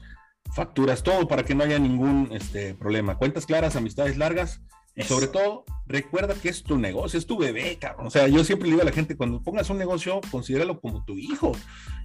facturas, 0.56 1.02
todo 1.02 1.28
para 1.28 1.44
que 1.44 1.56
no 1.56 1.64
haya 1.64 1.80
ningún 1.80 2.30
este, 2.32 2.76
problema. 2.76 3.18
Cuentas 3.18 3.48
claras, 3.48 3.76
amistades 3.76 4.18
largas 4.18 4.62
y 4.98 5.04
sobre 5.04 5.28
todo, 5.28 5.64
recuerda 5.86 6.34
que 6.34 6.50
es 6.50 6.64
tu 6.64 6.80
negocio, 6.80 7.20
es 7.20 7.28
tu 7.28 7.38
bebé, 7.38 7.78
cabrón. 7.80 8.08
O 8.08 8.10
sea, 8.10 8.28
yo 8.28 8.44
siempre 8.44 8.68
le 8.68 8.74
digo 8.74 8.82
a 8.82 8.86
la 8.86 8.92
gente, 8.92 9.16
cuando 9.16 9.44
pongas 9.44 9.70
un 9.70 9.78
negocio, 9.78 10.20
considéralo 10.32 10.82
como 10.82 11.06
tu 11.06 11.16
hijo 11.20 11.52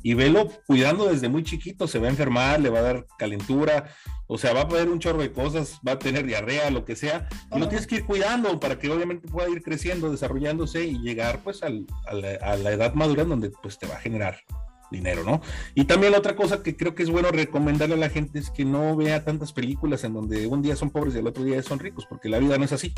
y 0.02 0.12
velo 0.12 0.46
cuidando 0.66 1.06
desde 1.06 1.30
muy 1.30 1.42
chiquito. 1.42 1.88
Se 1.88 1.98
va 1.98 2.08
a 2.08 2.10
enfermar, 2.10 2.60
le 2.60 2.68
va 2.68 2.80
a 2.80 2.82
dar 2.82 3.06
calentura, 3.18 3.94
o 4.26 4.36
sea, 4.36 4.52
va 4.52 4.62
a 4.62 4.68
poner 4.68 4.90
un 4.90 4.98
chorro 4.98 5.22
de 5.22 5.32
cosas, 5.32 5.80
va 5.86 5.92
a 5.92 5.98
tener 5.98 6.26
diarrea, 6.26 6.70
lo 6.70 6.84
que 6.84 6.94
sea. 6.94 7.30
Y 7.50 7.58
lo 7.58 7.66
tienes 7.66 7.86
que 7.86 7.96
ir 7.96 8.04
cuidando 8.04 8.60
para 8.60 8.78
que 8.78 8.90
obviamente 8.90 9.26
pueda 9.26 9.48
ir 9.48 9.62
creciendo, 9.62 10.10
desarrollándose 10.10 10.84
y 10.84 10.98
llegar 10.98 11.40
pues 11.42 11.62
a, 11.62 11.70
la, 11.70 12.34
a 12.42 12.56
la 12.56 12.72
edad 12.72 12.92
madura 12.92 13.24
donde 13.24 13.50
pues 13.62 13.78
te 13.78 13.86
va 13.86 13.94
a 13.94 14.00
generar 14.00 14.36
dinero, 14.92 15.24
¿no? 15.24 15.40
Y 15.74 15.84
también 15.84 16.14
otra 16.14 16.36
cosa 16.36 16.62
que 16.62 16.76
creo 16.76 16.94
que 16.94 17.02
es 17.02 17.10
bueno 17.10 17.30
recomendarle 17.30 17.94
a 17.94 17.98
la 17.98 18.10
gente 18.10 18.38
es 18.38 18.50
que 18.50 18.64
no 18.64 18.94
vea 18.96 19.24
tantas 19.24 19.52
películas 19.52 20.04
en 20.04 20.14
donde 20.14 20.46
un 20.46 20.62
día 20.62 20.76
son 20.76 20.90
pobres 20.90 21.14
y 21.14 21.18
el 21.18 21.26
otro 21.26 21.42
día 21.42 21.62
son 21.62 21.78
ricos, 21.78 22.06
porque 22.06 22.28
la 22.28 22.38
vida 22.38 22.58
no 22.58 22.64
es 22.64 22.72
así. 22.72 22.92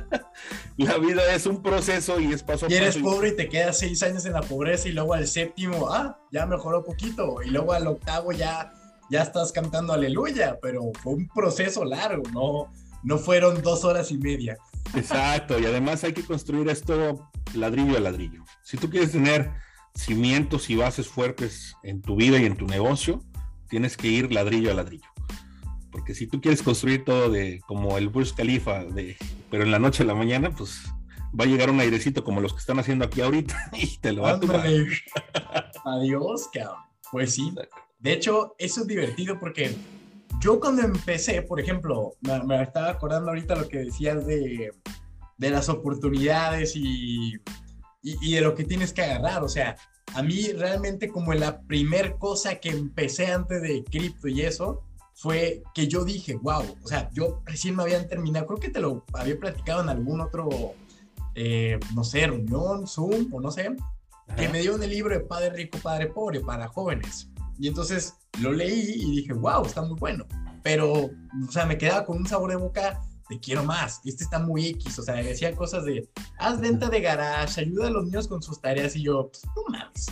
la 0.76 0.98
vida 0.98 1.34
es 1.34 1.46
un 1.46 1.62
proceso 1.62 2.20
y 2.20 2.32
es 2.32 2.42
paso 2.42 2.66
a 2.66 2.68
paso. 2.68 2.74
Y 2.74 2.76
eres 2.76 2.98
pobre 2.98 3.30
y 3.30 3.36
te 3.36 3.48
quedas 3.48 3.78
seis 3.78 4.02
años 4.02 4.24
en 4.26 4.34
la 4.34 4.42
pobreza 4.42 4.88
y 4.88 4.92
luego 4.92 5.14
al 5.14 5.26
séptimo, 5.26 5.88
ah, 5.88 6.18
ya 6.30 6.46
mejoró 6.46 6.84
poquito, 6.84 7.42
y 7.44 7.50
luego 7.50 7.72
al 7.72 7.86
octavo 7.86 8.32
ya, 8.32 8.72
ya 9.10 9.22
estás 9.22 9.52
cantando 9.52 9.92
aleluya, 9.92 10.58
pero 10.60 10.92
fue 11.02 11.14
un 11.14 11.28
proceso 11.28 11.84
largo, 11.84 12.22
no, 12.32 12.72
no 13.02 13.18
fueron 13.18 13.62
dos 13.62 13.84
horas 13.84 14.10
y 14.10 14.18
media. 14.18 14.56
Exacto, 14.94 15.58
y 15.58 15.66
además 15.66 16.04
hay 16.04 16.12
que 16.12 16.22
construir 16.22 16.68
esto 16.68 17.28
ladrillo 17.54 17.96
a 17.96 18.00
ladrillo. 18.00 18.44
Si 18.62 18.76
tú 18.76 18.90
quieres 18.90 19.12
tener 19.12 19.50
cimientos 19.96 20.70
y 20.70 20.76
bases 20.76 21.08
fuertes 21.08 21.74
en 21.82 22.02
tu 22.02 22.16
vida 22.16 22.38
y 22.38 22.44
en 22.44 22.56
tu 22.56 22.66
negocio, 22.66 23.24
tienes 23.68 23.96
que 23.96 24.08
ir 24.08 24.32
ladrillo 24.32 24.70
a 24.70 24.74
ladrillo. 24.74 25.08
Porque 25.90 26.14
si 26.14 26.26
tú 26.26 26.40
quieres 26.40 26.62
construir 26.62 27.04
todo 27.04 27.30
de 27.30 27.60
como 27.66 27.96
el 27.96 28.08
Burj 28.08 28.34
Khalifa, 28.36 28.84
de, 28.84 29.16
pero 29.50 29.64
en 29.64 29.70
la 29.70 29.78
noche 29.78 30.02
a 30.02 30.06
la 30.06 30.14
mañana, 30.14 30.50
pues 30.50 30.82
va 31.38 31.44
a 31.44 31.48
llegar 31.48 31.70
un 31.70 31.80
airecito 31.80 32.22
como 32.22 32.40
los 32.40 32.52
que 32.52 32.60
están 32.60 32.78
haciendo 32.78 33.04
aquí 33.04 33.20
ahorita 33.20 33.70
y 33.76 33.96
te 33.98 34.12
lo 34.12 34.22
va 34.22 34.32
a 34.32 34.40
tomar. 34.40 34.66
Adiós, 35.84 36.48
cabrón. 36.52 36.76
Pues 37.10 37.34
sí. 37.34 37.52
De 37.98 38.12
hecho, 38.12 38.54
eso 38.58 38.82
es 38.82 38.86
divertido 38.86 39.38
porque 39.38 39.74
yo 40.40 40.60
cuando 40.60 40.82
empecé, 40.82 41.42
por 41.42 41.60
ejemplo, 41.60 42.14
me, 42.20 42.62
estaba 42.62 42.90
acordando 42.90 43.30
ahorita 43.30 43.56
lo 43.56 43.68
que 43.68 43.78
decías 43.78 44.26
de, 44.26 44.70
de 45.38 45.50
las 45.50 45.68
oportunidades 45.68 46.74
y 46.74 47.34
y, 48.02 48.34
de 48.34 48.40
lo 48.40 48.54
que 48.54 48.64
tienes 48.64 48.92
que 48.92 49.02
agarrar. 49.02 49.42
O 49.42 49.48
sea, 49.48 49.76
a 50.14 50.22
mí 50.22 50.52
realmente 50.52 51.08
como 51.08 51.34
la 51.34 51.60
primer 51.62 52.16
cosa 52.16 52.56
que 52.56 52.70
empecé 52.70 53.26
antes 53.26 53.62
de 53.62 53.84
cripto 53.84 54.28
y 54.28 54.42
eso, 54.42 54.82
fue 55.14 55.62
que 55.74 55.88
yo 55.88 56.04
dije, 56.04 56.34
wow, 56.34 56.62
o 56.82 56.86
sea, 56.86 57.08
yo 57.12 57.42
recién 57.46 57.74
me 57.74 57.82
habían 57.82 58.06
terminado, 58.06 58.46
creo 58.46 58.60
que 58.60 58.68
te 58.68 58.80
lo 58.80 59.02
había 59.14 59.38
platicado 59.38 59.82
en 59.82 59.88
algún 59.88 60.20
otro, 60.20 60.74
eh, 61.34 61.80
no 61.94 62.04
sé, 62.04 62.26
reunión, 62.26 62.86
Zoom 62.86 63.32
o 63.32 63.40
no 63.40 63.50
sé, 63.50 63.74
que 64.36 64.48
me 64.50 64.60
dio 64.60 64.76
el 64.76 64.90
libro 64.90 65.14
de 65.14 65.24
Padre 65.24 65.50
Rico, 65.50 65.78
Padre 65.78 66.08
Pobre 66.08 66.40
para 66.40 66.68
jóvenes. 66.68 67.30
Y 67.58 67.68
entonces 67.68 68.14
lo 68.42 68.52
leí 68.52 68.92
y 68.96 69.16
dije, 69.16 69.32
wow, 69.32 69.64
está 69.64 69.80
muy 69.80 69.98
bueno. 69.98 70.26
Pero, 70.62 70.92
o 70.92 71.50
sea, 71.50 71.64
me 71.64 71.78
quedaba 71.78 72.04
con 72.04 72.18
un 72.18 72.26
sabor 72.26 72.50
de 72.50 72.56
boca 72.56 73.00
te 73.28 73.38
quiero 73.38 73.64
más. 73.64 74.00
Este 74.04 74.24
está 74.24 74.38
muy 74.38 74.66
X, 74.68 74.98
o 74.98 75.02
sea, 75.02 75.14
decía 75.16 75.54
cosas 75.54 75.84
de, 75.84 76.08
haz 76.38 76.60
venta 76.60 76.88
de 76.88 77.00
garage, 77.00 77.60
ayuda 77.60 77.88
a 77.88 77.90
los 77.90 78.04
niños 78.04 78.28
con 78.28 78.42
sus 78.42 78.60
tareas 78.60 78.96
y 78.96 79.02
yo, 79.02 79.30
pues, 79.30 79.42
no 79.54 79.62
mames. 79.68 80.06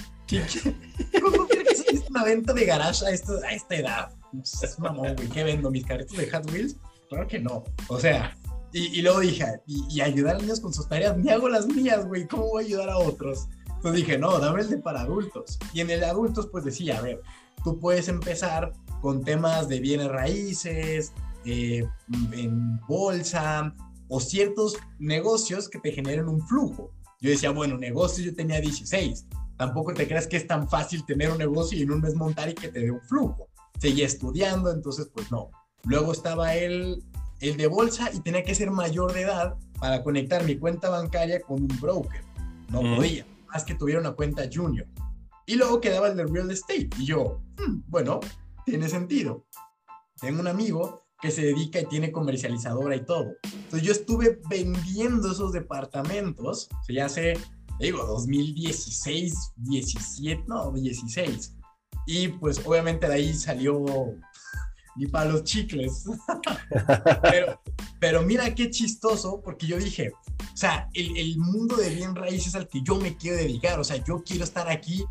¿Cómo 1.22 1.46
quieres 1.46 1.82
que 1.82 2.00
una 2.10 2.24
venta 2.24 2.52
de 2.52 2.64
garage 2.64 3.04
a, 3.04 3.08
a 3.08 3.52
esta 3.52 3.74
edad? 3.74 4.12
Es 4.42 4.78
mamón, 4.78 5.14
güey, 5.16 5.28
¿qué 5.28 5.44
vendo? 5.44 5.70
¿Mis 5.70 5.84
carritos 5.84 6.16
de 6.16 6.30
Hot 6.30 6.50
Wheels? 6.50 6.76
Claro 7.08 7.28
que 7.28 7.38
no. 7.38 7.62
O 7.88 8.00
sea, 8.00 8.36
y, 8.76 9.02
luego 9.02 9.20
dije, 9.20 9.44
y, 9.66 10.00
ayudar 10.00 10.34
a 10.34 10.38
niños 10.40 10.58
con 10.58 10.74
sus 10.74 10.88
tareas, 10.88 11.16
ni 11.16 11.30
hago 11.30 11.48
las 11.48 11.66
mías, 11.66 12.06
güey, 12.06 12.26
¿cómo 12.26 12.48
voy 12.48 12.64
a 12.64 12.66
ayudar 12.66 12.90
a 12.90 12.98
otros? 12.98 13.48
Entonces 13.68 14.04
dije, 14.04 14.18
no, 14.18 14.38
dame 14.40 14.62
el 14.62 14.68
de 14.68 14.78
para 14.78 15.02
adultos. 15.02 15.60
Y 15.72 15.80
en 15.80 15.90
el 15.90 16.00
de 16.00 16.06
adultos, 16.06 16.48
pues 16.50 16.64
decía, 16.64 16.98
a 16.98 17.02
ver, 17.02 17.20
tú 17.62 17.78
puedes 17.78 18.08
empezar 18.08 18.72
con 19.00 19.22
temas 19.22 19.68
de 19.68 19.78
bienes 19.78 20.08
raíces, 20.08 21.12
eh, 21.44 21.84
en 22.32 22.80
bolsa 22.88 23.74
o 24.08 24.20
ciertos 24.20 24.76
negocios 24.98 25.68
que 25.68 25.78
te 25.78 25.92
generen 25.92 26.28
un 26.28 26.40
flujo. 26.46 26.90
Yo 27.20 27.30
decía, 27.30 27.50
bueno, 27.50 27.78
negocios 27.78 28.26
yo 28.26 28.34
tenía 28.34 28.60
16. 28.60 29.26
Tampoco 29.56 29.94
te 29.94 30.06
creas 30.06 30.26
que 30.26 30.36
es 30.36 30.46
tan 30.46 30.68
fácil 30.68 31.04
tener 31.06 31.30
un 31.30 31.38
negocio 31.38 31.78
y 31.78 31.82
en 31.82 31.92
un 31.92 32.00
mes 32.00 32.14
montar 32.14 32.48
y 32.48 32.54
que 32.54 32.68
te 32.68 32.80
dé 32.80 32.90
un 32.90 33.00
flujo. 33.02 33.48
Seguía 33.78 34.06
estudiando, 34.06 34.70
entonces 34.70 35.08
pues 35.12 35.30
no. 35.30 35.50
Luego 35.84 36.12
estaba 36.12 36.54
el, 36.54 37.02
el 37.40 37.56
de 37.56 37.66
bolsa 37.66 38.10
y 38.12 38.20
tenía 38.20 38.42
que 38.42 38.54
ser 38.54 38.70
mayor 38.70 39.12
de 39.12 39.22
edad 39.22 39.56
para 39.78 40.02
conectar 40.02 40.44
mi 40.44 40.56
cuenta 40.56 40.88
bancaria 40.90 41.40
con 41.40 41.62
un 41.62 41.80
broker. 41.80 42.22
No 42.70 42.80
podía, 42.80 43.26
más 43.48 43.64
que 43.64 43.74
tuviera 43.74 44.00
una 44.00 44.12
cuenta 44.12 44.48
junior. 44.52 44.86
Y 45.46 45.56
luego 45.56 45.80
quedaba 45.80 46.08
el 46.08 46.16
de 46.16 46.24
real 46.24 46.50
estate. 46.50 46.90
Y 46.98 47.06
yo, 47.06 47.40
hmm, 47.58 47.82
bueno, 47.88 48.20
tiene 48.64 48.88
sentido. 48.88 49.44
Tengo 50.20 50.40
un 50.40 50.48
amigo 50.48 51.03
que 51.24 51.30
se 51.30 51.40
dedica 51.40 51.80
y 51.80 51.86
tiene 51.86 52.12
comercializadora 52.12 52.94
y 52.96 53.04
todo. 53.06 53.32
Entonces 53.42 53.82
yo 53.82 53.92
estuve 53.92 54.42
vendiendo 54.46 55.32
esos 55.32 55.52
departamentos, 55.52 56.68
o 56.70 56.84
sea, 56.84 56.94
ya 56.94 57.06
hace, 57.06 57.38
digo, 57.80 58.04
2016, 58.04 59.54
17, 59.56 60.44
no, 60.46 60.70
16. 60.70 61.54
Y 62.06 62.28
pues 62.28 62.60
obviamente 62.66 63.08
de 63.08 63.14
ahí 63.14 63.32
salió 63.32 63.82
ni 64.96 65.06
para 65.06 65.30
los 65.30 65.44
chicles. 65.44 66.04
pero, 67.22 67.58
pero, 67.98 68.22
mira 68.22 68.54
qué 68.54 68.68
chistoso, 68.68 69.40
porque 69.42 69.66
yo 69.66 69.78
dije, 69.78 70.12
o 70.12 70.56
sea, 70.56 70.90
el, 70.92 71.16
el 71.16 71.38
mundo 71.38 71.76
de 71.76 71.88
bien 71.88 72.14
raíces 72.14 72.54
al 72.54 72.68
que 72.68 72.82
yo 72.82 72.96
me 72.96 73.16
quiero 73.16 73.38
dedicar, 73.38 73.80
o 73.80 73.84
sea, 73.84 73.96
yo 74.04 74.22
quiero 74.22 74.44
estar 74.44 74.68
aquí 74.68 75.02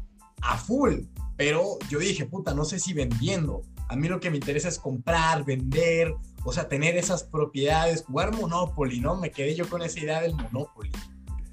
a 0.43 0.59
full, 0.59 1.05
pero 1.37 1.79
yo 1.89 1.97
dije, 1.97 2.27
puta, 2.27 2.53
no 2.53 2.65
sé 2.65 2.77
si 2.77 2.93
vendiendo. 2.93 3.63
A 3.93 3.95
mí 3.95 4.07
lo 4.07 4.19
que 4.19 4.31
me 4.31 4.37
interesa 4.37 4.69
es 4.69 4.79
comprar, 4.79 5.45
vender, 5.45 6.15
o 6.43 6.51
sea, 6.51 6.67
tener 6.67 6.97
esas 6.97 7.23
propiedades, 7.23 8.03
jugar 8.03 8.35
Monopoly, 8.35 8.99
¿no? 8.99 9.15
Me 9.17 9.29
quedé 9.29 9.53
yo 9.53 9.69
con 9.69 9.83
esa 9.83 9.99
idea 9.99 10.19
del 10.19 10.33
Monopoly. 10.33 10.91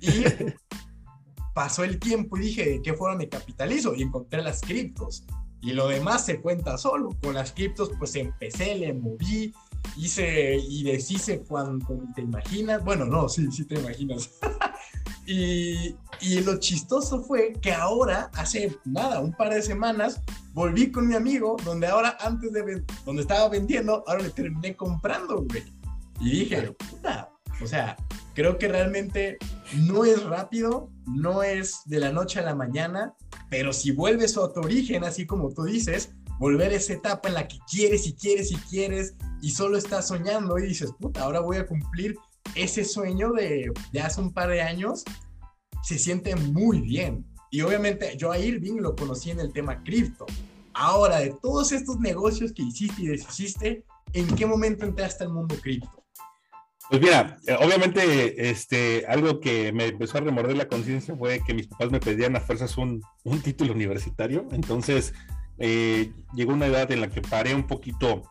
Y 0.01 0.24
pasó 1.55 1.84
el 1.84 1.99
tiempo 1.99 2.38
y 2.38 2.41
dije, 2.41 2.64
¿de 2.64 2.80
qué 2.80 2.95
forma 2.95 3.16
me 3.16 3.28
capitalizo? 3.28 3.95
Y 3.95 4.01
encontré 4.01 4.41
las 4.41 4.62
criptos. 4.62 5.26
Y 5.61 5.72
lo 5.74 5.88
demás 5.88 6.24
se 6.24 6.41
cuenta 6.41 6.78
solo. 6.78 7.11
Con 7.22 7.34
las 7.34 7.53
criptos, 7.53 7.91
pues 7.99 8.16
empecé, 8.16 8.74
le 8.74 8.95
moví, 8.95 9.53
hice 9.99 10.57
y 10.57 10.82
deshice 10.82 11.41
cuando 11.41 12.03
te 12.14 12.22
imaginas. 12.22 12.82
Bueno, 12.82 13.05
no, 13.05 13.28
sí, 13.28 13.53
sí 13.53 13.66
te 13.66 13.78
imaginas. 13.78 14.30
y, 15.31 15.97
y 16.20 16.41
lo 16.41 16.59
chistoso 16.59 17.22
fue 17.22 17.53
que 17.62 17.72
ahora, 17.72 18.33
hace 18.35 18.76
nada, 18.85 19.20
un 19.20 19.33
par 19.33 19.55
de 19.55 19.62
semanas, 19.62 20.20
volví 20.55 20.91
con 20.91 21.07
mi 21.07 21.14
amigo, 21.14 21.57
donde 21.64 21.87
ahora 21.87 22.16
antes 22.20 22.53
de 22.53 22.83
donde 23.07 23.22
estaba 23.22 23.49
vendiendo, 23.49 24.03
ahora 24.09 24.24
le 24.24 24.31
terminé 24.31 24.74
comprando, 24.74 25.45
güey. 25.45 25.62
Y 26.20 26.31
dije, 26.31 26.74
puta, 26.91 27.31
o 27.62 27.66
sea, 27.66 27.97
creo 28.35 28.59
que 28.59 28.66
realmente 28.66 29.39
no 29.76 30.05
es 30.05 30.20
rápido, 30.24 30.91
no 31.07 31.45
es 31.45 31.83
de 31.85 32.01
la 32.01 32.11
noche 32.11 32.41
a 32.41 32.43
la 32.43 32.57
mañana, 32.57 33.14
pero 33.49 33.72
si 33.72 33.93
vuelves 33.93 34.37
a 34.37 34.53
tu 34.53 34.61
origen, 34.61 35.05
así 35.05 35.26
como 35.26 35.55
tú 35.55 35.62
dices, 35.62 36.11
volver 36.41 36.72
a 36.72 36.76
esa 36.76 36.95
etapa 36.95 37.28
en 37.28 37.35
la 37.35 37.47
que 37.47 37.59
quieres 37.70 38.05
y 38.09 38.14
quieres 38.14 38.51
y 38.51 38.57
quieres 38.57 39.14
y 39.43 39.51
solo 39.51 39.78
estás 39.78 40.09
soñando 40.09 40.59
y 40.59 40.66
dices, 40.66 40.91
puta, 40.99 41.22
ahora 41.22 41.39
voy 41.39 41.59
a 41.59 41.66
cumplir 41.66 42.16
ese 42.55 42.84
sueño 42.84 43.32
de, 43.32 43.72
de 43.92 44.01
hace 44.01 44.20
un 44.20 44.32
par 44.32 44.48
de 44.48 44.62
años, 44.62 45.05
se 45.82 45.98
siente 45.98 46.34
muy 46.36 46.80
bien. 46.80 47.24
Y 47.51 47.62
obviamente 47.62 48.16
yo 48.16 48.30
a 48.30 48.38
Irving 48.38 48.80
lo 48.80 48.94
conocí 48.94 49.30
en 49.30 49.40
el 49.40 49.53
tema 49.53 49.82
cripto. 49.82 50.26
Ahora, 50.72 51.18
de 51.18 51.34
todos 51.42 51.72
estos 51.72 51.98
negocios 51.98 52.53
que 52.53 52.62
hiciste 52.62 53.03
y 53.03 53.07
deshiciste, 53.07 53.84
¿en 54.12 54.26
qué 54.36 54.46
momento 54.46 54.84
entraste 54.84 55.24
al 55.24 55.32
mundo 55.32 55.57
cripto? 55.61 56.05
Pues 56.88 57.03
mira, 57.03 57.38
eh, 57.46 57.57
obviamente, 57.61 58.51
este, 58.51 59.05
algo 59.07 59.40
que 59.40 59.72
me 59.72 59.86
empezó 59.86 60.18
a 60.18 60.22
remorder 60.22 60.57
la 60.57 60.68
conciencia 60.68 61.14
fue 61.14 61.40
que 61.44 61.55
mis 61.55 61.68
papás 61.68 61.90
me 61.90 62.01
pedían 62.01 62.34
a 62.36 62.40
fuerzas 62.40 62.76
un, 62.78 63.03
un 63.24 63.40
título 63.40 63.72
universitario. 63.72 64.48
Entonces, 64.53 65.12
eh, 65.59 66.12
llegó 66.34 66.53
una 66.53 66.66
edad 66.66 66.90
en 66.90 67.01
la 67.01 67.11
que 67.11 67.20
paré 67.20 67.55
un 67.55 67.66
poquito 67.66 68.22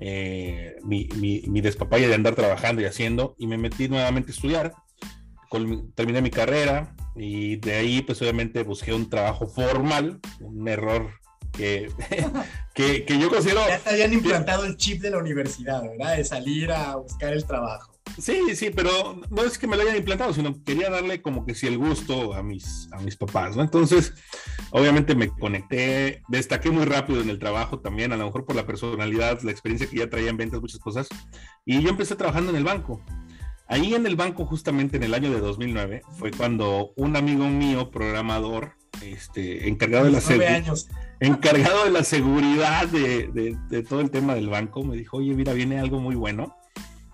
eh, 0.00 0.76
mi, 0.84 1.08
mi, 1.16 1.42
mi, 1.46 1.60
despapaya 1.60 2.08
de 2.08 2.14
andar 2.14 2.34
trabajando 2.34 2.82
y 2.82 2.84
haciendo 2.84 3.34
y 3.38 3.46
me 3.46 3.58
metí 3.58 3.88
nuevamente 3.88 4.30
a 4.30 4.34
estudiar. 4.34 4.74
terminé 5.94 6.20
mi 6.20 6.30
carrera 6.30 6.94
y 7.14 7.56
de 7.56 7.74
ahí, 7.74 8.02
pues 8.02 8.20
obviamente 8.22 8.62
busqué 8.62 8.92
un 8.92 9.08
trabajo 9.08 9.46
formal, 9.46 10.20
un 10.40 10.68
error 10.68 11.10
que, 11.56 11.90
que, 12.74 13.04
que, 13.04 13.18
yo 13.18 13.30
considero... 13.30 13.66
Ya 13.68 13.78
te 13.78 13.90
habían 13.90 14.12
implantado 14.12 14.64
el 14.64 14.76
chip 14.76 15.00
de 15.02 15.10
la 15.10 15.18
universidad, 15.18 15.82
¿verdad? 15.82 16.16
De 16.16 16.24
salir 16.24 16.70
a 16.70 16.96
buscar 16.96 17.32
el 17.32 17.44
trabajo. 17.44 17.96
Sí, 18.18 18.54
sí, 18.54 18.70
pero 18.70 19.20
no 19.30 19.42
es 19.42 19.58
que 19.58 19.66
me 19.66 19.76
lo 19.76 19.82
hayan 19.82 19.96
implantado, 19.96 20.32
sino 20.32 20.54
quería 20.64 20.88
darle 20.88 21.20
como 21.20 21.44
que 21.44 21.54
sí 21.54 21.66
el 21.66 21.76
gusto 21.76 22.34
a 22.34 22.42
mis, 22.42 22.88
a 22.92 22.98
mis 23.00 23.16
papás, 23.16 23.56
¿no? 23.56 23.62
Entonces, 23.62 24.14
obviamente 24.70 25.14
me 25.14 25.28
conecté, 25.28 26.22
destaqué 26.28 26.70
muy 26.70 26.84
rápido 26.86 27.20
en 27.20 27.28
el 27.28 27.38
trabajo 27.38 27.80
también, 27.80 28.12
a 28.12 28.16
lo 28.16 28.24
mejor 28.24 28.46
por 28.46 28.56
la 28.56 28.66
personalidad, 28.66 29.42
la 29.42 29.50
experiencia 29.50 29.88
que 29.88 29.98
ya 29.98 30.08
traía 30.08 30.30
en 30.30 30.38
ventas, 30.38 30.60
muchas 30.60 30.80
cosas, 30.80 31.08
y 31.66 31.82
yo 31.82 31.90
empecé 31.90 32.16
trabajando 32.16 32.50
en 32.50 32.56
el 32.56 32.64
banco. 32.64 33.02
Ahí 33.68 33.94
en 33.94 34.06
el 34.06 34.16
banco, 34.16 34.46
justamente 34.46 34.96
en 34.96 35.02
el 35.02 35.12
año 35.12 35.30
de 35.30 35.40
2009, 35.40 36.02
fue 36.18 36.30
cuando 36.30 36.92
un 36.96 37.16
amigo 37.16 37.48
mío, 37.48 37.90
programador, 37.90 38.76
este, 39.02 39.68
encargado 39.68 40.04
de 40.06 40.10
la 40.12 40.20
seguridad, 40.20 40.64
encargado 41.20 41.84
de 41.84 41.90
la 41.90 42.04
seguridad 42.04 42.86
de, 42.88 43.28
de, 43.28 43.56
de 43.68 43.82
todo 43.82 44.00
el 44.00 44.10
tema 44.10 44.34
del 44.34 44.48
banco, 44.48 44.82
me 44.84 44.96
dijo, 44.96 45.18
oye, 45.18 45.34
mira, 45.34 45.52
viene 45.52 45.78
algo 45.78 46.00
muy 46.00 46.14
bueno 46.14 46.56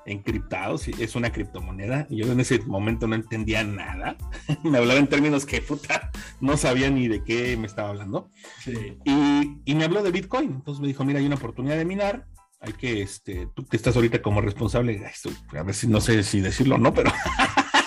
encriptados, 0.05 0.89
es 0.89 1.15
una 1.15 1.33
criptomoneda. 1.33 2.07
Y 2.11 2.17
yo 2.19 2.33
en 2.33 2.41
ese 2.41 2.59
momento 2.61 3.07
no 3.07 3.15
entendía 3.15 3.65
nada. 3.65 4.17
me 4.65 4.79
hablaba 4.79 5.01
en 5.01 5.07
términos 5.07 5.47
que 5.47 5.61
puta, 5.61 6.11
no 6.41 6.57
sabía 6.57 6.91
ni 6.91 7.09
de 7.09 7.23
qué 7.23 7.57
me 7.57 7.67
estaba 7.67 7.91
hablando. 7.91 8.31
Y, 9.05 9.61
y, 9.65 9.75
me 9.75 9.85
habló 9.85 10.03
de 10.03 10.11
Bitcoin. 10.11 10.51
Entonces 10.51 10.81
me 10.81 10.89
dijo, 10.89 11.05
mira, 11.05 11.19
hay 11.19 11.27
una 11.27 11.37
oportunidad 11.37 11.77
de 11.77 11.85
minar. 11.85 12.27
Hay 12.61 12.75
que, 12.75 13.03
este, 13.03 13.49
tú 13.55 13.67
que 13.67 13.77
estás 13.77 13.97
ahorita 13.97 14.23
como 14.23 14.41
responsable, 14.41 15.03
a 15.53 15.63
ver 15.65 15.75
si 15.75 15.89
no 15.89 16.01
sé 16.01 16.23
si 16.23 16.41
decirlo 16.41 16.77
o 16.77 16.79
no, 16.79 16.95
pero, 16.95 17.13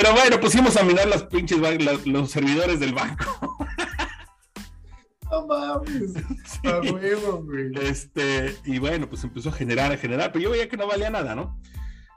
pero 0.00 0.14
bueno, 0.14 0.40
pusimos 0.40 0.76
a 0.76 0.84
minar 0.84 1.08
las 1.08 1.24
pinches, 1.24 1.58
los 2.06 2.30
servidores 2.30 2.78
del 2.80 2.94
banco. 2.94 3.56
No 5.30 5.46
mames. 5.46 6.12
A 6.64 6.80
huevo, 6.80 7.42
güey. 7.44 7.70
Este, 7.82 8.56
y 8.64 8.78
bueno, 8.78 9.08
pues 9.08 9.24
empezó 9.24 9.50
a 9.50 9.52
generar, 9.52 9.92
a 9.92 9.98
generar, 9.98 10.32
pero 10.32 10.44
yo 10.44 10.50
veía 10.50 10.68
que 10.68 10.76
no 10.76 10.86
valía 10.86 11.10
nada, 11.10 11.34
¿no? 11.34 11.60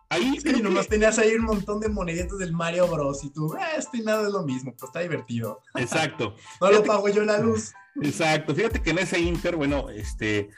Ahí 0.09 0.37
sí, 0.41 0.61
nomás 0.61 0.87
tenías 0.87 1.17
ahí 1.19 1.35
un 1.35 1.45
montón 1.45 1.79
de 1.79 1.87
moneditas 1.87 2.37
del 2.37 2.51
Mario 2.51 2.87
Bros. 2.87 3.23
Y 3.23 3.31
tú, 3.31 3.53
eh, 3.55 3.59
este 3.77 4.01
nada 4.01 4.27
es 4.27 4.33
lo 4.33 4.43
mismo, 4.43 4.73
pues 4.77 4.89
está 4.89 4.99
divertido. 4.99 5.61
Exacto. 5.75 6.35
no 6.61 6.71
lo 6.71 6.83
pago 6.83 7.07
yo 7.09 7.23
la 7.23 7.37
luz. 7.39 7.73
Exacto. 8.01 8.53
Fíjate 8.53 8.81
que 8.81 8.91
en 8.91 8.99
ese 8.99 9.19
Inter, 9.19 9.55
bueno, 9.55 9.89
este, 9.89 10.49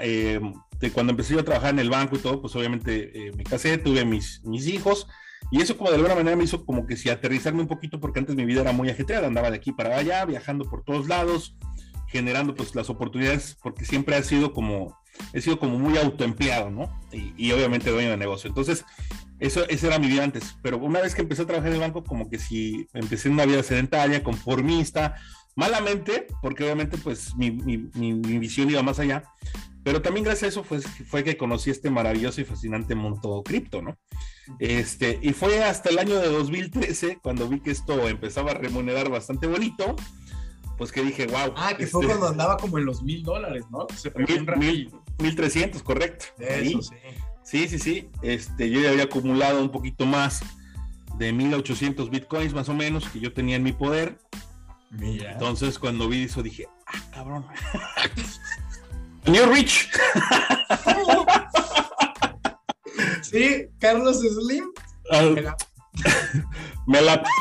eh, 0.00 0.40
de 0.78 0.92
cuando 0.92 1.10
empecé 1.12 1.34
yo 1.34 1.40
a 1.40 1.44
trabajar 1.44 1.70
en 1.70 1.78
el 1.78 1.90
banco 1.90 2.16
y 2.16 2.18
todo, 2.18 2.40
pues 2.42 2.54
obviamente 2.56 3.28
eh, 3.28 3.32
me 3.34 3.44
casé, 3.44 3.78
tuve 3.78 4.04
mis, 4.04 4.42
mis 4.44 4.66
hijos. 4.68 5.06
Y 5.50 5.60
eso 5.60 5.76
como 5.76 5.90
de 5.90 5.96
alguna 5.96 6.14
manera 6.14 6.36
me 6.36 6.44
hizo 6.44 6.64
como 6.64 6.86
que 6.86 6.96
si 6.96 7.08
aterrizarme 7.08 7.60
un 7.60 7.68
poquito 7.68 8.00
porque 8.00 8.20
antes 8.20 8.36
mi 8.36 8.44
vida 8.44 8.60
era 8.60 8.72
muy 8.72 8.88
ajetreada, 8.88 9.26
andaba 9.26 9.50
de 9.50 9.56
aquí 9.56 9.72
para 9.72 9.96
allá, 9.96 10.24
viajando 10.24 10.64
por 10.68 10.84
todos 10.84 11.08
lados, 11.08 11.56
generando 12.06 12.54
pues 12.54 12.74
las 12.74 12.90
oportunidades 12.90 13.56
porque 13.62 13.84
siempre 13.84 14.16
ha 14.16 14.22
sido 14.22 14.52
como, 14.52 14.96
he 15.32 15.40
sido 15.40 15.58
como 15.58 15.78
muy 15.78 15.96
autoempleado, 15.98 16.70
¿no? 16.70 17.00
Y, 17.12 17.50
obviamente 17.52 17.90
dueño 17.90 18.10
de 18.10 18.16
negocio. 18.16 18.48
Entonces, 18.48 18.84
eso, 19.38 19.66
esa 19.68 19.86
era 19.88 19.98
mi 19.98 20.08
vida 20.08 20.24
antes. 20.24 20.56
Pero 20.62 20.78
una 20.78 21.00
vez 21.00 21.14
que 21.14 21.22
empecé 21.22 21.42
a 21.42 21.46
trabajar 21.46 21.68
en 21.68 21.74
el 21.74 21.80
banco, 21.80 22.04
como 22.04 22.28
que 22.28 22.38
si 22.38 22.86
empecé 22.92 23.28
en 23.28 23.34
una 23.34 23.46
vida 23.46 23.62
sedentaria, 23.62 24.22
conformista, 24.22 25.16
malamente, 25.56 26.26
porque 26.42 26.64
obviamente 26.64 26.96
pues 26.98 27.34
mi, 27.36 27.50
mi, 27.50 27.78
mi, 27.94 28.38
visión 28.38 28.70
iba 28.70 28.82
más 28.82 28.98
allá. 28.98 29.24
Pero 29.82 30.02
también 30.02 30.24
gracias 30.24 30.44
a 30.44 30.48
eso 30.48 30.64
fue, 30.64 30.80
fue 30.80 31.24
que 31.24 31.36
conocí 31.36 31.70
este 31.70 31.90
maravilloso 31.90 32.40
y 32.40 32.44
fascinante 32.44 32.94
mundo 32.94 33.42
cripto, 33.44 33.80
¿no? 33.80 33.96
Este, 34.58 35.18
y 35.22 35.32
fue 35.32 35.64
hasta 35.64 35.90
el 35.90 35.98
año 35.98 36.16
de 36.16 36.28
2013 36.28 37.18
cuando 37.22 37.48
vi 37.48 37.60
que 37.60 37.70
esto 37.70 38.08
empezaba 38.08 38.50
a 38.50 38.54
remunerar 38.54 39.08
bastante 39.08 39.46
bonito 39.46 39.96
pues 40.80 40.92
que 40.92 41.02
dije, 41.02 41.26
wow. 41.26 41.52
Ah, 41.56 41.74
que 41.76 41.86
fue 41.86 42.00
este 42.00 42.06
cuando 42.06 42.28
andaba 42.28 42.56
como 42.56 42.78
en 42.78 42.86
los 42.86 43.02
mil 43.02 43.22
dólares, 43.22 43.66
¿no? 43.70 43.86
Se 43.94 44.10
mil, 44.56 44.90
mil, 45.18 45.36
trescientos, 45.36 45.82
correcto. 45.82 46.24
Eso, 46.38 46.80
sí. 46.80 46.96
Sí, 47.42 47.68
sí, 47.68 47.78
sí. 47.78 48.10
Este, 48.22 48.70
yo 48.70 48.80
ya 48.80 48.88
había 48.88 49.02
acumulado 49.04 49.60
un 49.60 49.70
poquito 49.70 50.06
más 50.06 50.42
de 51.18 51.34
1800 51.34 52.08
bitcoins 52.08 52.54
más 52.54 52.70
o 52.70 52.74
menos 52.74 53.06
que 53.10 53.20
yo 53.20 53.34
tenía 53.34 53.56
en 53.56 53.62
mi 53.62 53.72
poder. 53.72 54.20
Mira. 54.90 55.32
Entonces, 55.32 55.78
cuando 55.78 56.08
vi 56.08 56.22
eso, 56.22 56.42
dije, 56.42 56.66
ah, 56.86 57.10
cabrón. 57.12 57.44
New 59.30 59.46
Rich. 59.46 59.88
sí, 63.22 63.66
Carlos 63.78 64.20
Slim. 64.20 64.64
Me 66.86 67.00
la. 67.00 67.22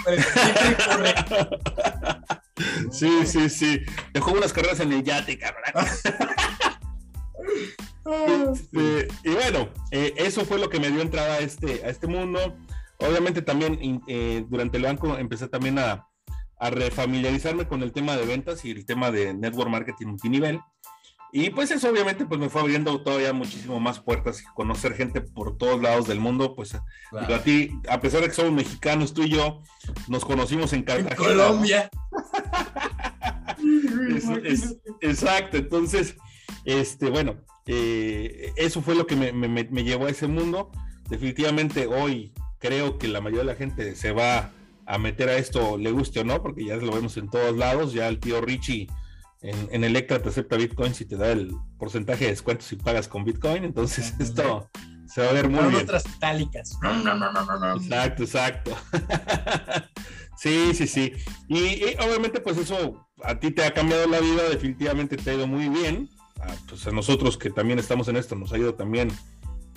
Sí, 2.91 3.25
sí, 3.25 3.49
sí. 3.49 3.79
Dejó 4.13 4.33
unas 4.33 4.51
carreras 4.51 4.81
en 4.81 4.91
el 4.91 5.01
yate, 5.01 5.39
cabrón. 5.39 5.87
Este, 8.51 9.07
y 9.23 9.29
bueno, 9.29 9.69
eh, 9.91 10.13
eso 10.17 10.43
fue 10.43 10.59
lo 10.59 10.69
que 10.69 10.79
me 10.79 10.89
dio 10.89 11.01
entrada 11.01 11.35
a 11.35 11.39
este, 11.39 11.85
a 11.85 11.89
este 11.89 12.07
mundo. 12.07 12.57
Obviamente 12.97 13.41
también 13.41 14.01
eh, 14.07 14.43
durante 14.49 14.77
el 14.77 14.83
banco 14.83 15.17
empecé 15.17 15.47
también 15.47 15.79
a, 15.79 16.07
a 16.59 16.69
refamiliarizarme 16.69 17.67
con 17.67 17.81
el 17.81 17.93
tema 17.93 18.17
de 18.17 18.25
ventas 18.25 18.65
y 18.65 18.71
el 18.71 18.85
tema 18.85 19.11
de 19.11 19.33
network 19.33 19.69
marketing 19.69 20.07
multinivel. 20.07 20.59
Y 21.32 21.51
pues 21.51 21.69
eso 21.69 21.89
obviamente 21.89 22.25
pues 22.25 22.39
me 22.39 22.49
fue 22.49 22.61
abriendo 22.61 23.01
todavía 23.01 23.34
muchísimo 23.34 23.80
más 23.80 23.99
puertas 23.99 24.41
y 24.41 24.45
conocer 24.55 24.95
gente 24.95 25.21
por 25.21 25.57
todos 25.57 25.82
lados 25.82 26.07
del 26.07 26.19
mundo, 26.19 26.55
pues 26.55 26.73
a 26.73 27.43
ti, 27.43 27.80
a 27.88 28.01
pesar 28.01 28.21
de 28.21 28.27
que 28.27 28.34
somos 28.34 28.51
mexicanos, 28.51 29.13
tú 29.13 29.23
y 29.23 29.30
yo 29.30 29.61
nos 30.07 30.25
conocimos 30.25 30.73
en 30.73 30.84
Cartagena. 30.84 31.15
Colombia. 31.15 31.89
exacto, 35.01 35.57
entonces, 35.57 36.15
este, 36.65 37.11
bueno, 37.11 37.36
eh, 37.67 38.51
eso 38.55 38.82
fue 38.82 38.95
lo 38.95 39.05
que 39.05 39.15
me, 39.15 39.32
me, 39.32 39.84
llevó 39.84 40.07
a 40.07 40.09
ese 40.09 40.27
mundo. 40.27 40.71
Definitivamente 41.09 41.86
hoy 41.86 42.34
creo 42.57 42.97
que 42.97 43.07
la 43.07 43.21
mayoría 43.21 43.43
de 43.43 43.51
la 43.51 43.55
gente 43.55 43.95
se 43.95 44.11
va 44.11 44.51
a 44.88 44.97
meter 44.97 45.30
a 45.30 45.38
esto, 45.38 45.77
le 45.77 45.91
guste 45.91 46.21
o 46.21 46.23
no, 46.23 46.41
porque 46.41 46.65
ya 46.65 46.75
lo 46.77 46.91
vemos 46.91 47.17
en 47.17 47.30
todos 47.30 47.55
lados, 47.55 47.93
ya 47.93 48.07
el 48.07 48.19
tío 48.19 48.41
Richie 48.41 48.88
en, 49.41 49.83
Electra 49.83 50.21
te 50.21 50.29
acepta 50.29 50.57
Bitcoin 50.57 50.93
si 50.93 51.05
te 51.05 51.15
da 51.15 51.31
el 51.31 51.53
porcentaje 51.77 52.25
de 52.25 52.31
descuento 52.31 52.65
si 52.65 52.75
pagas 52.75 53.07
con 53.07 53.23
Bitcoin. 53.23 53.63
Entonces, 53.63 54.13
esto 54.19 54.69
se 55.07 55.21
va 55.21 55.29
a 55.29 55.33
ver 55.33 55.49
muy 55.49 55.69
bien. 55.69 55.83
otras 55.83 56.05
itálicas. 56.05 56.77
Exacto, 57.77 58.23
exacto. 58.23 58.77
sí, 60.37 60.73
sí, 60.73 60.87
sí. 60.87 61.13
Y, 61.47 61.83
obviamente, 62.03 62.41
pues 62.41 62.57
eso 62.57 63.07
a 63.23 63.39
ti 63.39 63.51
te 63.51 63.63
ha 63.63 63.73
cambiado 63.73 64.07
la 64.07 64.19
vida, 64.19 64.43
definitivamente 64.49 65.17
te 65.17 65.31
ha 65.31 65.33
ido 65.35 65.47
muy 65.47 65.69
bien. 65.69 66.09
A, 66.41 66.47
pues 66.67 66.85
a 66.87 66.91
nosotros 66.91 67.37
que 67.37 67.49
también 67.49 67.79
estamos 67.79 68.07
en 68.07 68.15
esto 68.15 68.35
nos 68.35 68.53
ha 68.53 68.57
ido 68.57 68.75
también 68.75 69.09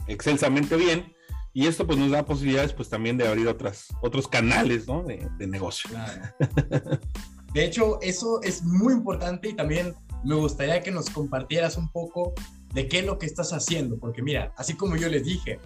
excelsamente 0.06 0.76
bien. 0.76 1.14
Y 1.54 1.66
esto 1.66 1.86
pues 1.86 1.98
nos 1.98 2.10
da 2.10 2.24
posibilidades 2.24 2.72
pues 2.72 2.88
también 2.88 3.18
de 3.18 3.28
abrir 3.28 3.46
otras, 3.46 3.88
otros 4.00 4.26
canales 4.26 4.88
¿no? 4.88 5.02
de, 5.02 5.28
de 5.38 5.46
negocio. 5.46 5.90
De 7.55 7.64
hecho, 7.64 8.00
eso 8.00 8.40
es 8.42 8.62
muy 8.62 8.94
importante 8.94 9.50
y 9.50 9.55
también 9.55 9.94
me 10.24 10.34
gustaría 10.34 10.82
que 10.82 10.90
nos 10.90 11.11
compartieras 11.11 11.76
un 11.76 11.90
poco 11.90 12.32
de 12.72 12.88
qué 12.88 13.00
es 13.00 13.07
lo 13.07 13.18
que 13.18 13.26
estás 13.26 13.53
haciendo, 13.53 13.98
porque 13.98 14.22
mira, 14.22 14.53
así 14.57 14.74
como 14.74 14.96
yo 14.96 15.09
les 15.09 15.24
dije, 15.24 15.61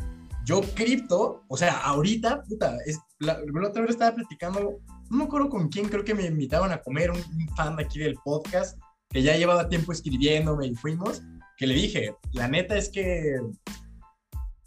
yo 0.45 0.61
cripto, 0.74 1.43
o 1.49 1.57
sea, 1.57 1.78
ahorita, 1.78 2.43
puta, 2.45 2.76
es, 2.87 2.99
la, 3.18 3.39
otra 3.66 3.82
vez 3.82 3.93
estaba 3.93 4.14
platicando, 4.14 4.78
no 5.11 5.16
me 5.16 5.24
acuerdo 5.24 5.49
con 5.49 5.68
quién, 5.68 5.89
creo 5.89 6.05
que 6.05 6.14
me 6.14 6.26
invitaban 6.26 6.72
a 6.72 6.82
comer, 6.82 7.11
un, 7.11 7.22
fan 7.57 7.76
de 7.76 7.84
aquí 7.84 7.99
del 7.99 8.16
podcast, 8.24 8.78
que 9.09 9.22
ya 9.22 9.37
llevaba 9.37 9.68
tiempo 9.68 9.93
escribiéndome 9.93 10.66
y 10.66 10.74
fuimos, 10.74 11.22
que 11.57 11.66
le 11.66 11.74
dije, 11.74 12.14
la 12.32 12.49
neta 12.49 12.76
es 12.76 12.89
que 12.91 13.41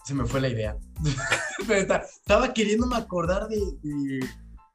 se 0.05 0.13
me 0.13 0.25
fue 0.25 0.41
la 0.41 0.49
idea. 0.49 0.77
estaba 1.69 2.53
queriéndome 2.53 2.97
acordar 2.97 3.47
de, 3.47 3.59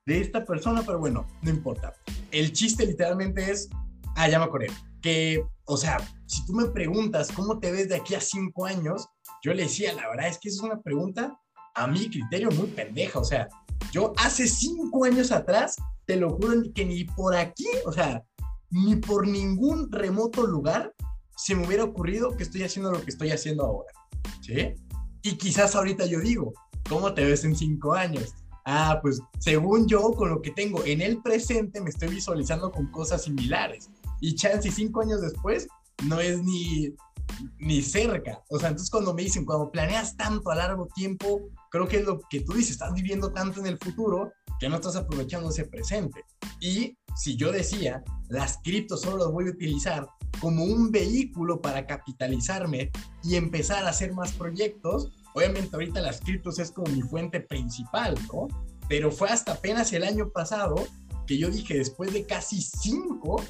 de, 0.07 0.20
esta 0.20 0.45
persona, 0.45 0.82
pero 0.86 0.99
bueno, 0.99 1.26
no 1.42 1.51
importa. 1.51 1.95
El 2.35 2.53
chiste 2.53 2.85
literalmente 2.85 3.49
es, 3.49 3.68
ah, 4.16 4.28
ya 4.28 4.41
me 4.41 4.47
acordé, 4.47 4.66
que, 5.01 5.45
o 5.66 5.76
sea, 5.76 5.99
si 6.26 6.45
tú 6.47 6.53
me 6.53 6.66
preguntas 6.66 7.30
cómo 7.30 7.61
te 7.61 7.70
ves 7.70 7.89
de 7.89 7.95
aquí 7.95 8.16
a 8.16 8.20
cinco 8.20 8.66
años, 8.66 9.07
yo 9.45 9.55
le 9.55 9.62
decía, 9.62 9.93
la 9.93 10.09
verdad 10.09 10.26
es 10.26 10.41
que 10.41 10.49
es 10.49 10.59
una 10.59 10.80
pregunta 10.82 11.39
a 11.76 11.87
mi 11.87 12.11
criterio 12.11 12.51
muy 12.51 12.66
pendeja. 12.66 13.20
O 13.20 13.24
sea, 13.24 13.49
yo 13.93 14.12
hace 14.16 14.49
cinco 14.49 15.05
años 15.05 15.30
atrás, 15.30 15.76
te 16.07 16.16
lo 16.16 16.30
juro 16.30 16.61
que 16.74 16.85
ni 16.85 17.05
por 17.05 17.37
aquí, 17.37 17.68
o 17.87 17.93
sea, 17.93 18.24
ni 18.70 18.97
por 18.97 19.28
ningún 19.28 19.93
remoto 19.93 20.45
lugar 20.45 20.93
se 21.37 21.55
me 21.55 21.64
hubiera 21.64 21.85
ocurrido 21.85 22.37
que 22.37 22.43
estoy 22.43 22.64
haciendo 22.64 22.91
lo 22.91 23.01
que 23.01 23.11
estoy 23.11 23.30
haciendo 23.30 23.64
ahora. 23.64 23.93
¿Sí? 24.41 24.74
Y 25.22 25.37
quizás 25.37 25.76
ahorita 25.76 26.07
yo 26.07 26.18
digo, 26.18 26.53
¿cómo 26.89 27.14
te 27.14 27.24
ves 27.24 27.45
en 27.45 27.55
cinco 27.55 27.95
años? 27.95 28.35
Ah, 28.65 28.99
pues 29.03 29.21
según 29.39 29.87
yo, 29.87 30.12
con 30.12 30.31
lo 30.31 30.41
que 30.41 30.51
tengo 30.51 30.85
en 30.85 31.03
el 31.03 31.21
presente, 31.23 31.81
me 31.81 31.91
estoy 31.91 32.09
visualizando 32.09 32.71
con 32.71 32.87
cosas 32.91 33.25
similares 33.25 33.91
y 34.21 34.35
chance 34.35 34.71
cinco 34.71 35.03
años 35.03 35.21
después 35.21 35.69
no 36.05 36.19
es 36.19 36.43
ni, 36.43 36.95
ni 37.59 37.83
cerca. 37.83 38.43
O 38.49 38.59
sea, 38.59 38.71
entonces 38.71 38.91
cuando 38.91 39.12
me 39.15 39.23
dicen, 39.23 39.45
cuando 39.45 39.71
planeas 39.71 40.17
tanto 40.17 40.51
a 40.51 40.55
largo 40.55 40.89
tiempo, 40.95 41.43
creo 41.71 41.87
que 41.87 41.99
es 41.99 42.05
lo 42.05 42.21
que 42.31 42.41
tú 42.41 42.55
dices, 42.55 42.73
estás 42.73 42.95
viviendo 42.95 43.33
tanto 43.33 43.61
en 43.61 43.67
el 43.67 43.79
futuro 43.79 44.33
que 44.59 44.69
no 44.69 44.77
estás 44.77 44.97
aprovechando 44.97 45.51
ese 45.51 45.67
presente. 45.67 46.25
Y 46.61 46.97
si 47.17 47.37
yo 47.37 47.53
decía, 47.53 48.03
las 48.29 48.59
criptos 48.62 49.03
solo 49.03 49.19
las 49.19 49.33
voy 49.33 49.49
a 49.49 49.51
utilizar 49.51 50.09
como 50.41 50.65
un 50.65 50.91
vehículo 50.91 51.61
para 51.61 51.87
capitalizarme 51.87 52.91
y 53.23 53.37
empezar 53.37 53.85
a 53.85 53.91
hacer 53.91 54.12
más 54.15 54.33
proyectos, 54.33 55.12
obviamente 55.35 55.74
ahorita 55.74 56.01
las 56.01 56.20
criptos 56.20 56.59
es 56.59 56.70
como 56.70 56.91
mi 56.91 57.03
fuente 57.03 57.41
principal, 57.41 58.14
¿no? 58.32 58.49
Pero 58.89 59.11
fue 59.11 59.28
hasta 59.28 59.53
apenas 59.53 59.93
el 59.93 60.05
año 60.05 60.30
pasado 60.30 60.76
que 61.26 61.39
yo 61.39 61.51
dije, 61.51 61.78
después 61.78 62.12
de 62.12 62.24
casi 62.24 62.62
cinco, 62.62 63.43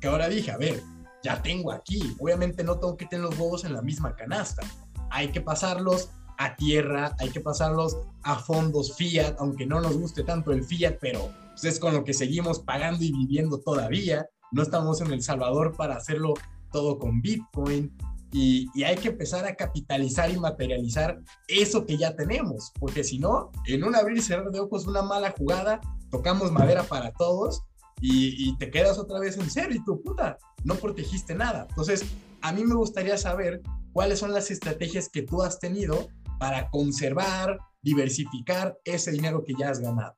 que 0.00 0.08
ahora 0.08 0.28
dije, 0.28 0.50
a 0.50 0.56
ver, 0.56 0.82
ya 1.22 1.42
tengo 1.42 1.72
aquí, 1.72 2.16
obviamente 2.18 2.64
no 2.64 2.78
tengo 2.78 2.96
que 2.96 3.06
tener 3.06 3.24
los 3.26 3.38
huevos 3.38 3.64
en 3.64 3.74
la 3.74 3.82
misma 3.82 4.14
canasta, 4.14 4.62
hay 5.10 5.28
que 5.28 5.40
pasarlos 5.40 6.10
a 6.38 6.56
tierra, 6.56 7.16
hay 7.18 7.30
que 7.30 7.40
pasarlos 7.40 7.96
a 8.22 8.36
fondos 8.38 8.96
fiat, 8.96 9.36
aunque 9.38 9.66
no 9.66 9.80
nos 9.80 9.96
guste 9.96 10.22
tanto 10.22 10.52
el 10.52 10.64
fiat, 10.64 10.98
pero 11.00 11.30
pues, 11.50 11.64
es 11.64 11.80
con 11.80 11.94
lo 11.94 12.04
que 12.04 12.14
seguimos 12.14 12.60
pagando 12.60 13.02
y 13.04 13.12
viviendo 13.12 13.58
todavía, 13.60 14.26
no 14.52 14.62
estamos 14.62 15.00
en 15.00 15.12
El 15.12 15.22
Salvador 15.22 15.74
para 15.76 15.96
hacerlo 15.96 16.34
todo 16.70 16.98
con 16.98 17.20
Bitcoin, 17.20 17.96
y, 18.36 18.68
y, 18.74 18.84
hay 18.84 18.96
que 18.96 19.08
empezar 19.08 19.46
a 19.46 19.54
capitalizar 19.54 20.30
y 20.30 20.38
materializar 20.38 21.18
eso 21.48 21.86
que 21.86 21.96
ya 21.96 22.14
tenemos, 22.14 22.70
porque 22.78 23.02
si 23.02 23.18
no, 23.18 23.50
en 23.66 23.82
un 23.82 23.96
abrir 23.96 24.18
y 24.18 24.20
cerrar 24.20 24.50
de 24.50 24.60
ojos, 24.60 24.86
una 24.86 25.00
mala 25.00 25.34
jugada, 25.36 25.80
tocamos 26.10 26.52
madera 26.52 26.82
para 26.82 27.12
todos 27.12 27.62
y, 28.00 28.54
te 28.58 28.70
quedas 28.70 28.98
otra 28.98 29.18
vez 29.20 29.38
en 29.38 29.48
cero 29.48 29.70
y 29.72 29.82
tu 29.84 30.02
puta, 30.02 30.38
no 30.64 30.74
protegiste 30.74 31.34
nada. 31.34 31.66
Entonces, 31.68 32.04
a 32.42 32.52
mí 32.52 32.64
me 32.64 32.74
gustaría 32.74 33.16
saber 33.16 33.62
cuáles 33.92 34.18
son 34.18 34.32
las 34.32 34.50
estrategias 34.50 35.08
que 35.08 35.22
tú 35.22 35.42
has 35.42 35.58
tenido 35.58 36.08
para 36.38 36.68
conservar, 36.70 37.58
diversificar 37.80 38.76
ese 38.84 39.12
dinero 39.12 39.42
que 39.44 39.54
ya 39.58 39.70
has 39.70 39.80
ganado. 39.80 40.14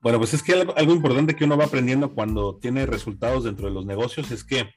Bueno, 0.00 0.18
pues 0.18 0.34
es 0.34 0.42
que 0.42 0.54
algo, 0.54 0.76
algo 0.76 0.92
importante 0.92 1.36
que 1.36 1.44
uno 1.44 1.56
va 1.56 1.66
aprendiendo 1.66 2.14
cuando 2.14 2.56
tiene 2.56 2.84
resultados 2.84 3.44
dentro 3.44 3.68
de 3.68 3.74
los 3.74 3.86
negocios 3.86 4.30
es 4.32 4.42
que 4.42 4.68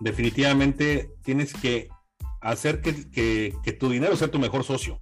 definitivamente 0.00 1.12
tienes 1.22 1.52
que 1.52 1.88
hacer 2.44 2.82
que, 2.82 3.54
que, 3.62 3.72
tu 3.72 3.88
dinero 3.88 4.16
sea 4.16 4.30
tu 4.30 4.38
mejor 4.38 4.64
socio. 4.64 5.00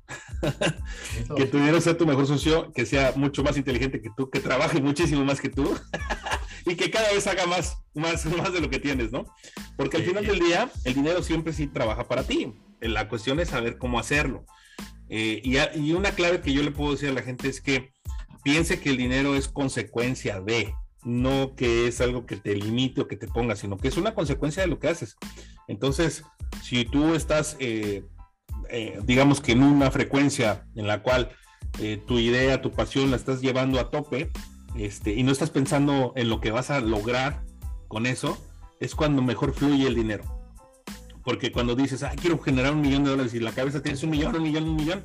que 1.36 1.46
tu 1.46 1.58
dinero 1.58 1.80
sea 1.80 1.98
tu 1.98 2.06
mejor 2.06 2.26
socio, 2.26 2.72
que 2.72 2.86
sea 2.86 3.12
mucho 3.16 3.42
más 3.42 3.56
inteligente 3.56 4.00
que 4.00 4.10
tú, 4.16 4.30
que 4.30 4.38
trabaje 4.38 4.80
muchísimo 4.80 5.24
más 5.24 5.40
que 5.40 5.48
tú 5.48 5.76
y 6.66 6.76
que 6.76 6.90
cada 6.90 7.12
vez 7.12 7.26
haga 7.26 7.46
más, 7.46 7.78
más, 7.94 8.24
más 8.26 8.52
de 8.52 8.60
lo 8.60 8.70
que 8.70 8.78
tienes, 8.78 9.10
¿no? 9.10 9.24
Porque 9.76 9.96
al 9.96 10.04
final 10.04 10.24
del 10.24 10.38
día, 10.38 10.70
el 10.84 10.94
dinero 10.94 11.22
siempre 11.22 11.52
sí 11.52 11.66
trabaja 11.66 12.06
para 12.06 12.22
ti. 12.22 12.54
La 12.80 13.08
cuestión 13.08 13.40
es 13.40 13.48
saber 13.48 13.76
cómo 13.76 13.98
hacerlo. 13.98 14.44
Eh, 15.08 15.42
y, 15.44 15.58
y 15.80 15.92
una 15.92 16.12
clave 16.12 16.40
que 16.40 16.52
yo 16.52 16.62
le 16.62 16.70
puedo 16.70 16.92
decir 16.92 17.08
a 17.08 17.12
la 17.12 17.22
gente 17.22 17.48
es 17.48 17.60
que 17.60 17.92
piense 18.44 18.80
que 18.80 18.90
el 18.90 18.96
dinero 18.96 19.34
es 19.34 19.48
consecuencia 19.48 20.40
de, 20.40 20.74
no 21.02 21.54
que 21.56 21.88
es 21.88 22.00
algo 22.00 22.24
que 22.24 22.36
te 22.36 22.54
limite 22.54 23.00
o 23.00 23.08
que 23.08 23.16
te 23.16 23.26
ponga, 23.26 23.56
sino 23.56 23.78
que 23.78 23.88
es 23.88 23.96
una 23.96 24.14
consecuencia 24.14 24.62
de 24.62 24.68
lo 24.68 24.78
que 24.78 24.88
haces. 24.88 25.16
Entonces, 25.68 26.24
si 26.62 26.84
tú 26.84 27.14
estás, 27.14 27.56
eh, 27.60 28.04
eh, 28.68 28.98
digamos 29.04 29.40
que 29.40 29.52
en 29.52 29.62
una 29.62 29.90
frecuencia 29.90 30.66
en 30.74 30.86
la 30.86 31.02
cual 31.02 31.30
eh, 31.78 32.02
tu 32.06 32.18
idea, 32.18 32.60
tu 32.60 32.72
pasión 32.72 33.10
la 33.10 33.16
estás 33.16 33.40
llevando 33.40 33.80
a 33.80 33.90
tope, 33.90 34.30
este, 34.76 35.14
y 35.14 35.22
no 35.22 35.32
estás 35.32 35.50
pensando 35.50 36.12
en 36.16 36.28
lo 36.28 36.40
que 36.40 36.50
vas 36.50 36.70
a 36.70 36.80
lograr 36.80 37.42
con 37.88 38.06
eso, 38.06 38.38
es 38.80 38.94
cuando 38.94 39.22
mejor 39.22 39.54
fluye 39.54 39.86
el 39.86 39.94
dinero. 39.94 40.24
Porque 41.24 41.52
cuando 41.52 41.76
dices, 41.76 42.02
ah, 42.02 42.12
quiero 42.20 42.38
generar 42.38 42.72
un 42.72 42.80
millón 42.80 43.04
de 43.04 43.10
dólares 43.10 43.34
y 43.34 43.40
la 43.40 43.52
cabeza 43.52 43.82
tienes 43.82 44.02
un 44.02 44.10
millón, 44.10 44.34
un 44.34 44.42
millón, 44.42 44.68
un 44.68 44.76
millón, 44.76 45.04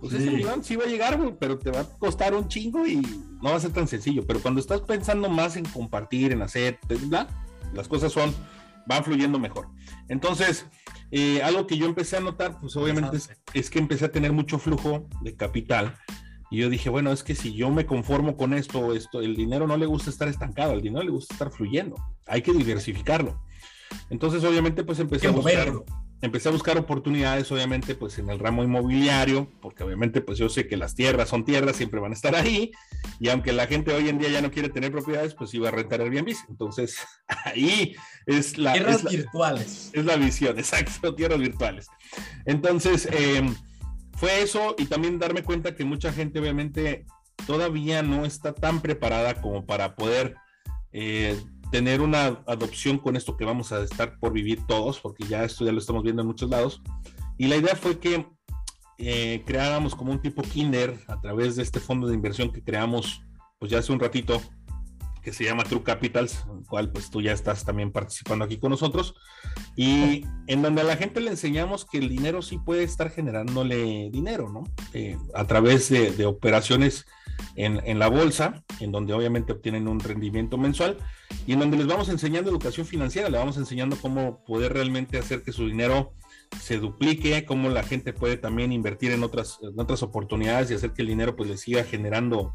pues 0.00 0.12
ese 0.12 0.30
millón 0.30 0.62
sí 0.62 0.76
va 0.76 0.84
a 0.84 0.88
llegar, 0.88 1.18
pero 1.40 1.58
te 1.58 1.70
va 1.70 1.80
a 1.80 1.88
costar 1.98 2.34
un 2.34 2.48
chingo 2.48 2.86
y 2.86 2.96
no 2.96 3.50
va 3.50 3.56
a 3.56 3.60
ser 3.60 3.72
tan 3.72 3.88
sencillo. 3.88 4.26
Pero 4.26 4.40
cuando 4.40 4.60
estás 4.60 4.82
pensando 4.82 5.30
más 5.30 5.56
en 5.56 5.64
compartir, 5.64 6.32
en 6.32 6.42
hacer, 6.42 6.78
las 7.72 7.88
cosas 7.88 8.12
son, 8.12 8.34
van 8.86 9.04
fluyendo 9.04 9.38
mejor. 9.38 9.68
Entonces, 10.08 10.66
eh, 11.10 11.42
algo 11.42 11.66
que 11.66 11.78
yo 11.78 11.86
empecé 11.86 12.16
a 12.16 12.20
notar, 12.20 12.58
pues 12.60 12.76
obviamente 12.76 13.18
es, 13.54 13.70
que 13.70 13.78
empecé 13.78 14.06
a 14.06 14.12
tener 14.12 14.32
mucho 14.32 14.58
flujo 14.58 15.08
de 15.22 15.36
capital. 15.36 15.96
Y 16.50 16.58
yo 16.58 16.70
dije, 16.70 16.90
bueno, 16.90 17.10
es 17.12 17.24
que 17.24 17.34
si 17.34 17.54
yo 17.54 17.70
me 17.70 17.86
conformo 17.86 18.36
con 18.36 18.54
esto, 18.54 18.94
esto, 18.94 19.20
el 19.20 19.34
dinero 19.34 19.66
no 19.66 19.76
le 19.76 19.86
gusta 19.86 20.10
estar 20.10 20.28
estancado, 20.28 20.72
el 20.72 20.82
dinero 20.82 21.04
le 21.04 21.10
gusta 21.10 21.34
estar 21.34 21.50
fluyendo. 21.50 21.96
Hay 22.26 22.42
que 22.42 22.52
diversificarlo. 22.52 23.42
Entonces, 24.10 24.44
obviamente, 24.44 24.84
pues 24.84 24.98
empecé 25.00 25.28
a 25.28 25.32
buscar 25.32 25.72
empecé 26.22 26.48
a 26.48 26.52
buscar 26.52 26.78
oportunidades, 26.78 27.50
obviamente, 27.52 27.94
pues 27.94 28.18
en 28.18 28.30
el 28.30 28.38
ramo 28.38 28.64
inmobiliario, 28.64 29.50
porque 29.60 29.84
obviamente, 29.84 30.20
pues 30.20 30.38
yo 30.38 30.48
sé 30.48 30.66
que 30.66 30.76
las 30.76 30.94
tierras 30.94 31.28
son 31.28 31.44
tierras, 31.44 31.76
siempre 31.76 32.00
van 32.00 32.12
a 32.12 32.14
estar 32.14 32.34
ahí, 32.34 32.72
y 33.20 33.28
aunque 33.28 33.52
la 33.52 33.66
gente 33.66 33.92
hoy 33.92 34.08
en 34.08 34.18
día 34.18 34.30
ya 34.30 34.40
no 34.40 34.50
quiere 34.50 34.68
tener 34.68 34.92
propiedades, 34.92 35.34
pues 35.34 35.52
iba 35.54 35.68
a 35.68 35.72
rentar 35.72 36.00
Airbnb. 36.00 36.34
Entonces, 36.48 36.98
ahí 37.44 37.94
es 38.26 38.56
la... 38.58 38.72
Tierras 38.72 39.04
virtuales. 39.04 39.90
Es 39.92 40.04
la 40.04 40.16
visión, 40.16 40.58
exacto, 40.58 41.14
tierras 41.14 41.38
virtuales. 41.38 41.88
Entonces, 42.44 43.08
em, 43.12 43.54
fue 44.14 44.42
eso 44.42 44.74
y 44.78 44.86
también 44.86 45.18
darme 45.18 45.42
cuenta 45.42 45.74
que 45.74 45.84
mucha 45.84 46.12
gente, 46.12 46.40
obviamente, 46.40 47.04
todavía 47.46 48.02
no 48.02 48.24
está 48.24 48.54
tan 48.54 48.80
preparada 48.80 49.40
como 49.40 49.66
para 49.66 49.94
poder... 49.96 50.34
Eh, 50.92 51.38
tener 51.70 52.00
una 52.00 52.42
adopción 52.46 52.98
con 52.98 53.16
esto 53.16 53.36
que 53.36 53.44
vamos 53.44 53.72
a 53.72 53.82
estar 53.82 54.18
por 54.18 54.32
vivir 54.32 54.66
todos, 54.66 55.00
porque 55.00 55.24
ya 55.24 55.44
esto 55.44 55.64
ya 55.64 55.72
lo 55.72 55.78
estamos 55.78 56.02
viendo 56.02 56.22
en 56.22 56.28
muchos 56.28 56.50
lados. 56.50 56.82
Y 57.38 57.48
la 57.48 57.56
idea 57.56 57.76
fue 57.76 57.98
que 57.98 58.26
eh, 58.98 59.42
creáramos 59.46 59.94
como 59.94 60.12
un 60.12 60.20
tipo 60.20 60.42
Kinder 60.42 60.98
a 61.06 61.20
través 61.20 61.56
de 61.56 61.62
este 61.62 61.80
fondo 61.80 62.06
de 62.06 62.14
inversión 62.14 62.50
que 62.50 62.62
creamos 62.62 63.22
pues 63.58 63.70
ya 63.70 63.78
hace 63.78 63.92
un 63.92 64.00
ratito, 64.00 64.40
que 65.26 65.32
se 65.32 65.42
llama 65.42 65.64
True 65.64 65.82
Capitals, 65.82 66.44
en 66.48 66.58
el 66.58 66.66
cual 66.66 66.92
pues 66.92 67.10
tú 67.10 67.20
ya 67.20 67.32
estás 67.32 67.64
también 67.64 67.90
participando 67.90 68.44
aquí 68.44 68.58
con 68.58 68.70
nosotros, 68.70 69.16
y 69.74 70.24
en 70.46 70.62
donde 70.62 70.82
a 70.82 70.84
la 70.84 70.96
gente 70.96 71.20
le 71.20 71.30
enseñamos 71.30 71.84
que 71.84 71.98
el 71.98 72.08
dinero 72.08 72.42
sí 72.42 72.58
puede 72.58 72.84
estar 72.84 73.10
generándole 73.10 74.08
dinero, 74.12 74.48
¿no? 74.48 74.62
Eh, 74.94 75.18
a 75.34 75.44
través 75.44 75.88
de, 75.88 76.26
operaciones 76.26 77.06
en, 77.56 77.80
en, 77.84 77.98
la 77.98 78.06
bolsa, 78.06 78.62
en 78.78 78.92
donde 78.92 79.14
obviamente 79.14 79.52
obtienen 79.52 79.88
un 79.88 79.98
rendimiento 79.98 80.58
mensual 80.58 80.96
y 81.44 81.54
en 81.54 81.58
donde 81.58 81.76
les 81.76 81.88
vamos 81.88 82.08
enseñando 82.08 82.48
educación 82.48 82.86
financiera, 82.86 83.28
le 83.28 83.38
vamos 83.38 83.56
enseñando 83.56 83.96
cómo 83.96 84.44
poder 84.44 84.74
realmente 84.74 85.18
hacer 85.18 85.42
que 85.42 85.50
su 85.50 85.66
dinero 85.66 86.12
se 86.62 86.78
duplique, 86.78 87.44
cómo 87.44 87.68
la 87.68 87.82
gente 87.82 88.12
puede 88.12 88.36
también 88.36 88.70
invertir 88.70 89.10
en 89.10 89.24
otras, 89.24 89.58
otras 89.76 90.04
oportunidades 90.04 90.70
y 90.70 90.74
hacer 90.74 90.92
que 90.92 91.02
el 91.02 91.08
dinero 91.08 91.34
pues 91.34 91.50
le 91.50 91.56
siga 91.56 91.82
generando 91.82 92.54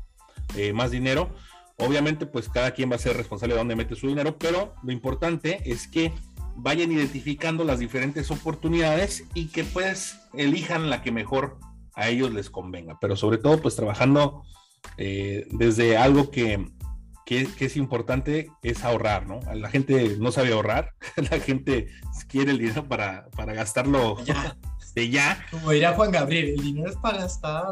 eh, 0.56 0.72
más 0.72 0.92
dinero. 0.92 1.36
Obviamente, 1.82 2.26
pues 2.26 2.50
cada 2.50 2.72
quien 2.72 2.92
va 2.92 2.96
a 2.96 3.00
ser 3.00 3.18
responsable 3.18 3.56
de 3.56 3.60
dónde 3.60 3.76
mete 3.76 3.96
su 3.96 4.08
dinero, 4.08 4.38
pero 4.38 4.76
lo 4.84 4.92
importante 4.92 5.62
es 5.66 5.88
que 5.88 6.14
vayan 6.56 6.92
identificando 6.92 7.64
las 7.64 7.80
diferentes 7.80 8.30
oportunidades 8.32 9.26
y 9.34 9.48
que 9.48 9.64
pues 9.64 10.20
elijan 10.34 10.90
la 10.90 11.02
que 11.02 11.12
mejor 11.12 11.58
a 11.94 12.10
ellos 12.10 12.32
les 12.32 12.50
convenga, 12.50 12.98
pero 13.00 13.16
sobre 13.16 13.38
todo 13.38 13.62
pues 13.62 13.76
trabajando 13.76 14.44
eh, 14.98 15.48
desde 15.52 15.98
algo 15.98 16.32
que, 16.32 16.70
que, 17.26 17.48
es 17.60 17.78
importante 17.78 18.52
es 18.62 18.84
ahorrar, 18.84 19.28
¿no? 19.28 19.40
La 19.54 19.70
gente 19.70 20.18
no 20.20 20.32
sabe 20.32 20.54
ahorrar, 20.54 20.94
la 21.16 21.40
gente 21.40 21.88
quiere 22.28 22.52
el 22.52 22.60
dinero 22.60 22.88
para, 22.88 23.28
para 23.36 23.54
gastarlo 23.54 24.24
ya. 24.24 24.58
de 24.96 25.10
ya. 25.10 25.46
Como 25.52 25.72
diría 25.72 25.94
Juan 25.94 26.12
Gabriel, 26.12 26.50
el 26.50 26.62
dinero 26.62 26.90
es 26.90 26.98
para 26.98 27.20
gastar. 27.20 27.66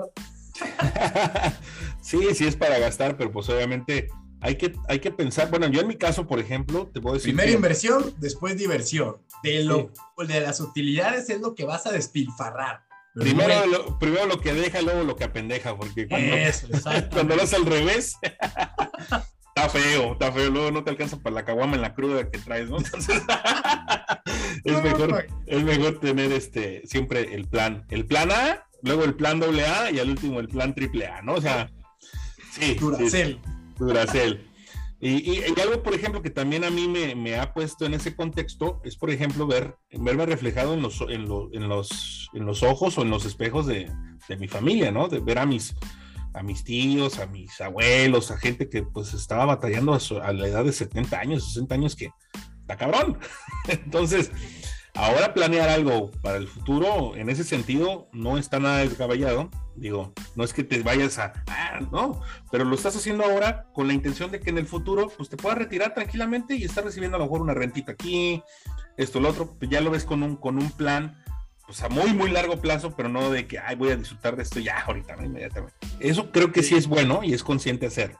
sí, 2.02 2.20
sí 2.36 2.48
es 2.48 2.56
para 2.56 2.80
gastar, 2.80 3.18
pero 3.18 3.32
pues 3.32 3.50
obviamente 3.50 4.10
hay 4.42 4.56
que, 4.56 4.74
hay 4.88 5.00
que 5.00 5.12
pensar, 5.12 5.50
bueno, 5.50 5.68
yo 5.68 5.82
en 5.82 5.88
mi 5.88 5.96
caso, 5.96 6.26
por 6.26 6.40
ejemplo, 6.40 6.90
te 6.94 7.02
puedo 7.02 7.16
decir... 7.16 7.36
Primero 7.36 7.56
inversión, 7.56 8.14
después 8.18 8.58
diversión. 8.58 9.18
De, 9.44 9.64
lo, 9.64 9.92
de 10.18 10.42
las 10.42 10.60
utilidades 10.60 11.30
es 11.30 11.42
lo 11.42 11.56
que 11.56 11.66
vas 11.66 11.86
a 11.86 11.92
despilfarrar. 11.92 12.84
Primero 13.16 13.66
lo, 13.66 14.00
primero 14.00 14.28
lo 14.28 14.40
que 14.40 14.54
deja, 14.54 14.82
luego 14.82 15.04
lo 15.04 15.16
que 15.16 15.26
apendeja, 15.26 15.76
porque 15.76 16.08
cuando, 16.08 16.36
cuando 17.12 17.36
lo 17.36 17.44
haces 17.44 17.60
al 17.60 17.66
revés, 17.66 18.18
está 19.56 19.70
feo, 19.70 20.14
está 20.14 20.32
feo, 20.32 20.50
luego 20.50 20.72
no 20.72 20.84
te 20.84 20.92
alcanza 20.92 21.18
para 21.18 21.36
la 21.36 21.46
caguama 21.46 21.76
en 21.76 21.82
la 21.82 21.94
cruda 21.94 22.30
que 22.30 22.38
traes, 22.38 22.70
¿no? 22.70 22.78
Entonces, 22.78 23.22
es, 24.64 24.84
mejor, 24.84 25.28
es 25.48 25.64
mejor 25.64 26.00
tener 26.00 26.32
este, 26.32 26.84
siempre 26.86 27.34
el 27.34 27.48
plan, 27.48 27.86
el 27.90 28.06
plan 28.06 28.32
A, 28.32 28.69
luego 28.84 29.04
el 29.04 29.16
plan 29.16 29.40
doble 29.40 29.66
A 29.66 29.92
y 29.92 30.00
al 30.00 30.10
último 30.10 30.40
el 30.40 30.48
plan 30.48 30.74
triple 30.74 31.08
A, 31.08 31.22
¿no? 31.22 31.36
O 31.36 31.42
sea, 31.42 31.70
sí. 32.52 32.76
Duracel. 32.76 33.40
Duracel. 33.78 34.50
Y, 35.02 35.32
y, 35.32 35.44
algo, 35.62 35.82
por 35.82 35.94
ejemplo, 35.94 36.22
que 36.22 36.30
también 36.30 36.66
a 36.66 36.70
mí 36.70 36.90
me, 36.90 37.16
me, 37.16 37.40
ha 37.40 37.54
puesto 37.54 37.86
en 37.86 37.94
ese 37.94 38.16
contexto 38.16 38.82
es, 38.84 38.98
por 38.98 39.10
ejemplo, 39.10 39.48
ver, 39.48 39.78
verme 39.92 40.26
reflejado 40.26 40.74
en 40.74 40.82
los, 40.82 41.00
en, 41.02 41.22
en, 41.54 41.70
los, 41.70 42.30
en 42.34 42.46
los 42.46 42.64
ojos 42.64 42.98
o 42.98 43.04
en 43.04 43.10
los 43.10 43.24
espejos 43.24 43.66
de, 43.66 43.90
de, 44.28 44.38
mi 44.38 44.50
familia, 44.50 44.92
¿no? 44.92 45.08
De 45.08 45.20
ver 45.20 45.40
a 45.40 45.46
mis, 45.46 45.74
a 46.34 46.44
mis 46.44 46.66
tíos, 46.66 47.20
a 47.20 47.28
mis 47.28 47.62
abuelos, 47.62 48.30
a 48.30 48.38
gente 48.38 48.68
que 48.68 48.84
pues 48.84 49.14
estaba 49.14 49.46
batallando 49.46 49.94
a, 49.94 50.28
a 50.28 50.34
la 50.34 50.48
edad 50.50 50.66
de 50.66 50.74
70 50.74 51.18
años, 51.18 51.54
60 51.54 51.76
años, 51.76 51.96
que 51.96 52.12
está 52.60 52.76
cabrón. 52.76 53.18
Entonces, 53.70 54.32
Ahora 55.02 55.34
planear 55.34 55.70
algo 55.70 56.12
para 56.22 56.36
el 56.36 56.50
futuro, 56.50 57.16
en 57.16 57.30
ese 57.30 57.46
sentido, 57.46 58.10
no 58.12 58.38
está 58.38 58.60
nada 58.60 58.80
descabellado. 58.80 59.50
Digo, 59.78 60.14
no 60.36 60.44
es 60.44 60.52
que 60.52 60.66
te 60.66 60.84
vayas 60.84 61.20
a, 61.20 61.32
ah, 61.48 61.80
no, 61.90 62.20
pero 62.52 62.66
lo 62.66 62.76
estás 62.76 62.98
haciendo 62.98 63.24
ahora 63.24 63.70
con 63.74 63.88
la 63.88 63.94
intención 63.94 64.30
de 64.30 64.42
que 64.42 64.50
en 64.50 64.58
el 64.58 64.68
futuro, 64.68 65.10
pues 65.16 65.30
te 65.30 65.38
puedas 65.38 65.58
retirar 65.58 65.94
tranquilamente 65.94 66.54
y 66.56 66.66
estar 66.66 66.84
recibiendo 66.84 67.16
a 67.16 67.20
lo 67.20 67.28
mejor 67.28 67.40
una 67.40 67.54
rentita 67.54 67.94
aquí, 67.94 68.44
esto, 68.98 69.22
lo 69.22 69.30
otro, 69.30 69.56
pues 69.58 69.72
ya 69.72 69.80
lo 69.80 69.90
ves 69.90 70.04
con 70.04 70.22
un, 70.22 70.36
con 70.36 70.58
un 70.58 70.70
plan, 70.70 71.16
pues 71.66 71.82
a 71.82 71.88
muy, 71.88 72.12
muy 72.12 72.30
largo 72.30 72.60
plazo, 72.60 72.94
pero 72.94 73.08
no 73.08 73.32
de 73.32 73.48
que, 73.48 73.58
ay, 73.58 73.78
voy 73.78 73.92
a 73.92 73.96
disfrutar 73.96 74.36
de 74.36 74.44
esto 74.44 74.60
ya 74.60 74.82
ahorita, 74.82 75.16
¿no? 75.16 75.24
inmediatamente. 75.24 75.76
Eso 76.02 76.30
creo 76.30 76.52
que 76.52 76.62
sí 76.62 76.76
es 76.76 76.88
bueno 76.88 77.22
y 77.24 77.34
es 77.34 77.42
consciente 77.42 77.86
hacerlo. 77.86 78.20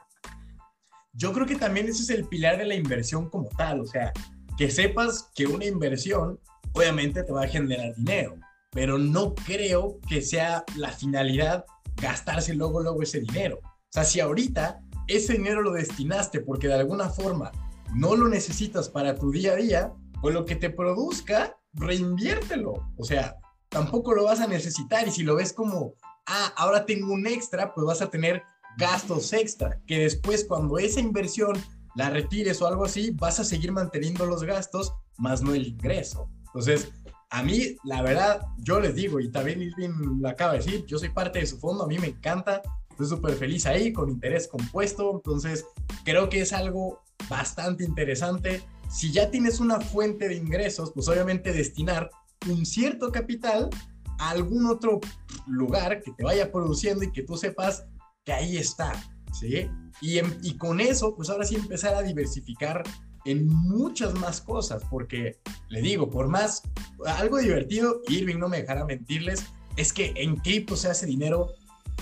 Yo 1.12 1.34
creo 1.34 1.46
que 1.46 1.56
también 1.56 1.88
ese 1.88 2.04
es 2.04 2.08
el 2.08 2.24
pilar 2.24 2.56
de 2.56 2.64
la 2.64 2.74
inversión 2.74 3.28
como 3.28 3.50
tal, 3.50 3.80
o 3.80 3.86
sea, 3.86 4.14
que 4.56 4.70
sepas 4.70 5.30
que 5.34 5.46
una 5.46 5.66
inversión 5.66 6.40
obviamente 6.72 7.22
te 7.22 7.32
va 7.32 7.44
a 7.44 7.48
generar 7.48 7.94
dinero, 7.96 8.36
pero 8.70 8.98
no 8.98 9.34
creo 9.34 9.98
que 10.08 10.22
sea 10.22 10.64
la 10.76 10.90
finalidad 10.90 11.64
gastarse 11.96 12.54
luego, 12.54 12.80
luego 12.80 13.02
ese 13.02 13.20
dinero. 13.20 13.60
O 13.62 13.92
sea, 13.92 14.04
si 14.04 14.20
ahorita 14.20 14.80
ese 15.08 15.34
dinero 15.34 15.62
lo 15.62 15.72
destinaste 15.72 16.40
porque 16.40 16.68
de 16.68 16.74
alguna 16.74 17.08
forma 17.08 17.50
no 17.94 18.14
lo 18.14 18.28
necesitas 18.28 18.88
para 18.88 19.16
tu 19.16 19.30
día 19.30 19.52
a 19.52 19.56
día, 19.56 19.92
pues 20.20 20.34
lo 20.34 20.44
que 20.44 20.56
te 20.56 20.70
produzca, 20.70 21.56
reinviértelo. 21.72 22.74
O 22.96 23.04
sea, 23.04 23.36
tampoco 23.68 24.14
lo 24.14 24.24
vas 24.24 24.40
a 24.40 24.46
necesitar 24.46 25.08
y 25.08 25.10
si 25.10 25.22
lo 25.22 25.34
ves 25.34 25.52
como, 25.52 25.94
ah, 26.26 26.52
ahora 26.56 26.86
tengo 26.86 27.12
un 27.12 27.26
extra, 27.26 27.74
pues 27.74 27.86
vas 27.86 28.02
a 28.02 28.10
tener 28.10 28.42
gastos 28.78 29.32
extra, 29.32 29.80
que 29.86 29.98
después 29.98 30.44
cuando 30.44 30.78
esa 30.78 31.00
inversión 31.00 31.60
la 31.96 32.10
retires 32.10 32.62
o 32.62 32.68
algo 32.68 32.84
así, 32.84 33.10
vas 33.10 33.40
a 33.40 33.44
seguir 33.44 33.72
manteniendo 33.72 34.26
los 34.26 34.44
gastos, 34.44 34.92
más 35.18 35.42
no 35.42 35.54
el 35.54 35.66
ingreso. 35.66 36.30
Entonces, 36.54 36.90
a 37.30 37.44
mí, 37.44 37.76
la 37.84 38.02
verdad, 38.02 38.42
yo 38.58 38.80
les 38.80 38.94
digo, 38.96 39.20
y 39.20 39.30
también 39.30 39.62
Irving 39.62 40.20
lo 40.20 40.28
acaba 40.28 40.52
de 40.52 40.58
decir, 40.58 40.84
yo 40.86 40.98
soy 40.98 41.10
parte 41.10 41.38
de 41.38 41.46
su 41.46 41.58
fondo, 41.58 41.84
a 41.84 41.86
mí 41.86 41.96
me 41.98 42.08
encanta, 42.08 42.60
estoy 42.90 43.06
súper 43.06 43.34
feliz 43.34 43.66
ahí, 43.66 43.92
con 43.92 44.10
interés 44.10 44.48
compuesto, 44.48 45.12
entonces 45.14 45.64
creo 46.04 46.28
que 46.28 46.40
es 46.40 46.52
algo 46.52 47.00
bastante 47.28 47.84
interesante. 47.84 48.62
Si 48.90 49.12
ya 49.12 49.30
tienes 49.30 49.60
una 49.60 49.80
fuente 49.80 50.28
de 50.28 50.34
ingresos, 50.34 50.90
pues 50.92 51.08
obviamente 51.08 51.52
destinar 51.52 52.10
un 52.48 52.66
cierto 52.66 53.12
capital 53.12 53.70
a 54.18 54.30
algún 54.30 54.66
otro 54.66 54.98
lugar 55.46 56.02
que 56.02 56.10
te 56.10 56.24
vaya 56.24 56.50
produciendo 56.50 57.04
y 57.04 57.12
que 57.12 57.22
tú 57.22 57.36
sepas 57.36 57.86
que 58.24 58.32
ahí 58.32 58.56
está, 58.56 58.92
¿sí? 59.32 59.68
Y, 60.00 60.18
y 60.42 60.56
con 60.56 60.80
eso, 60.80 61.14
pues 61.14 61.30
ahora 61.30 61.44
sí 61.44 61.54
empezar 61.54 61.94
a 61.94 62.02
diversificar 62.02 62.82
en 63.24 63.46
muchas 63.48 64.14
más 64.14 64.40
cosas, 64.40 64.82
porque 64.90 65.38
le 65.68 65.82
digo, 65.82 66.08
por 66.08 66.28
más 66.28 66.62
algo 67.06 67.38
divertido, 67.38 68.00
Irving 68.08 68.38
no 68.38 68.48
me 68.48 68.58
dejará 68.58 68.84
mentirles, 68.84 69.44
es 69.76 69.92
que 69.92 70.12
en 70.16 70.36
cripto 70.36 70.76
se 70.76 70.88
hace 70.88 71.06
dinero 71.06 71.48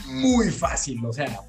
muy 0.07 0.51
fácil, 0.51 1.05
o 1.05 1.13
sea, 1.13 1.41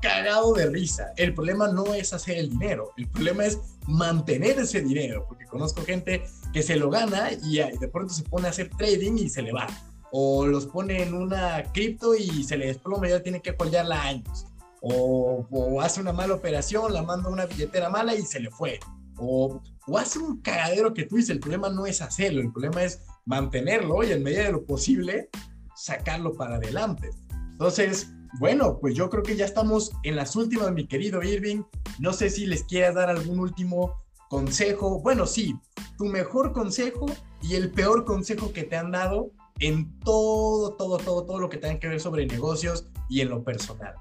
cagado 0.00 0.52
de 0.54 0.66
risa. 0.66 1.12
El 1.16 1.34
problema 1.34 1.68
no 1.68 1.94
es 1.94 2.12
hacer 2.12 2.38
el 2.38 2.50
dinero, 2.50 2.92
el 2.96 3.08
problema 3.08 3.44
es 3.46 3.58
mantener 3.86 4.58
ese 4.58 4.82
dinero, 4.82 5.24
porque 5.26 5.46
conozco 5.46 5.82
gente 5.82 6.24
que 6.52 6.62
se 6.62 6.76
lo 6.76 6.90
gana 6.90 7.30
y 7.32 7.56
de 7.56 7.88
pronto 7.88 8.12
se 8.12 8.22
pone 8.24 8.46
a 8.46 8.50
hacer 8.50 8.70
trading 8.70 9.16
y 9.18 9.28
se 9.28 9.42
le 9.42 9.52
va. 9.52 9.66
O 10.12 10.46
los 10.46 10.66
pone 10.66 11.02
en 11.02 11.14
una 11.14 11.64
cripto 11.72 12.14
y 12.14 12.44
se 12.44 12.56
le 12.56 12.66
desploma 12.66 13.08
y 13.08 13.10
ya 13.10 13.22
tiene 13.22 13.42
que 13.42 13.56
colgarla 13.56 14.02
años. 14.02 14.46
O, 14.80 15.46
o, 15.50 15.80
hace 15.80 16.00
una 16.00 16.12
mala 16.12 16.34
operación, 16.34 16.92
la 16.92 17.02
manda 17.02 17.28
a 17.28 17.32
una 17.32 17.46
billetera 17.46 17.90
mala 17.90 18.14
y 18.14 18.22
se 18.22 18.38
le 18.38 18.50
fue 18.50 18.78
o, 19.18 19.62
hace 19.96 20.18
un 20.18 20.40
cagadero 20.40 20.92
que 20.94 21.04
tú 21.04 21.16
dices, 21.16 21.30
el 21.30 21.40
problema 21.40 21.68
no 21.68 21.86
es 21.86 22.02
hacerlo, 22.02 22.40
el 22.40 22.52
problema 22.52 22.82
es 22.82 23.02
mantenerlo 23.24 24.02
y 24.02 24.12
en 24.12 24.22
medida 24.22 24.44
de 24.44 24.52
lo 24.52 24.64
posible 24.64 25.28
sacarlo 25.74 26.34
para 26.34 26.56
adelante. 26.56 27.10
Entonces, 27.52 28.10
bueno, 28.38 28.78
pues 28.80 28.94
yo 28.94 29.08
creo 29.08 29.22
que 29.22 29.36
ya 29.36 29.44
estamos 29.44 29.92
en 30.02 30.16
las 30.16 30.36
últimas, 30.36 30.72
mi 30.72 30.86
querido 30.86 31.22
Irving. 31.22 31.62
No 31.98 32.12
sé 32.12 32.30
si 32.30 32.46
les 32.46 32.64
quieras 32.64 32.94
dar 32.94 33.08
algún 33.08 33.40
último 33.40 34.02
consejo. 34.28 35.00
Bueno, 35.00 35.26
sí, 35.26 35.54
tu 35.96 36.04
mejor 36.04 36.52
consejo 36.52 37.06
y 37.42 37.54
el 37.54 37.70
peor 37.70 38.04
consejo 38.04 38.52
que 38.52 38.64
te 38.64 38.76
han 38.76 38.90
dado 38.90 39.30
en 39.58 39.98
todo, 40.00 40.74
todo, 40.74 40.98
todo, 40.98 41.24
todo 41.24 41.40
lo 41.40 41.48
que 41.48 41.56
tenga 41.56 41.78
que 41.78 41.88
ver 41.88 42.00
sobre 42.00 42.26
negocios 42.26 42.88
y 43.08 43.20
en 43.20 43.30
lo 43.30 43.42
personal. 43.42 43.94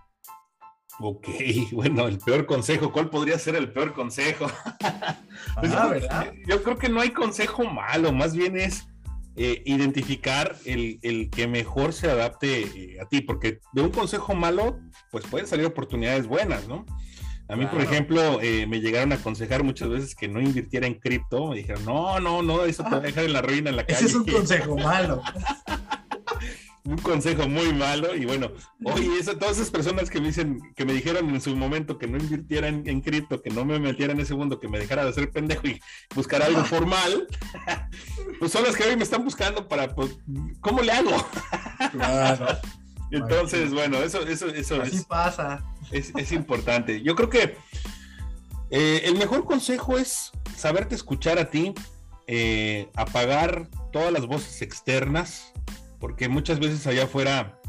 Ok, 0.99 1.27
bueno, 1.71 2.07
el 2.07 2.19
peor 2.19 2.45
consejo, 2.45 2.91
¿cuál 2.91 3.09
podría 3.09 3.37
ser 3.39 3.55
el 3.55 3.71
peor 3.71 3.93
consejo? 3.93 4.47
Pues 5.59 5.71
ah, 5.73 5.87
¿verdad? 5.87 6.33
Yo 6.47 6.63
creo 6.63 6.77
que 6.77 6.89
no 6.89 6.99
hay 6.99 7.11
consejo 7.11 7.63
malo, 7.65 8.11
más 8.11 8.35
bien 8.35 8.57
es 8.57 8.87
eh, 9.37 9.61
identificar 9.65 10.55
el, 10.65 11.29
que 11.29 11.47
mejor 11.47 11.93
se 11.93 12.09
adapte 12.09 12.61
eh, 12.61 12.97
a 13.01 13.05
ti, 13.05 13.21
porque 13.21 13.59
de 13.73 13.81
un 13.81 13.91
consejo 13.91 14.33
malo, 14.33 14.79
pues 15.11 15.25
pueden 15.27 15.47
salir 15.47 15.65
oportunidades 15.65 16.27
buenas, 16.27 16.67
¿no? 16.67 16.85
A 17.47 17.55
mí, 17.55 17.65
por 17.67 17.79
ejemplo, 17.79 18.41
eh, 18.41 18.65
me 18.65 18.81
llegaron 18.81 19.11
a 19.11 19.15
aconsejar 19.15 19.63
muchas 19.63 19.89
veces 19.89 20.15
que 20.15 20.27
no 20.27 20.41
invirtiera 20.41 20.87
en 20.87 20.95
cripto. 20.95 21.49
Me 21.49 21.57
dijeron, 21.57 21.85
no, 21.85 22.19
no, 22.19 22.41
no, 22.41 22.63
eso 22.63 22.83
te 22.83 22.89
va 22.89 22.97
a 22.97 23.01
dejar 23.01 23.25
en 23.25 23.33
la 23.33 23.41
ruina 23.41 23.69
en 23.69 23.75
la 23.75 23.85
calle. 23.85 23.99
Ese 23.99 24.07
es 24.07 24.15
un 24.15 24.25
consejo 24.25 24.75
malo. 24.77 25.21
un 26.85 26.97
consejo 26.99 27.47
muy 27.49 27.73
malo 27.73 28.15
y 28.15 28.25
bueno, 28.25 28.51
oye, 28.83 29.23
todas 29.23 29.57
esas 29.57 29.71
personas 29.71 30.09
que 30.09 30.21
me 30.21 30.27
dicen, 30.27 30.59
que 30.75 30.85
me 30.85 30.93
dijeron 30.93 31.29
en 31.29 31.41
su 31.41 31.55
momento 31.55 31.97
que 31.97 32.07
no 32.07 32.17
invirtiera 32.17 32.67
en, 32.67 33.01
cripto, 33.01 33.41
que 33.41 33.49
no 33.49 33.65
me 33.65 33.79
metiera 33.79 34.13
en 34.13 34.19
ese 34.19 34.35
mundo, 34.35 34.59
que 34.59 34.67
me 34.67 34.77
dejara 34.77 35.03
de 35.03 35.13
ser 35.13 35.31
pendejo 35.31 35.67
y 35.67 35.81
buscar 36.13 36.43
algo 36.43 36.63
formal, 36.63 37.27
pues 38.39 38.51
son 38.51 38.63
las 38.63 38.75
que 38.75 38.83
hoy 38.83 38.95
me 38.95 39.03
están 39.03 39.23
buscando 39.23 39.67
para, 39.67 39.93
pues, 39.95 40.17
¿cómo 40.61 40.81
le 40.81 40.91
hago? 40.91 41.11
Claro. 41.91 42.47
Entonces, 43.11 43.73
bueno, 43.73 43.97
eso, 43.97 44.25
eso, 44.27 44.47
eso 44.47 44.81
Así 44.81 45.03
pasa. 45.07 45.63
Es, 45.91 46.31
importante. 46.31 47.01
Yo 47.01 47.15
creo 47.15 47.29
que 47.29 47.57
eh, 48.69 49.01
el 49.05 49.17
mejor 49.17 49.45
consejo 49.45 49.97
es 49.97 50.31
saberte 50.55 50.95
escuchar 50.95 51.39
a 51.39 51.49
ti, 51.49 51.73
eh, 52.27 52.89
apagar 52.95 53.69
todas 53.91 54.11
las 54.11 54.25
voces 54.25 54.61
externas, 54.61 55.53
porque 56.05 56.29
muchas 56.29 56.59
veces 56.59 56.85
allá 56.85 57.05
afuera 57.05 57.59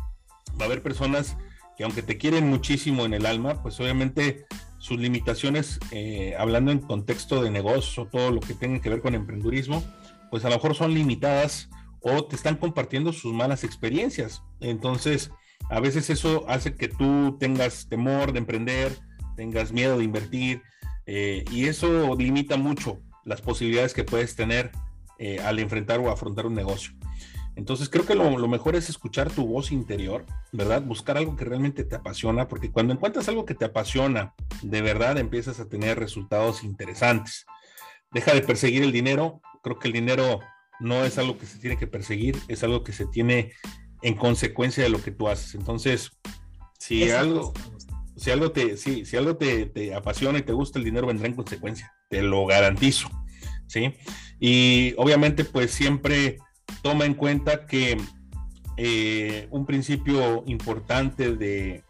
va 0.60 0.64
a 0.64 0.66
haber 0.66 0.82
personas 0.82 1.38
que 1.74 1.84
aunque 1.84 2.02
te 2.02 2.18
quieren 2.18 2.50
muchísimo 2.50 3.06
en 3.06 3.14
el 3.14 3.24
alma, 3.24 3.62
pues 3.62 3.80
obviamente 3.80 4.44
sus 4.76 4.98
limitaciones, 4.98 5.80
eh, 5.90 6.34
hablando 6.38 6.70
en 6.70 6.80
contexto 6.80 7.42
de 7.42 7.50
negocio, 7.50 8.10
todo 8.12 8.30
lo 8.32 8.40
que 8.40 8.52
tenga 8.52 8.78
que 8.82 8.90
ver 8.90 9.00
con 9.00 9.14
emprendurismo, 9.14 9.82
pues 10.30 10.44
a 10.44 10.50
lo 10.50 10.56
mejor 10.56 10.74
son 10.74 10.92
limitadas 10.92 11.70
o 12.02 12.26
te 12.26 12.36
están 12.36 12.56
compartiendo 12.56 13.14
sus 13.14 13.32
malas 13.32 13.64
experiencias. 13.64 14.42
Entonces, 14.60 15.30
a 15.70 15.80
veces 15.80 16.10
eso 16.10 16.44
hace 16.46 16.74
que 16.74 16.88
tú 16.88 17.38
tengas 17.40 17.88
temor 17.88 18.34
de 18.34 18.40
emprender, 18.40 18.98
tengas 19.34 19.72
miedo 19.72 19.96
de 19.96 20.04
invertir 20.04 20.60
eh, 21.06 21.42
y 21.50 21.68
eso 21.68 22.14
limita 22.16 22.58
mucho 22.58 23.00
las 23.24 23.40
posibilidades 23.40 23.94
que 23.94 24.04
puedes 24.04 24.36
tener 24.36 24.72
eh, 25.18 25.40
al 25.40 25.58
enfrentar 25.58 26.00
o 26.00 26.10
afrontar 26.10 26.44
un 26.44 26.54
negocio. 26.54 26.92
Entonces 27.56 27.88
creo 27.88 28.04
que 28.04 28.14
lo, 28.14 28.48
mejor 28.48 28.76
es 28.76 28.90
escuchar 28.90 29.30
tu 29.30 29.46
voz 29.46 29.72
interior, 29.72 30.26
¿verdad? 30.52 30.82
Buscar 30.82 31.16
algo 31.16 31.36
que 31.36 31.46
realmente 31.46 31.84
te 31.84 31.96
apasiona, 31.96 32.48
porque 32.48 32.70
cuando 32.70 32.92
encuentras 32.92 33.28
algo 33.28 33.46
que 33.46 33.54
te 33.54 33.64
apasiona, 33.64 34.34
de 34.62 34.82
verdad 34.82 35.16
empiezas 35.16 35.58
a 35.58 35.68
tener 35.68 35.98
resultados 35.98 36.62
interesantes. 36.62 37.46
Deja 38.12 38.34
de 38.34 38.42
perseguir 38.42 38.82
el 38.82 38.92
dinero. 38.92 39.40
Creo 39.62 39.78
que 39.78 39.88
el 39.88 39.94
dinero 39.94 40.40
no 40.80 41.04
es 41.06 41.16
algo 41.16 41.38
que 41.38 41.46
se 41.46 41.58
tiene 41.58 41.78
que 41.78 41.86
perseguir, 41.86 42.38
es 42.46 42.62
algo 42.62 42.84
que 42.84 42.92
se 42.92 43.06
tiene 43.06 43.52
en 44.02 44.14
consecuencia 44.14 44.84
de 44.84 44.90
lo 44.90 45.02
que 45.02 45.10
tú 45.10 45.26
haces. 45.26 45.54
Entonces, 45.54 46.10
si 46.78 47.10
algo, 47.10 47.54
si 48.16 48.30
algo 48.30 48.52
te, 48.52 48.76
si, 48.76 49.06
si 49.06 49.16
algo 49.16 49.38
te, 49.38 49.64
te, 49.64 49.94
apasiona 49.94 50.38
y 50.38 50.42
te 50.42 50.52
gusta, 50.52 50.78
el 50.78 50.84
dinero 50.84 51.06
vendrá 51.06 51.26
en 51.26 51.34
consecuencia. 51.34 51.94
Te 52.10 52.20
lo 52.20 52.44
garantizo. 52.44 53.08
¿Sí? 53.66 53.94
Y 54.38 54.94
obviamente, 54.98 55.44
pues 55.44 55.70
siempre 55.70 56.38
toma 56.86 57.04
en 57.04 57.14
cuenta 57.14 57.66
que 57.66 57.96
eh, 58.76 59.48
un 59.50 59.66
principio 59.66 60.44
importante 60.46 61.34
de, 61.34 61.82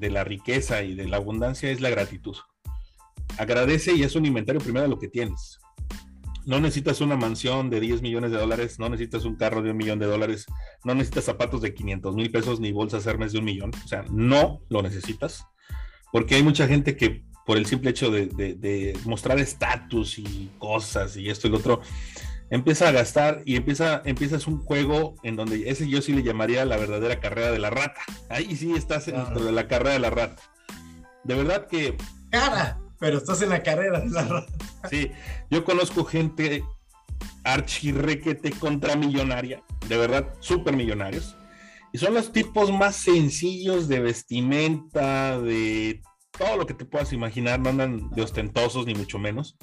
la 0.00 0.24
riqueza 0.24 0.82
y 0.82 0.96
de 0.96 1.06
la 1.06 1.18
abundancia 1.18 1.70
es 1.70 1.80
la 1.80 1.88
gratitud. 1.88 2.36
Agradece 3.38 3.94
y 3.94 4.02
es 4.02 4.16
un 4.16 4.26
inventario 4.26 4.60
primero 4.60 4.82
de 4.82 4.88
lo 4.88 4.98
que 4.98 5.06
tienes. 5.06 5.60
No 6.46 6.58
necesitas 6.58 7.00
una 7.00 7.14
mansión 7.14 7.70
de 7.70 7.78
10 7.78 8.02
millones 8.02 8.32
de 8.32 8.38
dólares, 8.38 8.80
no 8.80 8.88
necesitas 8.88 9.24
un 9.24 9.36
carro 9.36 9.62
de 9.62 9.70
un 9.70 9.76
millón 9.76 10.00
de 10.00 10.06
dólares, 10.06 10.46
no 10.82 10.96
necesitas 10.96 11.26
zapatos 11.26 11.62
de 11.62 11.72
500 11.72 12.16
mil 12.16 12.32
pesos 12.32 12.58
ni 12.58 12.72
bolsas 12.72 13.06
Hermes 13.06 13.30
de 13.30 13.38
un 13.38 13.44
millón. 13.44 13.70
O 13.84 13.86
sea, 13.86 14.04
no 14.10 14.62
lo 14.68 14.82
necesitas. 14.82 15.44
Porque 16.10 16.34
hay 16.34 16.42
mucha 16.42 16.66
gente 16.66 16.96
que 16.96 17.22
por 17.46 17.56
el 17.56 17.66
simple 17.66 17.90
hecho 17.90 18.10
de, 18.10 18.26
de 18.26 18.98
mostrar 19.04 19.38
estatus 19.38 20.18
y 20.18 20.50
cosas 20.58 21.16
y 21.16 21.30
esto 21.30 21.46
y 21.46 21.50
lo 21.50 21.58
otro, 21.58 21.82
empieza 22.54 22.88
a 22.88 22.92
gastar 22.92 23.42
y 23.44 23.56
empieza, 23.56 24.00
empiezas 24.04 24.46
un 24.46 24.60
juego 24.60 25.16
en 25.24 25.34
donde 25.34 25.68
ese 25.68 25.88
yo 25.88 26.00
sí 26.00 26.12
le 26.12 26.22
llamaría 26.22 26.64
la 26.64 26.76
verdadera 26.76 27.18
carrera 27.18 27.50
de 27.50 27.58
la 27.58 27.70
rata. 27.70 28.00
Ahí 28.30 28.54
sí 28.54 28.72
estás 28.74 29.06
dentro 29.06 29.44
de 29.44 29.50
la 29.50 29.66
carrera 29.66 29.94
de 29.94 29.98
la 29.98 30.10
rata. 30.10 30.40
De 31.24 31.34
verdad 31.34 31.66
que. 31.66 31.96
Cara, 32.30 32.78
pero 33.00 33.18
estás 33.18 33.42
en 33.42 33.48
la 33.48 33.62
carrera 33.62 33.98
de 33.98 34.08
la 34.08 34.22
rata. 34.22 34.52
Sí, 34.88 35.10
yo 35.50 35.64
conozco 35.64 36.04
gente 36.04 36.62
archirrequete 37.42 38.52
contramillonaria, 38.52 39.64
de 39.88 39.96
verdad, 39.96 40.32
súper 40.38 40.76
millonarios. 40.76 41.36
Y 41.92 41.98
son 41.98 42.14
los 42.14 42.32
tipos 42.32 42.70
más 42.70 42.94
sencillos 42.94 43.88
de 43.88 43.98
vestimenta, 43.98 45.40
de 45.40 46.02
todo 46.38 46.56
lo 46.56 46.66
que 46.66 46.74
te 46.74 46.84
puedas 46.84 47.12
imaginar, 47.12 47.58
no 47.58 47.70
andan 47.70 48.10
de 48.10 48.22
ostentosos 48.22 48.86
ni 48.86 48.94
mucho 48.94 49.18
menos. 49.18 49.56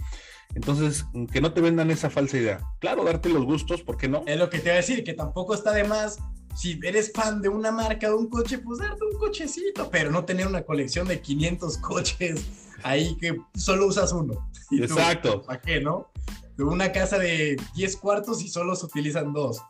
Entonces, 0.56 1.06
que 1.32 1.42
no 1.42 1.54
te 1.54 1.62
vendan 1.62 1.92
esa 1.92 2.10
falsa 2.10 2.38
idea. 2.38 2.60
Claro, 2.80 3.04
darte 3.04 3.30
los 3.30 3.46
gustos, 3.46 3.84
¿por 3.84 3.98
qué 3.98 4.08
no? 4.08 4.24
Es 4.26 4.38
lo 4.38 4.50
que 4.50 4.58
te 4.60 4.66
voy 4.66 4.74
a 4.74 4.76
decir, 4.76 5.04
que 5.04 5.14
tampoco 5.14 5.54
está 5.54 5.72
de 5.72 5.84
más. 5.84 6.20
Si 6.56 6.80
eres 6.84 7.14
fan 7.14 7.42
de 7.42 7.48
una 7.50 7.72
marca, 7.72 8.08
de 8.08 8.14
un 8.14 8.28
coche, 8.28 8.58
pues 8.58 8.80
darte 8.80 9.06
un 9.06 9.18
cochecito, 9.18 9.90
pero 9.90 10.12
no 10.12 10.26
tener 10.26 10.48
una 10.48 10.64
colección 10.64 11.08
de 11.08 11.22
500 11.22 11.78
coches 11.78 12.46
ahí 12.84 13.16
que 13.18 13.38
solo 13.56 13.88
usas 13.88 14.12
uno. 14.12 14.52
Exacto. 14.72 15.44
¿Para 15.44 15.62
qué, 15.62 15.80
no? 15.80 16.12
De 16.58 16.64
una 16.64 16.92
casa 16.92 17.18
de 17.18 17.56
10 17.76 17.98
cuartos 17.98 18.44
y 18.44 18.50
solo 18.50 18.76
se 18.76 18.86
utilizan 18.86 19.32
dos. 19.32 19.62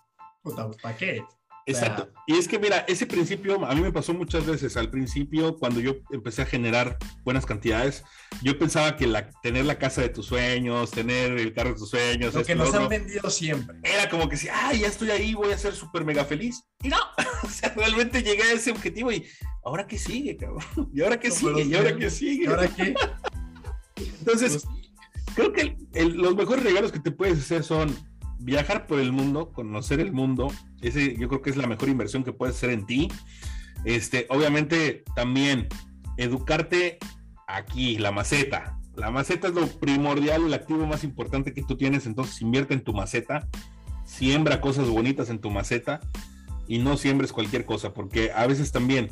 Puta, 0.42 0.70
¿para 0.82 0.98
qué? 0.98 1.24
Exacto. 1.66 2.10
Y 2.28 2.36
es 2.36 2.48
que 2.48 2.60
mira, 2.60 2.80
ese 2.88 3.06
principio 3.06 3.64
a 3.66 3.76
mí 3.76 3.82
me 3.82 3.92
pasó 3.92 4.14
muchas 4.14 4.46
veces. 4.46 4.78
Al 4.78 4.90
principio, 4.90 5.58
cuando 5.58 5.80
yo 5.80 5.96
empecé 6.12 6.42
a 6.42 6.46
generar 6.46 6.98
buenas 7.24 7.46
cantidades, 7.46 8.04
yo 8.42 8.58
pensaba 8.58 8.96
que 8.98 9.08
la, 9.08 9.30
tener 9.42 9.66
la 9.66 9.78
casa 9.78 10.02
de 10.02 10.10
tus 10.10 10.26
sueños, 10.26 10.92
tener 10.92 11.32
el 11.38 11.54
carro 11.54 11.70
de 11.70 11.76
tus 11.76 11.90
sueños, 11.90 12.34
lo 12.34 12.44
que 12.44 12.56
nos 12.56 12.74
han 12.74 12.90
vendido 12.90 13.30
siempre. 13.30 13.78
Era 13.84 14.10
como 14.10 14.28
que 14.28 14.38
si, 14.38 14.50
ah, 14.50 14.74
ya 14.74 14.88
estoy 14.88 15.12
ahí, 15.12 15.34
voy 15.34 15.52
a 15.52 15.58
ser 15.58 15.74
súper 15.74 16.04
mega 16.04 16.26
feliz. 16.26 16.64
Y 16.82 16.90
no, 16.90 16.98
o 17.44 17.50
sea, 17.50 17.74
realmente 17.76 18.24
llegué 18.24 18.44
a 18.44 18.54
ese 18.54 18.72
objetivo 18.72 19.12
y 19.12 19.26
ahora 19.64 19.88
qué 19.88 19.98
sigue, 19.98 20.38
cabrón. 20.38 20.90
¿Y 20.94 21.02
ahora 21.02 21.20
qué 21.20 21.32
sigue? 21.32 21.64
¿Y 21.64 21.76
ahora 21.76 21.96
qué 21.96 22.10
sigue? 22.10 22.44
¿Y 22.46 22.48
ahora 22.48 22.68
qué? 22.68 22.96
Entonces, 24.20 24.64
pues 24.64 24.82
creo 25.36 25.54
que 25.54 25.78
los 25.94 26.36
mejores 26.36 26.64
regalos 26.64 26.92
que 26.92 27.00
te 27.00 27.12
puedes 27.12 27.40
hacer 27.40 27.64
son 27.64 27.96
viajar 28.42 28.88
por 28.88 29.00
el 29.00 29.12
mundo, 29.12 29.52
conocer 29.52 30.00
el 30.00 30.12
mundo, 30.12 30.52
ese 30.82 31.16
yo 31.18 31.28
creo 31.28 31.42
que 31.42 31.50
es 31.50 31.58
la 31.58 31.68
mejor 31.68 31.90
inversión 31.90 32.24
que 32.24 32.34
puedes 32.34 32.56
hacer 32.56 32.72
en 32.72 32.86
ti. 32.86 33.08
Este, 33.86 34.26
obviamente 34.30 35.04
también 35.16 35.68
educarte 36.18 36.98
aquí, 37.48 37.98
la 37.98 38.12
maceta. 38.12 38.78
La 38.96 39.10
maceta 39.10 39.48
es 39.48 39.54
lo 39.54 39.68
primordial, 39.68 40.46
el 40.46 40.54
activo 40.54 40.86
más 40.86 41.04
importante 41.04 41.54
que 41.54 41.64
tú 41.64 41.78
tienes, 41.78 42.06
entonces 42.06 42.42
invierte 42.42 42.74
en 42.74 42.84
tu 42.84 42.94
maceta, 42.94 43.48
siembra 44.04 44.60
cosas 44.60 44.90
bonitas 44.90 45.30
en 45.30 45.40
tu 45.40 45.50
maceta 45.50 46.02
y 46.68 46.80
no 46.80 46.98
siembres 46.98 47.32
cualquier 47.32 47.66
cosa, 47.66 47.94
porque 47.94 48.32
a 48.34 48.46
veces 48.48 48.72
también 48.72 49.10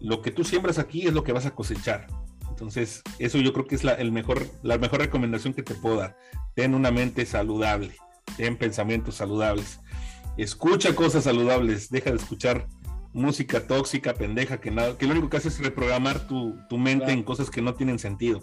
lo 0.00 0.20
que 0.20 0.30
tú 0.30 0.42
siembras 0.44 0.78
aquí 0.78 1.06
es 1.06 1.12
lo 1.12 1.22
que 1.22 1.32
vas 1.32 1.46
a 1.46 1.54
cosechar. 1.54 2.08
Entonces, 2.48 3.02
eso 3.18 3.38
yo 3.38 3.52
creo 3.52 3.66
que 3.66 3.74
es 3.74 3.84
la, 3.84 3.92
el 3.92 4.12
mejor, 4.12 4.46
la 4.62 4.76
mejor 4.76 5.00
recomendación 5.00 5.54
que 5.54 5.62
te 5.62 5.74
puedo 5.74 5.96
dar. 5.96 6.16
Ten 6.54 6.74
una 6.74 6.90
mente 6.90 7.24
saludable 7.24 7.94
en 8.38 8.56
pensamientos 8.56 9.16
saludables. 9.16 9.80
Escucha 10.36 10.94
cosas 10.94 11.24
saludables, 11.24 11.90
deja 11.90 12.10
de 12.10 12.16
escuchar 12.16 12.66
música 13.12 13.66
tóxica, 13.66 14.14
pendeja, 14.14 14.60
que, 14.60 14.70
nada, 14.70 14.96
que 14.96 15.06
lo 15.06 15.12
único 15.12 15.28
que 15.28 15.38
hace 15.38 15.48
es 15.48 15.58
reprogramar 15.58 16.26
tu, 16.26 16.56
mente 16.70 17.12
en 17.12 17.22
cosas 17.22 17.50
que 17.50 17.62
no 17.62 17.74
tienen 17.74 17.98
sentido. 17.98 18.40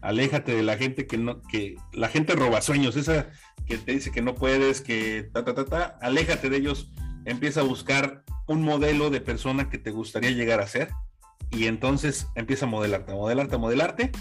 Aléjate 0.00 0.54
de 0.54 0.62
la 0.62 0.76
gente 0.76 1.06
que 1.06 1.18
no, 1.18 1.40
que 1.42 1.76
la 1.92 2.08
gente 2.08 2.34
roba 2.34 2.60
sueños, 2.60 2.96
esa 2.96 3.30
que 3.66 3.78
te 3.78 3.92
dice 3.92 4.10
que 4.10 4.22
no 4.22 4.34
puedes, 4.34 4.80
que 4.80 5.28
ta, 5.32 5.44
ta, 5.44 5.54
ta, 5.54 5.64
ta, 5.64 5.98
aléjate 6.00 6.50
de 6.50 6.56
ellos, 6.56 6.90
empieza 7.24 7.60
a 7.60 7.64
buscar 7.64 8.24
un 8.46 8.62
modelo 8.62 9.10
de 9.10 9.20
persona 9.20 9.68
que 9.70 9.78
te 9.78 9.90
gustaría 9.90 10.30
llegar 10.30 10.60
a 10.60 10.66
ser 10.66 10.88
y 11.50 11.66
entonces 11.66 12.28
empieza 12.34 12.66
a 12.66 12.68
modelarte, 12.68 13.12
a 13.12 13.14
modelarte, 13.14 13.54
a 13.54 13.58
modelarte 13.58 14.12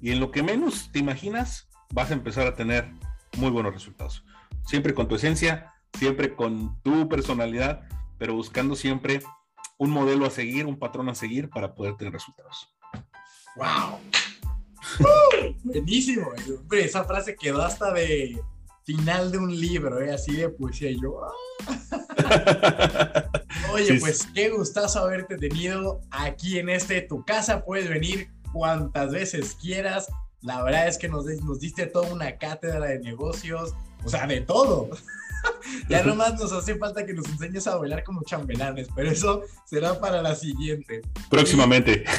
y 0.00 0.10
en 0.10 0.20
lo 0.20 0.30
que 0.30 0.42
menos 0.42 0.90
te 0.92 0.98
imaginas 0.98 1.68
vas 1.92 2.10
a 2.10 2.14
empezar 2.14 2.46
a 2.46 2.54
tener 2.54 2.90
muy 3.36 3.50
buenos 3.50 3.74
resultados 3.74 4.24
siempre 4.66 4.94
con 4.94 5.08
tu 5.08 5.14
esencia, 5.14 5.74
siempre 5.98 6.34
con 6.34 6.80
tu 6.82 7.08
personalidad, 7.08 7.82
pero 8.18 8.34
buscando 8.34 8.74
siempre 8.74 9.22
un 9.78 9.90
modelo 9.90 10.26
a 10.26 10.30
seguir, 10.30 10.66
un 10.66 10.78
patrón 10.78 11.08
a 11.08 11.14
seguir 11.14 11.50
para 11.50 11.74
poder 11.74 11.96
tener 11.96 12.12
resultados. 12.12 12.74
¡Wow! 13.56 14.00
¡Uh! 15.00 15.54
buenísimo. 15.64 16.28
Hombre, 16.60 16.84
esa 16.84 17.04
frase 17.04 17.36
quedó 17.36 17.62
hasta 17.62 17.92
de 17.92 18.40
final 18.84 19.32
de 19.32 19.38
un 19.38 19.60
libro, 19.60 20.00
¿eh? 20.00 20.12
así 20.12 20.36
de 20.36 20.48
poesía. 20.48 20.90
Y 20.90 21.00
yo, 21.00 21.20
¡ah! 21.24 21.32
Oye, 23.72 23.98
pues 23.98 24.26
qué 24.34 24.50
gustazo 24.50 25.00
haberte 25.00 25.36
tenido 25.36 26.00
aquí 26.10 26.58
en 26.58 26.68
este 26.68 27.02
tu 27.02 27.24
casa. 27.24 27.64
Puedes 27.64 27.88
venir 27.88 28.30
cuantas 28.52 29.10
veces 29.10 29.56
quieras. 29.60 30.06
La 30.40 30.62
verdad 30.62 30.86
es 30.86 30.98
que 30.98 31.08
nos, 31.08 31.26
nos 31.26 31.60
diste 31.60 31.86
toda 31.86 32.12
una 32.12 32.38
cátedra 32.38 32.86
de 32.86 33.00
negocios, 33.00 33.74
o 34.04 34.08
sea, 34.08 34.26
de 34.26 34.40
todo. 34.40 34.90
ya 35.88 36.02
nomás 36.02 36.38
nos 36.38 36.52
hace 36.52 36.76
falta 36.76 37.04
que 37.04 37.14
nos 37.14 37.26
enseñes 37.28 37.66
a 37.66 37.76
bailar 37.76 38.04
como 38.04 38.22
chambelanes, 38.24 38.88
pero 38.94 39.10
eso 39.10 39.42
será 39.64 39.98
para 39.98 40.22
la 40.22 40.34
siguiente. 40.34 41.02
Próximamente. 41.30 42.04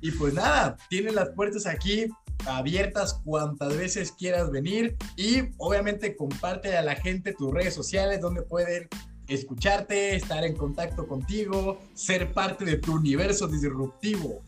Y, 0.00 0.12
pues 0.12 0.32
nada, 0.32 0.76
tienes 0.88 1.12
las 1.14 1.30
puertas 1.30 1.66
aquí 1.66 2.06
abiertas 2.46 3.20
cuantas 3.24 3.76
veces 3.76 4.12
quieras 4.12 4.50
venir 4.50 4.96
y 5.16 5.40
obviamente 5.56 6.16
comparte 6.16 6.76
a 6.76 6.82
la 6.82 6.94
gente 6.94 7.32
tus 7.32 7.52
redes 7.52 7.74
sociales 7.74 8.20
donde 8.20 8.42
pueden 8.42 8.88
escucharte, 9.28 10.16
estar 10.16 10.44
en 10.44 10.56
contacto 10.56 11.06
contigo, 11.06 11.78
ser 11.94 12.32
parte 12.32 12.64
de 12.64 12.78
tu 12.78 12.94
universo 12.94 13.46
disruptivo. 13.46 14.42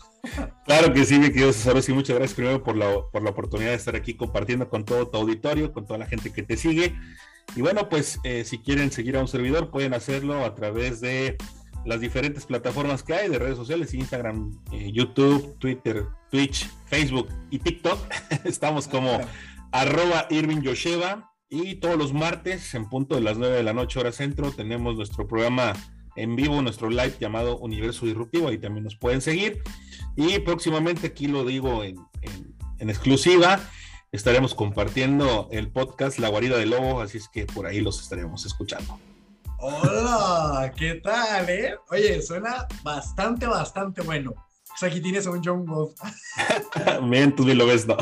Claro 0.66 0.92
que 0.92 1.04
sí, 1.04 1.18
mi 1.18 1.28
querido 1.28 1.52
César, 1.52 1.76
y 1.86 1.92
muchas 1.92 2.16
gracias 2.16 2.34
primero 2.34 2.62
por 2.62 2.76
la, 2.76 3.02
por 3.12 3.22
la 3.22 3.30
oportunidad 3.30 3.70
de 3.70 3.76
estar 3.76 3.96
aquí 3.96 4.14
compartiendo 4.14 4.68
con 4.68 4.84
todo 4.84 5.08
tu 5.08 5.18
auditorio, 5.18 5.72
con 5.72 5.86
toda 5.86 5.98
la 5.98 6.06
gente 6.06 6.32
que 6.32 6.42
te 6.42 6.56
sigue. 6.56 6.94
Y 7.56 7.62
bueno, 7.62 7.88
pues 7.88 8.18
eh, 8.24 8.44
si 8.44 8.58
quieren 8.58 8.90
seguir 8.90 9.16
a 9.16 9.20
un 9.20 9.28
servidor, 9.28 9.70
pueden 9.70 9.94
hacerlo 9.94 10.44
a 10.44 10.54
través 10.54 11.00
de 11.00 11.36
las 11.84 12.00
diferentes 12.00 12.46
plataformas 12.46 13.02
que 13.02 13.14
hay 13.14 13.28
de 13.28 13.38
redes 13.38 13.56
sociales, 13.56 13.94
Instagram, 13.94 14.58
eh, 14.72 14.92
YouTube, 14.92 15.56
Twitter, 15.58 16.06
Twitch, 16.30 16.68
Facebook 16.86 17.28
y 17.50 17.58
TikTok. 17.58 17.98
Estamos 18.44 18.86
como 18.86 19.20
arroba 19.72 20.26
Irving 20.30 20.60
Yosheva 20.60 21.29
y 21.50 21.74
todos 21.74 21.98
los 21.98 22.14
martes 22.14 22.74
en 22.74 22.88
punto 22.88 23.16
de 23.16 23.20
las 23.20 23.36
9 23.36 23.56
de 23.56 23.62
la 23.64 23.72
noche 23.72 23.98
hora 23.98 24.12
centro 24.12 24.52
tenemos 24.52 24.94
nuestro 24.94 25.26
programa 25.26 25.72
en 26.14 26.36
vivo, 26.36 26.62
nuestro 26.62 26.88
live 26.88 27.14
llamado 27.18 27.58
Universo 27.58 28.06
Disruptivo, 28.06 28.48
ahí 28.48 28.58
también 28.58 28.84
nos 28.84 28.96
pueden 28.96 29.20
seguir. 29.20 29.62
Y 30.16 30.38
próximamente, 30.40 31.08
aquí 31.08 31.26
lo 31.26 31.44
digo 31.44 31.82
en, 31.82 31.98
exclusiva, 32.78 33.60
estaremos 34.12 34.54
compartiendo 34.54 35.48
el 35.50 35.70
podcast 35.70 36.18
La 36.18 36.28
Guarida 36.28 36.56
del 36.56 36.70
Lobo, 36.70 37.00
así 37.00 37.18
es 37.18 37.28
que 37.28 37.46
por 37.46 37.66
ahí 37.66 37.80
los 37.80 38.00
estaremos 38.00 38.46
escuchando. 38.46 38.98
Hola, 39.58 40.72
¿qué 40.76 40.94
tal? 40.94 41.48
Eh? 41.50 41.74
Oye, 41.90 42.22
suena 42.22 42.66
bastante, 42.82 43.46
bastante 43.46 44.02
bueno. 44.02 44.34
Aquí 44.82 45.00
tienes 45.00 45.26
a 45.26 45.30
un 45.30 45.42
John 45.44 45.66
Wolf. 45.66 45.92
Men, 47.02 47.34
tú 47.34 47.44
ni 47.44 47.54
lo 47.54 47.66
ves, 47.66 47.86
¿no? 47.86 47.96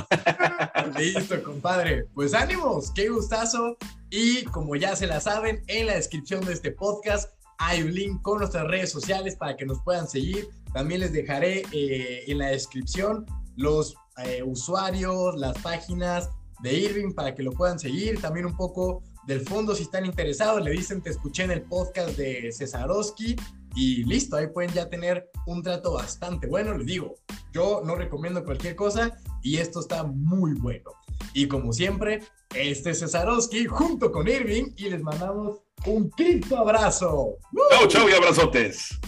Listo, 0.99 1.43
compadre. 1.43 2.05
Pues 2.15 2.35
ánimos, 2.35 2.93
qué 2.93 3.09
gustazo. 3.09 3.77
Y 4.11 4.45
como 4.45 4.77
ya 4.77 4.95
se 4.95 5.07
la 5.07 5.21
saben, 5.21 5.63
en 5.67 5.87
la 5.87 5.95
descripción 5.95 6.45
de 6.45 6.53
este 6.53 6.71
podcast 6.71 7.31
hay 7.59 7.83
un 7.83 7.93
link 7.93 8.23
con 8.23 8.39
nuestras 8.39 8.67
redes 8.69 8.93
sociales 8.93 9.35
para 9.35 9.57
que 9.57 9.67
nos 9.67 9.83
puedan 9.83 10.09
seguir. 10.09 10.49
También 10.73 11.01
les 11.01 11.13
dejaré 11.13 11.65
eh, 11.73 12.25
en 12.29 12.39
la 12.39 12.49
descripción 12.49 13.27
los 13.57 13.97
eh, 14.25 14.43
usuarios, 14.45 15.37
las 15.37 15.59
páginas 15.59 16.31
de 16.63 16.75
Irving 16.75 17.13
para 17.13 17.35
que 17.35 17.43
lo 17.43 17.51
puedan 17.51 17.81
seguir. 17.81 18.21
También 18.21 18.47
un 18.47 18.57
poco 18.57 19.03
del 19.27 19.41
fondo 19.41 19.75
si 19.75 19.83
están 19.83 20.07
interesados. 20.07 20.63
Le 20.63 20.71
dicen, 20.71 21.03
te 21.03 21.11
escuché 21.11 21.43
en 21.43 21.51
el 21.51 21.63
podcast 21.63 22.17
de 22.17 22.53
Cesarowski 22.53 23.35
y 23.79 24.03
listo, 24.03 24.35
ahí 24.35 24.49
pueden 24.49 24.73
ya 24.73 24.91
tener 24.91 25.31
un 25.47 25.63
trato 25.63 25.93
bastante 25.93 26.49
bueno. 26.49 26.77
Les 26.77 26.85
digo, 26.85 27.15
yo 27.53 27.81
no 27.85 27.95
recomiendo 27.95 28.45
cualquier 28.45 28.75
cosa 28.75 29.17
y 29.41 29.59
esto 29.59 29.79
está 29.79 30.03
muy 30.03 30.55
bueno. 30.55 30.91
Y 31.33 31.47
como 31.47 31.73
siempre, 31.73 32.25
este 32.57 32.91
es 32.91 32.99
Cesarowski 32.99 33.67
junto 33.67 34.11
con 34.11 34.27
Irving 34.27 34.73
y 34.77 34.91
les 34.91 35.01
mandamos 35.01 35.61
un 35.87 36.11
quinto 36.11 36.59
abrazo. 36.59 37.37
Chau, 37.71 37.87
chau 37.87 38.09
y 38.09 38.15
abrazotes. 38.15 38.99